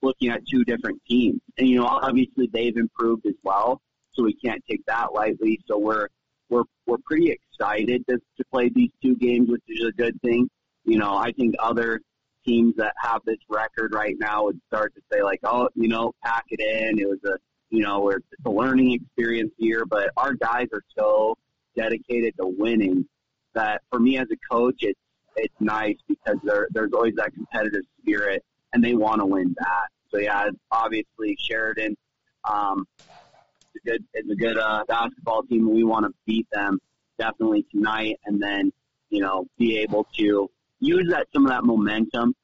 looking 0.03 0.29
at 0.29 0.47
two 0.47 0.65
different 0.65 1.01
teams. 1.09 1.41
And 1.59 1.69
you 1.69 1.77
know, 1.77 1.87
obviously 1.87 2.49
they've 2.53 2.77
improved 2.77 3.27
as 3.27 3.35
well, 3.43 3.81
so 4.13 4.25
we 4.25 4.35
can't 4.35 4.63
take 4.69 4.85
that 4.87 5.13
lightly. 5.13 5.61
So 5.67 5.79
we're 5.79 6.09
we're 6.49 6.65
we're 6.87 6.99
pretty 7.05 7.31
excited 7.31 7.50
to, 7.61 7.99
to 8.09 8.45
play 8.51 8.71
these 8.75 8.91
two 9.03 9.17
games, 9.17 9.49
which 9.49 9.63
is 9.69 9.87
a 9.87 9.93
good 9.93 10.21
thing. 10.23 10.49
You 10.85 10.99
know, 10.99 11.17
I 11.17 11.33
think 11.33 11.55
other 11.59 12.01
teams 12.47 12.75
that 12.77 12.95
have 12.99 13.21
this 13.27 13.39
record 13.49 13.93
right 13.95 14.17
now 14.19 14.45
would 14.45 14.61
start 14.67 14.95
to 14.95 15.03
say 15.13 15.23
like, 15.23 15.41
oh, 15.45 15.69
you 15.75 15.89
know, 15.89 16.13
pack 16.25 16.45
it 16.49 16.61
in. 16.61 16.99
It 16.99 17.09
was 17.09 17.19
a 17.25 17.37
you 17.71 17.83
know, 17.83 18.11
it's 18.11 18.27
a 18.45 18.51
learning 18.51 18.93
experience 18.93 19.53
here, 19.57 19.85
but 19.87 20.11
our 20.17 20.35
guys 20.35 20.67
are 20.73 20.83
so 20.99 21.39
dedicated 21.77 22.35
to 22.41 22.47
winning 22.59 23.07
that 23.55 23.81
for 23.91 24.01
me 24.01 24.19
as 24.19 24.27
a 24.33 24.37
coach, 24.53 24.77
it's 24.81 24.99
it's 25.37 25.55
nice 25.61 25.97
because 26.09 26.37
there 26.43 26.67
there's 26.73 26.93
always 26.93 27.15
that 27.15 27.33
competitive 27.33 27.83
spirit 28.01 28.45
and 28.73 28.83
they 28.83 28.95
want 28.95 29.21
to 29.21 29.27
win 29.27 29.55
that. 29.59 29.89
So 30.11 30.19
yeah, 30.19 30.49
obviously 30.73 31.37
Sheridan, 31.39 31.97
um, 32.45 32.87
it's 32.99 33.85
a 33.85 33.89
good 33.89 34.05
it's 34.15 34.31
a 34.31 34.35
good 34.35 34.59
uh, 34.59 34.85
basketball 34.89 35.43
team. 35.45 35.73
We 35.73 35.85
want 35.85 36.07
to 36.07 36.13
beat 36.27 36.49
them 36.53 36.81
definitely 37.21 37.65
tonight, 37.71 38.19
and 38.25 38.43
then 38.43 38.73
you 39.11 39.21
know 39.21 39.47
be 39.59 39.79
able 39.79 40.09
to 40.19 40.51
use 40.81 41.09
that 41.11 41.29
some 41.33 41.45
of 41.47 41.53
that 41.53 41.65
momentum 41.65 42.35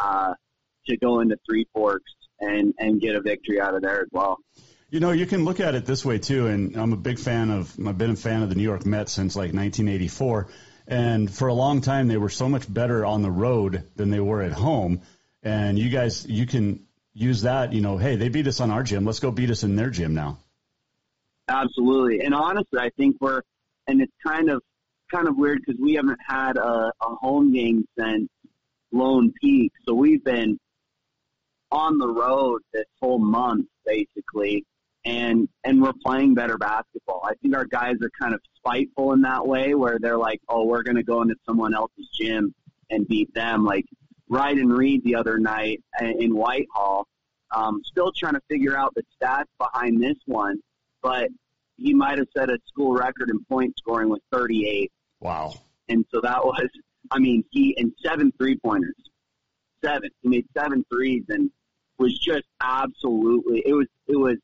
uh, 0.00 0.34
to 0.86 0.96
go 0.96 1.20
into 1.20 1.36
Three 1.46 1.66
Forks 1.72 2.12
and 2.40 2.74
and 2.78 3.00
get 3.00 3.14
a 3.14 3.20
victory 3.20 3.60
out 3.60 3.74
of 3.74 3.82
there 3.82 4.00
as 4.00 4.08
well. 4.10 4.38
You 4.90 5.00
know, 5.00 5.10
you 5.10 5.26
can 5.26 5.44
look 5.44 5.60
at 5.60 5.74
it 5.74 5.86
this 5.86 6.04
way 6.04 6.18
too, 6.18 6.46
and 6.46 6.76
I'm 6.76 6.92
a 6.92 6.96
big 6.96 7.18
fan 7.18 7.50
of. 7.50 7.74
I've 7.86 7.98
been 7.98 8.12
a 8.12 8.16
fan 8.16 8.42
of 8.42 8.48
the 8.48 8.54
New 8.54 8.62
York 8.62 8.86
Mets 8.86 9.12
since 9.12 9.36
like 9.36 9.52
1984, 9.52 10.48
and 10.86 11.32
for 11.32 11.48
a 11.48 11.54
long 11.54 11.80
time 11.80 12.08
they 12.08 12.16
were 12.16 12.28
so 12.28 12.48
much 12.48 12.72
better 12.72 13.04
on 13.04 13.22
the 13.22 13.30
road 13.30 13.84
than 13.96 14.10
they 14.10 14.20
were 14.20 14.42
at 14.42 14.52
home. 14.52 15.02
And 15.42 15.78
you 15.78 15.90
guys, 15.90 16.26
you 16.26 16.46
can 16.46 16.86
use 17.12 17.42
that. 17.42 17.72
You 17.72 17.82
know, 17.82 17.98
hey, 17.98 18.16
they 18.16 18.28
beat 18.28 18.46
us 18.46 18.60
on 18.60 18.70
our 18.70 18.82
gym. 18.82 19.04
Let's 19.04 19.20
go 19.20 19.30
beat 19.30 19.50
us 19.50 19.62
in 19.62 19.76
their 19.76 19.90
gym 19.90 20.14
now. 20.14 20.38
Absolutely, 21.48 22.24
and 22.24 22.34
honestly, 22.34 22.78
I 22.78 22.90
think 22.96 23.16
we're 23.20 23.42
and 23.86 24.00
it's 24.00 24.12
kind 24.24 24.50
of 24.50 24.62
kind 25.12 25.28
of 25.28 25.36
weird 25.36 25.60
because 25.64 25.80
we 25.80 25.94
haven't 25.94 26.18
had 26.26 26.56
a, 26.56 26.92
a 27.02 27.14
home 27.20 27.52
game 27.52 27.86
since 27.98 28.28
Lone 28.92 29.32
Peak, 29.40 29.72
so 29.86 29.94
we've 29.94 30.24
been 30.24 30.58
on 31.70 31.98
the 31.98 32.08
road 32.08 32.62
this 32.72 32.86
whole 33.00 33.18
month 33.18 33.66
basically, 33.84 34.64
and 35.04 35.48
and 35.64 35.82
we're 35.82 35.92
playing 36.04 36.34
better 36.34 36.56
basketball. 36.56 37.22
I 37.24 37.34
think 37.42 37.54
our 37.54 37.66
guys 37.66 37.96
are 38.02 38.10
kind 38.18 38.34
of 38.34 38.40
spiteful 38.56 39.12
in 39.12 39.20
that 39.22 39.46
way, 39.46 39.74
where 39.74 39.98
they're 39.98 40.18
like, 40.18 40.40
oh, 40.48 40.64
we're 40.64 40.82
going 40.82 40.96
to 40.96 41.02
go 41.02 41.22
into 41.22 41.34
someone 41.46 41.74
else's 41.74 42.08
gym 42.14 42.54
and 42.90 43.06
beat 43.06 43.32
them. 43.34 43.64
Like 43.64 43.84
Ryden 44.30 44.76
Reed 44.76 45.02
the 45.04 45.16
other 45.16 45.38
night 45.38 45.82
in 46.00 46.34
Whitehall, 46.34 47.06
um, 47.54 47.82
still 47.84 48.12
trying 48.12 48.34
to 48.34 48.42
figure 48.48 48.76
out 48.76 48.94
the 48.94 49.02
stats 49.20 49.44
behind 49.58 50.02
this 50.02 50.16
one, 50.26 50.58
but 51.02 51.28
he 51.76 51.94
might 51.94 52.18
have 52.18 52.28
set 52.36 52.50
a 52.50 52.58
school 52.66 52.94
record 52.94 53.30
in 53.30 53.44
point 53.44 53.74
scoring 53.78 54.08
with 54.08 54.22
38. 54.32 54.90
Wow. 55.20 55.54
And 55.88 56.04
so 56.12 56.20
that 56.20 56.44
was, 56.44 56.68
I 57.10 57.18
mean, 57.18 57.44
he 57.50 57.76
and 57.78 57.92
seven 58.02 58.32
three 58.38 58.56
pointers, 58.56 58.94
seven. 59.84 60.10
He 60.22 60.28
made 60.28 60.46
seven 60.56 60.84
threes 60.90 61.24
and 61.28 61.50
was 61.98 62.18
just 62.18 62.44
absolutely. 62.62 63.62
It 63.66 63.72
was 63.74 63.86
it 64.06 64.16
was 64.16 64.36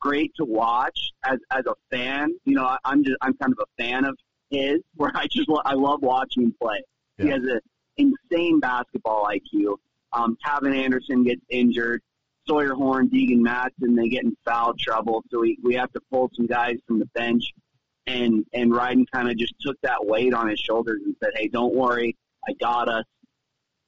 great 0.00 0.32
to 0.36 0.44
watch 0.44 0.98
as 1.24 1.38
as 1.50 1.64
a 1.66 1.74
fan. 1.90 2.34
You 2.44 2.54
know, 2.56 2.64
I, 2.64 2.78
I'm 2.84 3.02
just 3.04 3.16
I'm 3.20 3.34
kind 3.34 3.52
of 3.52 3.58
a 3.60 3.82
fan 3.82 4.04
of 4.04 4.16
his, 4.50 4.80
where 4.96 5.10
I 5.14 5.26
just 5.26 5.48
lo- 5.48 5.62
I 5.64 5.74
love 5.74 6.02
watching 6.02 6.44
him 6.44 6.54
play. 6.60 6.82
He 7.18 7.28
has 7.28 7.42
an 7.42 7.60
insane 7.96 8.58
basketball 8.58 9.28
IQ, 9.28 9.76
Um, 10.12 10.36
Kevin 10.44 10.74
Anderson 10.74 11.22
gets 11.24 11.42
injured. 11.50 12.02
Sawyer 12.46 12.74
Horn, 12.74 13.08
Deegan 13.08 13.38
Matson, 13.38 13.94
they 13.94 14.08
get 14.08 14.24
in 14.24 14.36
foul 14.44 14.74
trouble. 14.74 15.22
So 15.30 15.40
we, 15.40 15.58
we 15.62 15.74
have 15.74 15.92
to 15.92 16.00
pull 16.10 16.30
some 16.34 16.46
guys 16.46 16.76
from 16.86 16.98
the 16.98 17.06
bench. 17.14 17.52
And, 18.06 18.44
and 18.52 18.72
Ryden 18.72 19.04
kind 19.12 19.30
of 19.30 19.36
just 19.36 19.54
took 19.60 19.80
that 19.82 20.04
weight 20.04 20.34
on 20.34 20.48
his 20.48 20.58
shoulders 20.58 21.00
and 21.04 21.14
said, 21.22 21.32
Hey, 21.36 21.48
don't 21.48 21.74
worry. 21.74 22.16
I 22.48 22.52
got 22.60 22.88
us. 22.88 23.04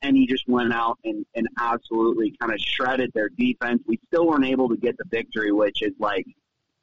And 0.03 0.17
he 0.17 0.27
just 0.27 0.47
went 0.47 0.73
out 0.73 0.99
and, 1.05 1.25
and 1.35 1.49
absolutely 1.59 2.37
kind 2.39 2.53
of 2.53 2.61
shredded 2.61 3.11
their 3.15 3.31
defense. 3.31 3.83
We 3.87 3.99
still 4.07 4.29
weren't 4.29 4.45
able 4.45 4.69
to 4.69 4.77
get 4.77 4.97
the 4.99 5.05
victory, 5.11 5.51
which 5.51 5.83
is 5.83 5.95
like, 5.99 6.27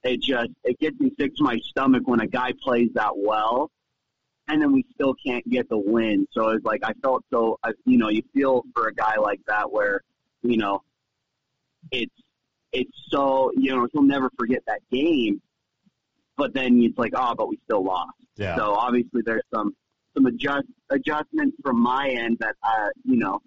it 0.03 0.21
just, 0.21 0.49
it 0.63 0.79
gets 0.79 0.99
me 0.99 1.11
sick 1.19 1.35
to 1.35 1.43
my 1.43 1.59
stomach 1.59 2.03
when 2.05 2.19
a 2.19 2.27
guy 2.27 2.53
plays 2.63 2.89
that 2.95 3.11
well 3.15 3.69
and 4.51 4.61
then 4.61 4.73
we 4.73 4.85
still 4.93 5.13
can't 5.25 5.47
get 5.49 5.69
the 5.69 5.77
win. 5.77 6.27
So 6.31 6.49
it's 6.49 6.65
like 6.65 6.81
I 6.83 6.93
felt 7.01 7.23
so, 7.31 7.57
you 7.85 7.97
know, 7.97 8.09
you 8.09 8.21
feel 8.33 8.63
for 8.75 8.87
a 8.87 8.93
guy 8.93 9.15
like 9.15 9.39
that 9.47 9.71
where, 9.71 10.01
you 10.41 10.57
know, 10.57 10.81
it's 11.91 12.13
it's 12.71 12.91
so 13.09 13.51
you 13.55 13.75
know 13.75 13.87
he'll 13.91 14.03
never 14.03 14.29
forget 14.37 14.61
that 14.67 14.81
game, 14.91 15.41
but 16.37 16.53
then 16.53 16.81
it's 16.81 16.97
like 16.97 17.13
oh, 17.15 17.35
but 17.35 17.49
we 17.49 17.59
still 17.65 17.83
lost. 17.83 18.11
Yeah. 18.35 18.55
So 18.55 18.73
obviously 18.73 19.21
there's 19.25 19.43
some 19.53 19.75
some 20.15 20.25
adjust 20.25 20.67
adjustments 20.89 21.57
from 21.63 21.81
my 21.81 22.09
end 22.09 22.37
that 22.39 22.55
uh 22.63 22.89
you 23.03 23.17
know 23.17 23.41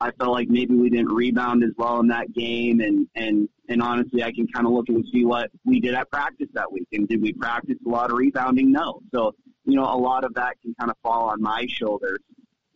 I 0.00 0.12
felt 0.12 0.30
like 0.30 0.48
maybe 0.48 0.74
we 0.76 0.90
didn't 0.90 1.12
rebound 1.12 1.64
as 1.64 1.70
well 1.76 1.98
in 2.00 2.08
that 2.08 2.32
game, 2.32 2.80
and 2.80 3.08
and 3.16 3.48
and 3.68 3.82
honestly, 3.82 4.22
I 4.22 4.32
can 4.32 4.46
kind 4.46 4.66
of 4.66 4.72
look 4.72 4.88
and 4.88 5.04
see 5.12 5.24
what 5.24 5.50
we 5.64 5.80
did 5.80 5.94
at 5.94 6.10
practice 6.10 6.48
that 6.54 6.70
week. 6.70 6.86
And 6.92 7.08
did 7.08 7.20
we 7.20 7.32
practice 7.32 7.76
a 7.84 7.88
lot 7.88 8.10
of 8.10 8.16
rebounding? 8.16 8.70
No. 8.70 9.00
So 9.12 9.34
you 9.64 9.74
know, 9.74 9.84
a 9.84 9.98
lot 9.98 10.24
of 10.24 10.34
that 10.34 10.54
can 10.62 10.74
kind 10.78 10.90
of 10.90 10.96
fall 11.02 11.30
on 11.30 11.42
my 11.42 11.66
shoulders. 11.68 12.20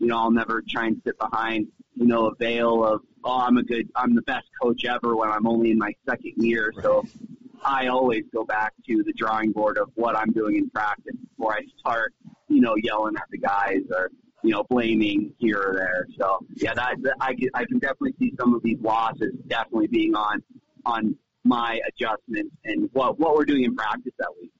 You 0.02 0.08
know, 0.08 0.18
I'll 0.18 0.32
never 0.32 0.62
try 0.68 0.86
and 0.86 1.00
sit 1.06 1.16
behind 1.18 1.68
you 1.94 2.06
know 2.06 2.26
a 2.26 2.34
veil 2.34 2.84
of 2.84 3.02
oh, 3.24 3.38
I'm 3.38 3.56
a 3.56 3.62
good, 3.62 3.88
I'm 3.94 4.16
the 4.16 4.22
best 4.22 4.46
coach 4.60 4.84
ever 4.84 5.14
when 5.14 5.30
I'm 5.30 5.46
only 5.46 5.70
in 5.70 5.78
my 5.78 5.94
second 6.08 6.32
year. 6.38 6.72
So 6.82 7.04
I 7.64 7.86
always 7.86 8.24
go 8.34 8.44
back 8.44 8.72
to 8.88 9.04
the 9.04 9.12
drawing 9.12 9.52
board 9.52 9.78
of 9.78 9.90
what 9.94 10.16
I'm 10.16 10.32
doing 10.32 10.56
in 10.56 10.70
practice 10.70 11.14
before 11.30 11.54
I 11.54 11.60
start, 11.78 12.14
you 12.48 12.60
know, 12.60 12.74
yelling 12.76 13.14
at 13.16 13.28
the 13.30 13.38
guys 13.38 13.82
or 13.94 14.10
you 14.42 14.50
know, 14.50 14.64
blaming 14.64 15.32
here 15.38 15.60
or 15.60 15.74
there. 15.76 16.08
So 16.18 16.44
yeah, 16.56 16.74
that, 16.74 16.96
that 17.02 17.14
I 17.20 17.34
can 17.34 17.50
I 17.54 17.64
can 17.64 17.78
definitely 17.78 18.14
see 18.18 18.34
some 18.36 18.54
of 18.54 18.62
these 18.64 18.80
losses 18.80 19.34
definitely 19.46 19.86
being 19.86 20.16
on 20.16 20.42
on 20.84 21.16
my 21.44 21.80
adjustments 21.86 22.56
and 22.64 22.90
what 22.92 23.20
what 23.20 23.36
we're 23.36 23.44
doing 23.44 23.62
in 23.62 23.76
practice 23.76 24.14
that 24.18 24.30
week. 24.40 24.50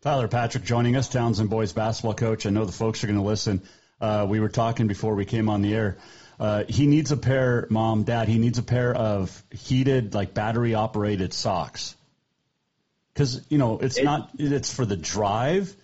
Tyler 0.00 0.28
Patrick 0.28 0.64
joining 0.64 0.96
us, 0.96 1.08
Townsend 1.08 1.50
boys 1.50 1.74
basketball 1.74 2.14
coach. 2.14 2.46
I 2.46 2.50
know 2.50 2.64
the 2.64 2.72
folks 2.72 3.04
are 3.04 3.06
going 3.06 3.18
to 3.18 3.24
listen. 3.24 3.62
Uh, 4.00 4.26
we 4.28 4.40
were 4.40 4.48
talking 4.48 4.86
before 4.86 5.14
we 5.14 5.24
came 5.24 5.48
on 5.48 5.62
the 5.62 5.74
air. 5.74 5.98
Uh, 6.38 6.64
he 6.68 6.86
needs 6.86 7.10
a 7.10 7.16
pair, 7.16 7.66
mom, 7.68 8.04
dad. 8.04 8.28
He 8.28 8.38
needs 8.38 8.58
a 8.58 8.62
pair 8.62 8.94
of 8.94 9.42
heated, 9.50 10.14
like 10.14 10.34
battery 10.34 10.74
operated 10.74 11.32
socks. 11.32 11.96
Because 13.12 13.44
you 13.48 13.58
know 13.58 13.78
it's, 13.78 13.96
it's 13.96 14.04
not. 14.04 14.30
It's 14.38 14.72
for 14.72 14.86
the 14.86 14.96
drive, 14.96 15.74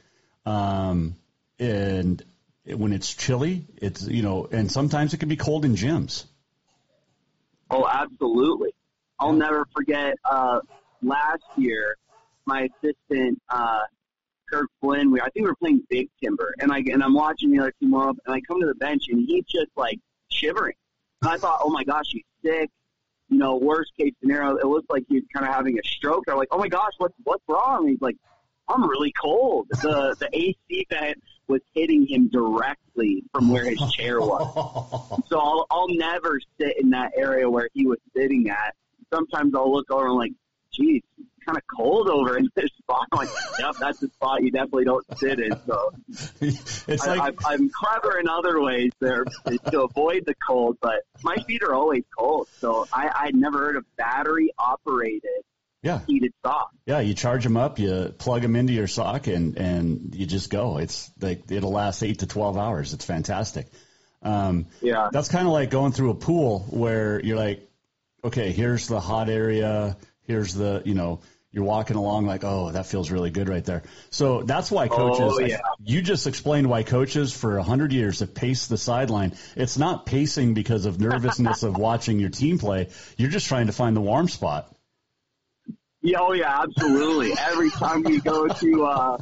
um, 0.46 1.16
and 1.58 2.22
when 2.64 2.92
it's 2.92 3.12
chilly, 3.12 3.64
it's 3.78 4.06
you 4.06 4.22
know, 4.22 4.46
and 4.50 4.70
sometimes 4.70 5.12
it 5.14 5.16
can 5.18 5.28
be 5.28 5.36
cold 5.36 5.64
in 5.64 5.74
gyms. 5.74 6.24
Oh, 7.68 7.88
absolutely! 7.90 8.72
I'll 9.18 9.32
never 9.32 9.66
forget 9.74 10.14
uh, 10.24 10.60
last 11.02 11.42
year. 11.56 11.96
My 12.46 12.68
assistant 12.82 13.42
uh, 13.48 13.80
Kirk 14.51 14.68
Flynn, 14.80 15.11
we 15.11 15.20
I 15.20 15.24
think 15.30 15.45
we 15.45 15.51
were 15.51 15.57
playing 15.57 15.82
Big 15.88 16.09
Timber, 16.22 16.55
and 16.61 16.72
I 16.72 16.78
and 16.78 17.03
I'm 17.03 17.14
watching 17.14 17.51
the 17.51 17.61
other 17.61 17.72
team 17.80 17.92
warm 17.92 18.11
up, 18.11 18.16
and 18.26 18.34
I 18.34 18.40
come 18.40 18.61
to 18.61 18.66
the 18.66 18.74
bench, 18.74 19.05
and 19.09 19.24
he's 19.26 19.45
just 19.45 19.70
like 19.76 19.99
shivering. 20.30 20.74
And 21.22 21.30
I 21.30 21.36
thought, 21.38 21.61
oh 21.62 21.70
my 21.70 21.84
gosh, 21.84 22.07
he's 22.09 22.24
sick. 22.45 22.70
You 23.30 23.38
know, 23.38 23.57
worst 23.57 23.92
case 23.99 24.12
scenario, 24.20 24.57
it 24.57 24.66
looks 24.66 24.86
like 24.90 25.05
he's 25.09 25.22
kind 25.34 25.47
of 25.47 25.55
having 25.55 25.78
a 25.78 25.88
stroke. 25.88 26.24
I'm 26.28 26.36
like, 26.36 26.49
oh 26.51 26.59
my 26.59 26.68
gosh, 26.68 26.92
what's 26.99 27.14
what's 27.24 27.42
wrong? 27.49 27.84
And 27.84 27.90
he's 27.90 28.01
like, 28.01 28.16
I'm 28.68 28.88
really 28.88 29.12
cold. 29.20 29.68
The 29.70 30.14
the 30.18 30.28
AC 30.32 30.86
vent 30.90 31.22
was 31.47 31.61
hitting 31.74 32.07
him 32.07 32.28
directly 32.28 33.24
from 33.32 33.51
where 33.51 33.68
his 33.68 33.80
chair 33.92 34.20
was. 34.20 35.22
so 35.28 35.38
I'll 35.38 35.66
I'll 35.70 35.88
never 35.88 36.40
sit 36.59 36.80
in 36.80 36.90
that 36.90 37.12
area 37.16 37.49
where 37.49 37.68
he 37.74 37.86
was 37.86 37.99
sitting 38.16 38.49
at. 38.51 38.74
Sometimes 39.12 39.55
I'll 39.55 39.72
look 39.72 39.90
over 39.90 40.07
and 40.07 40.16
like, 40.16 40.32
geez, 40.72 41.03
kind 41.45 41.57
of 41.57 41.62
cold 41.74 42.09
over 42.09 42.36
in 42.36 42.49
this 42.55 42.70
spot. 42.78 43.07
I'm 43.12 43.18
like, 43.18 43.28
yep, 43.59 43.74
that's 43.78 44.03
a 44.03 44.09
spot 44.09 44.42
you 44.42 44.51
definitely 44.51 44.84
don't 44.84 45.18
sit 45.18 45.40
in. 45.40 45.57
So 45.66 45.92
it's 46.40 47.07
I, 47.07 47.14
like 47.14 47.45
I, 47.47 47.55
I'm 47.55 47.70
clever 47.70 48.18
in 48.18 48.28
other 48.28 48.61
ways 48.61 48.92
there 49.01 49.24
to 49.70 49.82
avoid 49.82 50.24
the 50.26 50.34
cold, 50.47 50.78
but 50.80 51.03
my 51.22 51.36
feet 51.36 51.62
are 51.62 51.74
always 51.74 52.05
cold. 52.16 52.49
So 52.59 52.86
I, 52.92 53.11
I'd 53.14 53.34
never 53.34 53.59
heard 53.59 53.76
of 53.76 53.84
battery 53.97 54.51
operated 54.59 55.45
yeah. 55.84 56.01
heated 56.07 56.32
sock. 56.45 56.70
Yeah, 56.86 57.01
you 57.01 57.14
charge 57.14 57.45
them 57.45 57.57
up, 57.57 57.78
you 57.78 58.14
plug 58.16 58.42
them 58.42 58.57
into 58.57 58.72
your 58.72 58.88
sock, 58.88 59.26
and 59.26 59.57
and 59.59 60.14
you 60.14 60.26
just 60.26 60.51
go. 60.51 60.78
It's 60.78 61.11
like 61.20 61.51
it'll 61.51 61.70
last 61.70 62.03
eight 62.03 62.20
to 62.20 62.26
twelve 62.26 62.57
hours. 62.57 62.95
It's 62.95 63.05
fantastic. 63.05 63.68
Um, 64.22 64.66
yeah, 64.80 65.11
that's 65.12 65.28
kind 65.28 65.47
of 65.47 65.53
like 65.53 65.70
going 65.70 65.92
through 65.92 66.11
a 66.11 66.14
pool 66.14 66.61
where 66.70 67.20
you're 67.22 67.36
like, 67.36 67.68
okay, 68.24 68.53
here's 68.53 68.88
the 68.88 68.99
hot 68.99 69.28
area, 69.28 69.97
here's 70.26 70.55
the 70.55 70.82
you 70.84 70.95
know. 70.95 71.20
You're 71.55 71.62
walking 71.62 71.94
along 71.94 72.26
like, 72.26 72.42
oh, 72.42 72.72
that 72.72 72.86
feels 72.86 73.12
really 73.12 73.30
good 73.30 73.48
right 73.48 73.64
there. 73.64 73.84
So 74.11 74.42
that's 74.42 74.72
why 74.72 74.88
coaches. 74.88 75.34
Oh, 75.36 75.38
yeah. 75.38 75.61
you 75.84 76.02
just 76.02 76.26
explained 76.26 76.68
why 76.68 76.82
coaches 76.82 77.32
for 77.32 77.59
a 77.59 77.62
hundred 77.62 77.92
years 77.92 78.18
have 78.18 78.34
paced 78.34 78.70
the 78.70 78.76
sideline. 78.76 79.34
It's 79.55 79.78
not 79.78 80.05
pacing 80.05 80.55
because 80.55 80.84
of 80.84 81.00
nervousness 81.00 81.62
of 81.62 81.76
watching 81.76 82.18
your 82.18 82.30
team 82.30 82.59
play. 82.59 82.88
You're 83.16 83.30
just 83.30 83.46
trying 83.46 83.68
to 83.68 83.72
find 83.72 83.96
the 83.96 84.00
warm 84.00 84.28
spot. 84.28 84.74
Yeah, 86.02 86.18
oh 86.22 86.32
yeah, 86.32 86.62
absolutely. 86.62 87.34
Every 87.38 87.70
time 87.70 88.02
we 88.02 88.20
go 88.20 88.48
to 88.48 88.86
uh, 88.86 89.18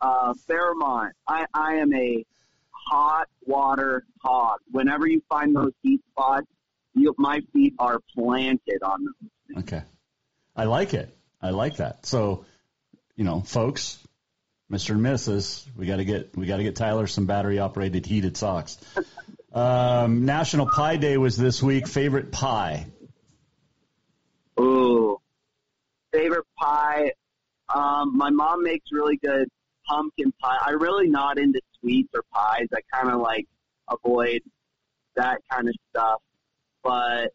uh, 0.00 0.34
Fairmont, 0.48 1.12
I, 1.28 1.44
I 1.52 1.74
am 1.74 1.92
a 1.92 2.24
hot 2.70 3.28
water 3.44 4.06
hog. 4.22 4.60
Whenever 4.70 5.06
you 5.06 5.20
find 5.28 5.54
those 5.54 5.72
heat 5.82 6.00
spots, 6.12 6.46
you, 6.94 7.14
my 7.18 7.42
feet 7.52 7.74
are 7.78 8.00
planted 8.14 8.82
on 8.82 9.04
them. 9.04 9.58
Okay, 9.58 9.82
I 10.56 10.64
like 10.64 10.94
it. 10.94 11.15
I 11.40 11.50
like 11.50 11.76
that. 11.76 12.06
So, 12.06 12.44
you 13.14 13.24
know, 13.24 13.40
folks, 13.40 13.98
Mr. 14.70 14.90
and 14.90 15.00
Mrs., 15.00 15.66
we 15.76 15.86
got 15.86 15.96
to 15.96 16.04
get 16.04 16.36
we 16.36 16.46
got 16.46 16.56
to 16.56 16.62
get 16.62 16.76
Tyler 16.76 17.06
some 17.06 17.26
battery 17.26 17.58
operated 17.58 18.06
heated 18.06 18.36
socks. 18.36 18.78
um, 19.52 20.24
National 20.24 20.66
Pie 20.66 20.96
Day 20.96 21.16
was 21.16 21.36
this 21.36 21.62
week. 21.62 21.86
Favorite 21.86 22.32
pie? 22.32 22.86
Ooh, 24.58 25.18
favorite 26.12 26.46
pie. 26.58 27.12
Um, 27.72 28.16
my 28.16 28.30
mom 28.30 28.62
makes 28.62 28.86
really 28.90 29.16
good 29.16 29.48
pumpkin 29.86 30.32
pie. 30.40 30.58
I'm 30.62 30.80
really 30.80 31.08
not 31.08 31.38
into 31.38 31.60
sweets 31.80 32.08
or 32.14 32.22
pies. 32.32 32.66
I 32.74 32.80
kind 32.92 33.12
of 33.12 33.20
like 33.20 33.46
avoid 33.88 34.42
that 35.14 35.40
kind 35.50 35.68
of 35.68 35.74
stuff. 35.90 36.20
But 36.82 37.32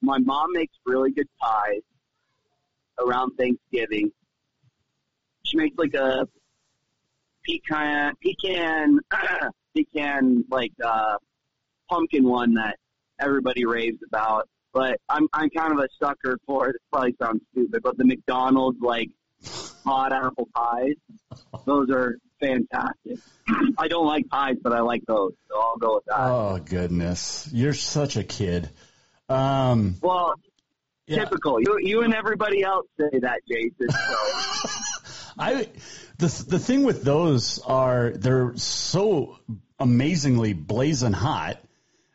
my 0.00 0.18
mom 0.18 0.52
makes 0.52 0.74
really 0.86 1.10
good 1.10 1.28
pies 1.40 1.82
around 2.98 3.36
Thanksgiving. 3.36 4.12
She 5.44 5.56
makes 5.56 5.76
like 5.78 5.94
a 5.94 6.28
pecan, 7.44 8.14
pecan, 8.22 9.00
pecan 9.76 10.44
like 10.50 10.72
uh, 10.84 11.16
pumpkin 11.88 12.24
one 12.24 12.54
that 12.54 12.76
everybody 13.20 13.64
raves 13.64 13.98
about. 14.06 14.48
But 14.72 15.00
I'm 15.08 15.26
I'm 15.32 15.48
kind 15.50 15.72
of 15.72 15.78
a 15.78 15.88
sucker 15.98 16.38
for 16.46 16.68
it. 16.68 16.76
It 16.76 16.82
probably 16.92 17.14
sounds 17.20 17.40
stupid, 17.52 17.82
but 17.82 17.96
the 17.96 18.04
McDonald's 18.04 18.80
like 18.80 19.08
hot 19.84 20.12
apple 20.12 20.48
pies, 20.54 20.94
those 21.64 21.90
are 21.90 22.18
fantastic. 22.40 23.18
I 23.78 23.88
don't 23.88 24.06
like 24.06 24.28
pies, 24.28 24.56
but 24.62 24.72
I 24.72 24.80
like 24.80 25.04
those, 25.06 25.32
so 25.48 25.58
I'll 25.58 25.76
go 25.76 25.94
with 25.96 26.04
that. 26.06 26.18
Oh 26.18 26.58
goodness, 26.64 27.48
you're 27.52 27.74
such 27.74 28.16
a 28.16 28.24
kid. 28.24 28.68
Um, 29.28 29.96
well, 30.02 30.34
Yeah. 31.08 31.24
typical. 31.24 31.60
You 31.60 31.78
you 31.80 32.02
and 32.02 32.14
everybody 32.14 32.62
else 32.62 32.86
say 32.98 33.18
that, 33.20 33.40
Jason. 33.50 33.88
So 33.90 35.32
I 35.38 35.68
the 36.18 36.44
the 36.48 36.58
thing 36.58 36.84
with 36.84 37.02
those 37.02 37.58
are 37.60 38.10
they're 38.10 38.56
so 38.56 39.38
amazingly 39.78 40.52
blazing 40.52 41.12
hot. 41.12 41.58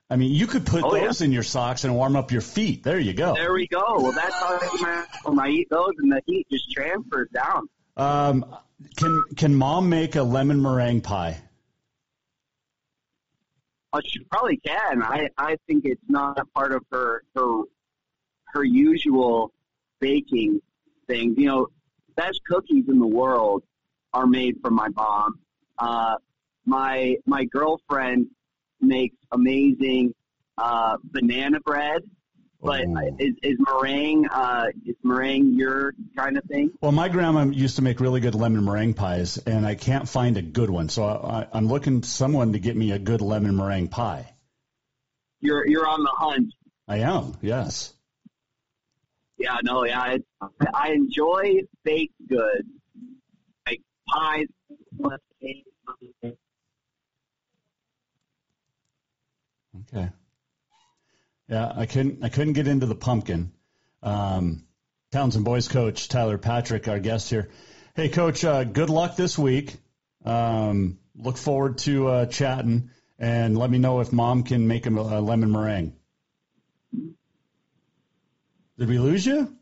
I 0.09 0.15
mean, 0.15 0.31
you 0.31 0.45
could 0.47 0.65
put 0.65 0.83
Oh, 0.83 0.93
yeah. 0.95 1.05
those 1.07 1.21
in 1.21 1.31
your 1.31 1.41
socks 1.43 1.85
and 1.85 1.95
warm 1.95 2.15
up 2.15 2.31
your 2.31 2.41
feet. 2.41 2.83
There 2.83 2.99
you 2.99 3.13
go. 3.13 3.33
there 3.33 3.51
we 3.53 3.65
go. 3.67 3.81
Well, 3.97 4.11
that's 4.11 4.35
how 4.35 4.59
I, 4.61 5.05
when 5.23 5.39
I 5.39 5.47
eat 5.47 5.69
those, 5.71 5.93
and 5.97 6.11
the 6.11 6.21
heat 6.27 6.45
just 6.51 6.69
transfers 6.71 7.29
down. 7.33 7.67
Um, 7.97 8.45
can 8.97 9.23
can 9.35 9.55
mom 9.55 9.89
make 9.89 10.15
a 10.15 10.23
lemon 10.23 10.61
meringue 10.61 11.01
pie? 11.01 11.41
Oh, 13.93 13.99
she 14.05 14.19
probably 14.25 14.57
can. 14.57 15.01
I 15.03 15.29
I 15.37 15.57
think 15.67 15.85
it's 15.85 16.01
not 16.07 16.39
a 16.39 16.45
part 16.45 16.73
of 16.73 16.83
her 16.91 17.23
her 17.35 17.61
her 18.53 18.63
usual 18.63 19.51
baking 19.99 20.61
things. 21.07 21.37
You 21.37 21.47
know, 21.47 21.67
best 22.15 22.41
cookies 22.47 22.85
in 22.87 22.99
the 22.99 23.07
world 23.07 23.63
are 24.13 24.27
made 24.27 24.55
from 24.61 24.75
my 24.75 24.89
mom. 24.89 25.39
Uh, 25.77 26.15
my 26.65 27.17
my 27.25 27.45
girlfriend 27.45 28.27
makes 28.79 29.15
amazing 29.31 30.13
uh, 30.57 30.97
banana 31.03 31.59
bread. 31.59 32.03
But 32.61 32.85
Ooh. 32.85 33.17
is, 33.19 33.33
is 33.43 33.57
meringue 33.59 34.25
uh, 34.31 34.67
is 34.85 34.95
meringue 35.03 35.55
your 35.55 35.93
kind 36.15 36.37
of 36.37 36.45
thing? 36.45 36.71
Well, 36.79 36.93
my 36.93 37.09
grandma 37.09 37.43
used 37.43 37.75
to 37.75 37.81
make 37.81 37.99
really 37.99 38.21
good 38.21 38.35
lemon 38.35 38.63
meringue 38.63 38.93
pies, 38.93 39.37
and 39.37 39.65
I 39.65 39.75
can't 39.75 40.07
find 40.07 40.37
a 40.37 40.41
good 40.41 40.69
one. 40.69 40.87
So 40.87 41.03
I, 41.03 41.41
I, 41.41 41.47
I'm 41.51 41.67
looking 41.67 42.03
someone 42.03 42.53
to 42.53 42.59
get 42.59 42.77
me 42.77 42.91
a 42.91 42.99
good 42.99 43.19
lemon 43.19 43.57
meringue 43.57 43.89
pie. 43.89 44.33
You're 45.41 45.67
you're 45.67 45.85
on 45.85 46.03
the 46.03 46.11
hunt. 46.15 46.53
I 46.87 46.99
am, 46.99 47.35
yes. 47.41 47.93
Yeah, 49.37 49.57
no, 49.63 49.85
yeah. 49.85 50.13
It's, 50.13 50.25
I 50.73 50.91
enjoy 50.91 51.61
baked 51.83 52.15
goods, 52.27 52.69
like 53.67 53.81
pies. 54.07 54.47
Okay. 59.93 60.09
Yeah, 61.49 61.73
I 61.75 61.85
couldn't 61.85 62.23
I 62.23 62.29
couldn't 62.29 62.53
get 62.53 62.67
into 62.67 62.85
the 62.85 62.95
pumpkin. 62.95 63.51
Um, 64.01 64.65
Townsend 65.11 65.45
boys 65.45 65.67
coach 65.67 66.07
Tyler 66.07 66.37
Patrick, 66.37 66.87
our 66.87 66.99
guest 66.99 67.29
here. 67.29 67.49
Hey, 67.95 68.09
coach, 68.09 68.43
uh, 68.43 68.63
good 68.63 68.89
luck 68.89 69.15
this 69.15 69.37
week. 69.37 69.75
Um, 70.25 70.99
look 71.15 71.37
forward 71.37 71.77
to 71.79 72.07
uh, 72.07 72.25
chatting, 72.25 72.89
and 73.19 73.57
let 73.57 73.69
me 73.69 73.77
know 73.77 73.99
if 73.99 74.11
mom 74.11 74.43
can 74.43 74.67
make 74.67 74.85
a, 74.85 74.89
a 74.89 75.21
lemon 75.21 75.51
meringue. 75.51 75.95
Did 78.77 78.89
we 78.89 78.99
lose 78.99 79.25
you? 79.25 79.55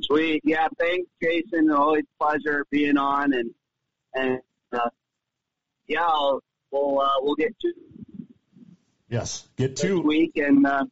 Sweet. 0.00 0.42
Yeah, 0.44 0.68
thanks, 0.78 1.08
Jason. 1.22 1.70
Always 1.70 2.04
pleasure 2.20 2.66
being 2.70 2.96
on, 2.96 3.32
and 3.32 3.50
and 4.14 4.40
uh, 4.72 4.90
yeah, 5.86 6.04
I'll, 6.04 6.42
we'll 6.70 7.00
uh, 7.00 7.10
we'll 7.20 7.36
get 7.36 7.58
to 7.60 7.72
Yes. 9.14 9.46
Get 9.56 9.76
two 9.76 10.00
week, 10.00 10.32
and 10.36 10.66
uh, 10.66 10.86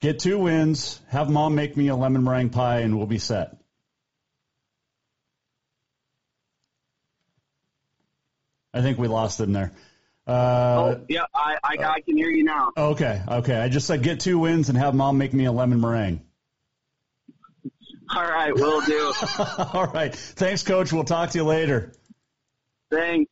get 0.00 0.20
two 0.20 0.38
wins. 0.38 0.98
Have 1.08 1.28
mom 1.28 1.54
make 1.54 1.76
me 1.76 1.88
a 1.88 1.94
lemon 1.94 2.24
meringue 2.24 2.48
pie, 2.48 2.78
and 2.78 2.96
we'll 2.96 3.06
be 3.06 3.18
set. 3.18 3.56
I 8.72 8.80
think 8.80 8.98
we 8.98 9.08
lost 9.08 9.40
him 9.40 9.52
there. 9.52 9.72
Uh, 10.30 10.94
oh 10.94 11.04
yeah, 11.08 11.24
I, 11.34 11.56
I 11.64 11.76
I 11.84 12.00
can 12.02 12.16
hear 12.16 12.30
you 12.30 12.44
now. 12.44 12.70
Okay, 12.76 13.20
okay. 13.26 13.56
I 13.56 13.68
just 13.68 13.88
said 13.88 14.04
get 14.04 14.20
two 14.20 14.38
wins 14.38 14.68
and 14.68 14.78
have 14.78 14.94
mom 14.94 15.18
make 15.18 15.34
me 15.34 15.46
a 15.46 15.50
lemon 15.52 15.80
meringue. 15.80 16.22
All 18.14 18.22
right, 18.22 18.54
will 18.54 18.80
do. 18.82 19.12
All 19.74 19.88
right. 19.88 20.14
Thanks, 20.14 20.62
coach. 20.62 20.92
We'll 20.92 21.02
talk 21.02 21.30
to 21.30 21.38
you 21.38 21.44
later. 21.44 21.94
Thanks. 22.92 23.28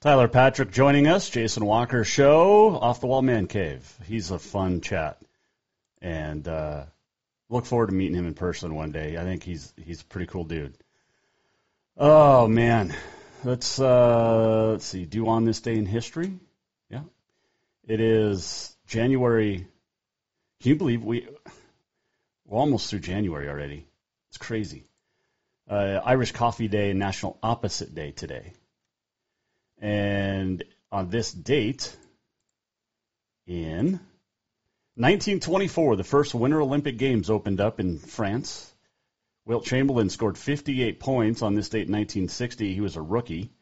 Tyler 0.00 0.26
Patrick 0.26 0.72
joining 0.72 1.06
us, 1.06 1.30
Jason 1.30 1.64
Walker 1.64 2.02
Show, 2.02 2.76
Off 2.76 3.00
the 3.00 3.06
Wall 3.06 3.22
Man 3.22 3.46
Cave. 3.46 3.88
He's 4.06 4.32
a 4.32 4.38
fun 4.40 4.80
chat, 4.80 5.22
and 6.02 6.46
uh, 6.48 6.86
look 7.48 7.66
forward 7.66 7.88
to 7.88 7.94
meeting 7.94 8.16
him 8.16 8.26
in 8.26 8.34
person 8.34 8.74
one 8.74 8.90
day. 8.90 9.16
I 9.16 9.22
think 9.22 9.44
he's 9.44 9.72
he's 9.84 10.00
a 10.00 10.04
pretty 10.04 10.26
cool 10.26 10.44
dude. 10.44 10.76
Oh 11.96 12.48
man, 12.48 12.94
let's 13.46 13.78
uh, 13.78 14.70
let's 14.72 14.84
see. 14.84 15.04
Do 15.04 15.28
on 15.28 15.44
this 15.44 15.60
day 15.60 15.76
in 15.76 15.86
history? 15.86 16.38
Yeah, 16.90 17.02
it 17.86 18.00
is 18.00 18.76
January. 18.88 19.66
Can 20.60 20.68
you 20.70 20.76
believe 20.76 21.04
we 21.04 21.28
we're 22.44 22.58
almost 22.58 22.90
through 22.90 23.00
January 23.00 23.48
already? 23.48 23.86
It's 24.28 24.38
crazy. 24.38 24.84
Uh, 25.68 26.00
Irish 26.04 26.32
Coffee 26.32 26.68
Day 26.68 26.90
and 26.90 26.98
National 26.98 27.38
Opposite 27.42 27.94
Day 27.94 28.10
today. 28.10 28.52
And 29.80 30.62
on 30.92 31.10
this 31.10 31.32
date, 31.32 31.94
in 33.46 34.00
1924, 34.94 35.96
the 35.96 36.04
first 36.04 36.34
Winter 36.34 36.60
Olympic 36.60 36.98
Games 36.98 37.30
opened 37.30 37.60
up 37.60 37.80
in 37.80 37.98
France. 37.98 38.72
Wilt 39.46 39.64
Chamberlain 39.64 40.10
scored 40.10 40.36
58 40.36 40.98
points 40.98 41.40
on 41.40 41.54
this 41.54 41.68
date 41.68 41.86
in 41.86 41.92
1960. 41.92 42.74
He 42.74 42.80
was 42.80 42.96
a 42.96 43.00
rookie. 43.00 43.52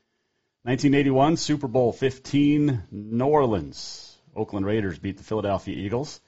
1981, 0.62 1.36
Super 1.36 1.68
Bowl 1.68 1.92
15, 1.92 2.84
New 2.90 3.26
Orleans. 3.26 4.16
Oakland 4.34 4.64
Raiders 4.64 4.98
beat 4.98 5.18
the 5.18 5.22
Philadelphia 5.22 5.76
Eagles. 5.76 6.20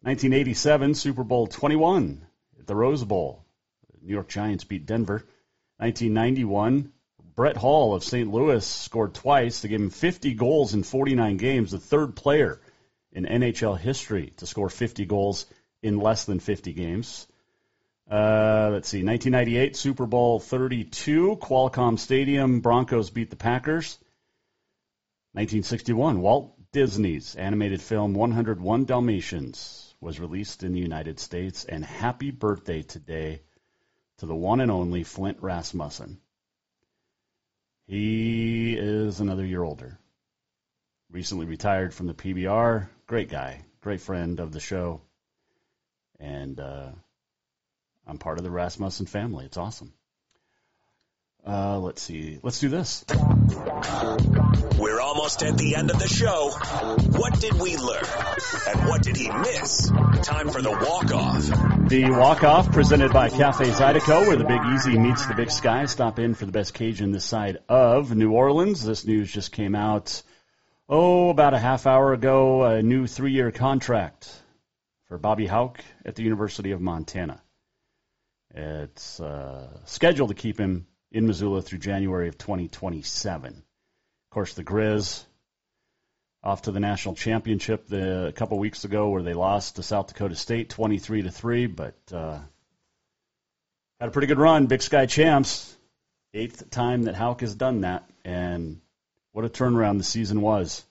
1987, 0.00 0.94
Super 0.94 1.24
Bowl 1.24 1.46
21 1.46 2.26
at 2.58 2.66
the 2.66 2.74
Rose 2.74 3.04
Bowl. 3.04 3.44
The 3.90 4.06
New 4.06 4.14
York 4.14 4.28
Giants 4.28 4.64
beat 4.64 4.86
Denver. 4.86 5.26
1991, 5.76 6.90
Brett 7.36 7.58
Hull 7.58 7.94
of 7.94 8.04
St. 8.04 8.32
Louis 8.32 8.66
scored 8.66 9.12
twice 9.12 9.60
to 9.60 9.68
give 9.68 9.82
him 9.82 9.90
50 9.90 10.32
goals 10.32 10.72
in 10.72 10.84
49 10.84 11.36
games, 11.36 11.72
the 11.72 11.78
third 11.78 12.16
player 12.16 12.62
in 13.12 13.26
NHL 13.26 13.78
history 13.78 14.32
to 14.38 14.46
score 14.46 14.70
50 14.70 15.04
goals 15.04 15.44
in 15.82 15.98
less 15.98 16.24
than 16.24 16.40
50 16.40 16.72
games. 16.72 17.26
Uh, 18.12 18.68
let's 18.70 18.90
see, 18.90 19.02
1998 19.02 19.74
Super 19.74 20.04
Bowl 20.04 20.38
32, 20.38 21.38
Qualcomm 21.40 21.98
Stadium, 21.98 22.60
Broncos 22.60 23.08
beat 23.08 23.30
the 23.30 23.36
Packers. 23.36 23.98
1961, 25.32 26.20
Walt 26.20 26.54
Disney's 26.72 27.36
animated 27.36 27.80
film 27.80 28.12
101 28.12 28.84
Dalmatians 28.84 29.94
was 29.98 30.20
released 30.20 30.62
in 30.62 30.74
the 30.74 30.80
United 30.80 31.20
States, 31.20 31.64
and 31.64 31.82
happy 31.82 32.30
birthday 32.30 32.82
today 32.82 33.40
to 34.18 34.26
the 34.26 34.34
one 34.34 34.60
and 34.60 34.70
only 34.70 35.04
Flint 35.04 35.38
Rasmussen. 35.40 36.20
He 37.86 38.74
is 38.74 39.20
another 39.20 39.46
year 39.46 39.62
older. 39.62 39.98
Recently 41.10 41.46
retired 41.46 41.94
from 41.94 42.08
the 42.08 42.14
PBR. 42.14 42.90
Great 43.06 43.30
guy, 43.30 43.64
great 43.80 44.02
friend 44.02 44.38
of 44.38 44.52
the 44.52 44.60
show. 44.60 45.00
And 46.20 46.60
uh, 46.60 46.90
I'm 48.06 48.18
part 48.18 48.38
of 48.38 48.44
the 48.44 48.50
Rasmussen 48.50 49.06
family. 49.06 49.44
It's 49.44 49.56
awesome. 49.56 49.92
Uh, 51.44 51.78
let's 51.80 52.00
see. 52.00 52.38
Let's 52.42 52.60
do 52.60 52.68
this. 52.68 53.04
We're 54.78 55.00
almost 55.00 55.42
at 55.42 55.58
the 55.58 55.74
end 55.76 55.90
of 55.90 55.98
the 55.98 56.06
show. 56.06 56.50
What 57.18 57.40
did 57.40 57.54
we 57.54 57.76
learn? 57.76 58.04
And 58.68 58.88
what 58.88 59.02
did 59.02 59.16
he 59.16 59.28
miss? 59.28 59.90
Time 60.22 60.50
for 60.50 60.62
the 60.62 60.70
walk-off. 60.70 61.88
The 61.88 62.10
walk-off 62.10 62.70
presented 62.70 63.12
by 63.12 63.28
Cafe 63.28 63.64
Zydeco, 63.64 64.28
where 64.28 64.36
the 64.36 64.44
Big 64.44 64.60
Easy 64.72 64.96
meets 64.96 65.26
the 65.26 65.34
Big 65.34 65.50
Sky. 65.50 65.86
Stop 65.86 66.20
in 66.20 66.34
for 66.34 66.46
the 66.46 66.52
best 66.52 66.74
Cajun 66.74 67.10
this 67.10 67.24
side 67.24 67.58
of 67.68 68.14
New 68.14 68.30
Orleans. 68.30 68.84
This 68.84 69.04
news 69.04 69.30
just 69.30 69.50
came 69.50 69.74
out, 69.74 70.22
oh, 70.88 71.30
about 71.30 71.54
a 71.54 71.58
half 71.58 71.88
hour 71.88 72.12
ago. 72.12 72.62
A 72.62 72.82
new 72.82 73.08
three-year 73.08 73.50
contract 73.50 74.30
for 75.08 75.18
Bobby 75.18 75.46
Hauck 75.46 75.84
at 76.06 76.14
the 76.14 76.22
University 76.22 76.70
of 76.70 76.80
Montana. 76.80 77.41
It's 78.54 79.20
uh, 79.20 79.68
scheduled 79.84 80.28
to 80.28 80.34
keep 80.34 80.58
him 80.58 80.86
in 81.10 81.26
Missoula 81.26 81.62
through 81.62 81.78
January 81.78 82.28
of 82.28 82.38
2027. 82.38 83.48
Of 83.52 83.64
course, 84.30 84.54
the 84.54 84.64
Grizz 84.64 85.24
off 86.42 86.62
to 86.62 86.72
the 86.72 86.80
national 86.80 87.14
championship 87.14 87.86
the, 87.86 88.26
a 88.26 88.32
couple 88.32 88.58
weeks 88.58 88.84
ago, 88.84 89.10
where 89.10 89.22
they 89.22 89.34
lost 89.34 89.76
to 89.76 89.82
South 89.82 90.08
Dakota 90.08 90.34
State 90.34 90.70
23 90.70 91.22
to 91.22 91.30
three, 91.30 91.66
but 91.66 91.94
uh, 92.12 92.38
had 94.00 94.08
a 94.08 94.10
pretty 94.10 94.26
good 94.26 94.38
run. 94.38 94.66
Big 94.66 94.82
Sky 94.82 95.06
champs, 95.06 95.76
eighth 96.34 96.70
time 96.70 97.04
that 97.04 97.14
Hauck 97.14 97.40
has 97.40 97.54
done 97.54 97.82
that, 97.82 98.08
and 98.24 98.80
what 99.32 99.44
a 99.44 99.48
turnaround 99.48 99.98
the 99.98 100.04
season 100.04 100.40
was. 100.40 100.84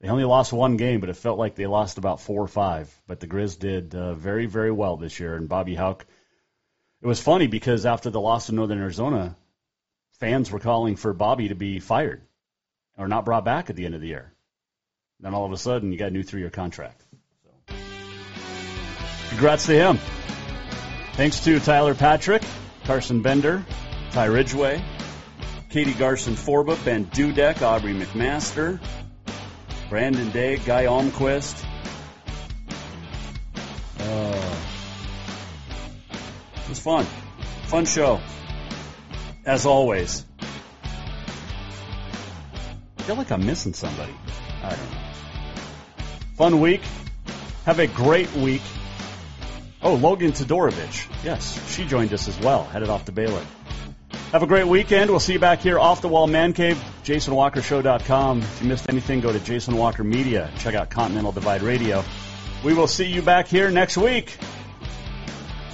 They 0.00 0.08
only 0.08 0.24
lost 0.24 0.52
one 0.52 0.76
game, 0.76 1.00
but 1.00 1.08
it 1.08 1.16
felt 1.16 1.38
like 1.38 1.54
they 1.54 1.66
lost 1.66 1.96
about 1.96 2.20
four 2.20 2.42
or 2.42 2.48
five. 2.48 2.94
But 3.06 3.20
the 3.20 3.26
Grizz 3.26 3.58
did 3.58 3.94
uh, 3.94 4.14
very, 4.14 4.44
very 4.44 4.70
well 4.70 4.98
this 4.98 5.18
year, 5.18 5.34
and 5.34 5.48
Bobby 5.48 5.74
Hauck. 5.74 6.04
It 7.04 7.06
was 7.06 7.20
funny 7.20 7.48
because 7.48 7.84
after 7.84 8.08
the 8.08 8.18
loss 8.18 8.46
to 8.46 8.54
Northern 8.54 8.80
Arizona, 8.80 9.36
fans 10.20 10.50
were 10.50 10.58
calling 10.58 10.96
for 10.96 11.12
Bobby 11.12 11.48
to 11.48 11.54
be 11.54 11.78
fired 11.78 12.22
or 12.96 13.08
not 13.08 13.26
brought 13.26 13.44
back 13.44 13.68
at 13.68 13.76
the 13.76 13.84
end 13.84 13.94
of 13.94 14.00
the 14.00 14.06
year. 14.06 14.32
Then 15.20 15.34
all 15.34 15.44
of 15.44 15.52
a 15.52 15.58
sudden, 15.58 15.92
you 15.92 15.98
got 15.98 16.08
a 16.08 16.12
new 16.12 16.22
three-year 16.22 16.48
contract. 16.48 17.02
So, 17.42 17.74
congrats 19.28 19.66
to 19.66 19.74
him. 19.74 19.98
Thanks 21.12 21.44
to 21.44 21.60
Tyler 21.60 21.94
Patrick, 21.94 22.42
Carson 22.84 23.20
Bender, 23.20 23.62
Ty 24.12 24.24
Ridgeway, 24.24 24.82
Katie 25.68 25.92
Garson 25.92 26.36
Forba, 26.36 26.82
Ben 26.86 27.04
Dudek, 27.04 27.60
Aubrey 27.60 27.92
McMaster, 27.92 28.80
Brandon 29.90 30.30
Day, 30.30 30.56
Guy 30.56 30.86
Almquist. 30.86 31.66
Was 36.74 36.80
fun. 36.80 37.06
Fun 37.66 37.86
show. 37.86 38.20
As 39.46 39.64
always. 39.66 40.24
I 42.98 43.02
feel 43.02 43.16
like 43.16 43.30
I'm 43.30 43.46
missing 43.46 43.74
somebody. 43.74 44.14
I 44.62 44.70
don't 44.70 44.78
know. 44.78 44.98
Fun 46.36 46.60
week. 46.60 46.80
Have 47.64 47.78
a 47.78 47.86
great 47.86 48.32
week. 48.34 48.62
Oh, 49.82 49.94
Logan 49.94 50.32
Todorovich. 50.32 51.06
Yes, 51.22 51.60
she 51.72 51.84
joined 51.84 52.12
us 52.12 52.26
as 52.26 52.38
well, 52.40 52.64
headed 52.64 52.88
off 52.88 53.04
to 53.04 53.12
Baylor. 53.12 53.44
Have 54.32 54.42
a 54.42 54.46
great 54.46 54.66
weekend. 54.66 55.10
We'll 55.10 55.20
see 55.20 55.34
you 55.34 55.38
back 55.38 55.60
here 55.60 55.78
off 55.78 56.00
the 56.00 56.08
wall 56.08 56.26
man 56.26 56.54
cave, 56.54 56.82
jasonwalkershow.com. 57.04 58.40
If 58.40 58.62
you 58.62 58.68
missed 58.68 58.88
anything, 58.88 59.20
go 59.20 59.32
to 59.32 59.38
Jason 59.38 59.76
Walker 59.76 60.02
Media. 60.02 60.50
Check 60.58 60.74
out 60.74 60.90
Continental 60.90 61.30
Divide 61.30 61.62
Radio. 61.62 62.02
We 62.64 62.74
will 62.74 62.88
see 62.88 63.04
you 63.04 63.22
back 63.22 63.46
here 63.46 63.70
next 63.70 63.96
week. 63.96 64.36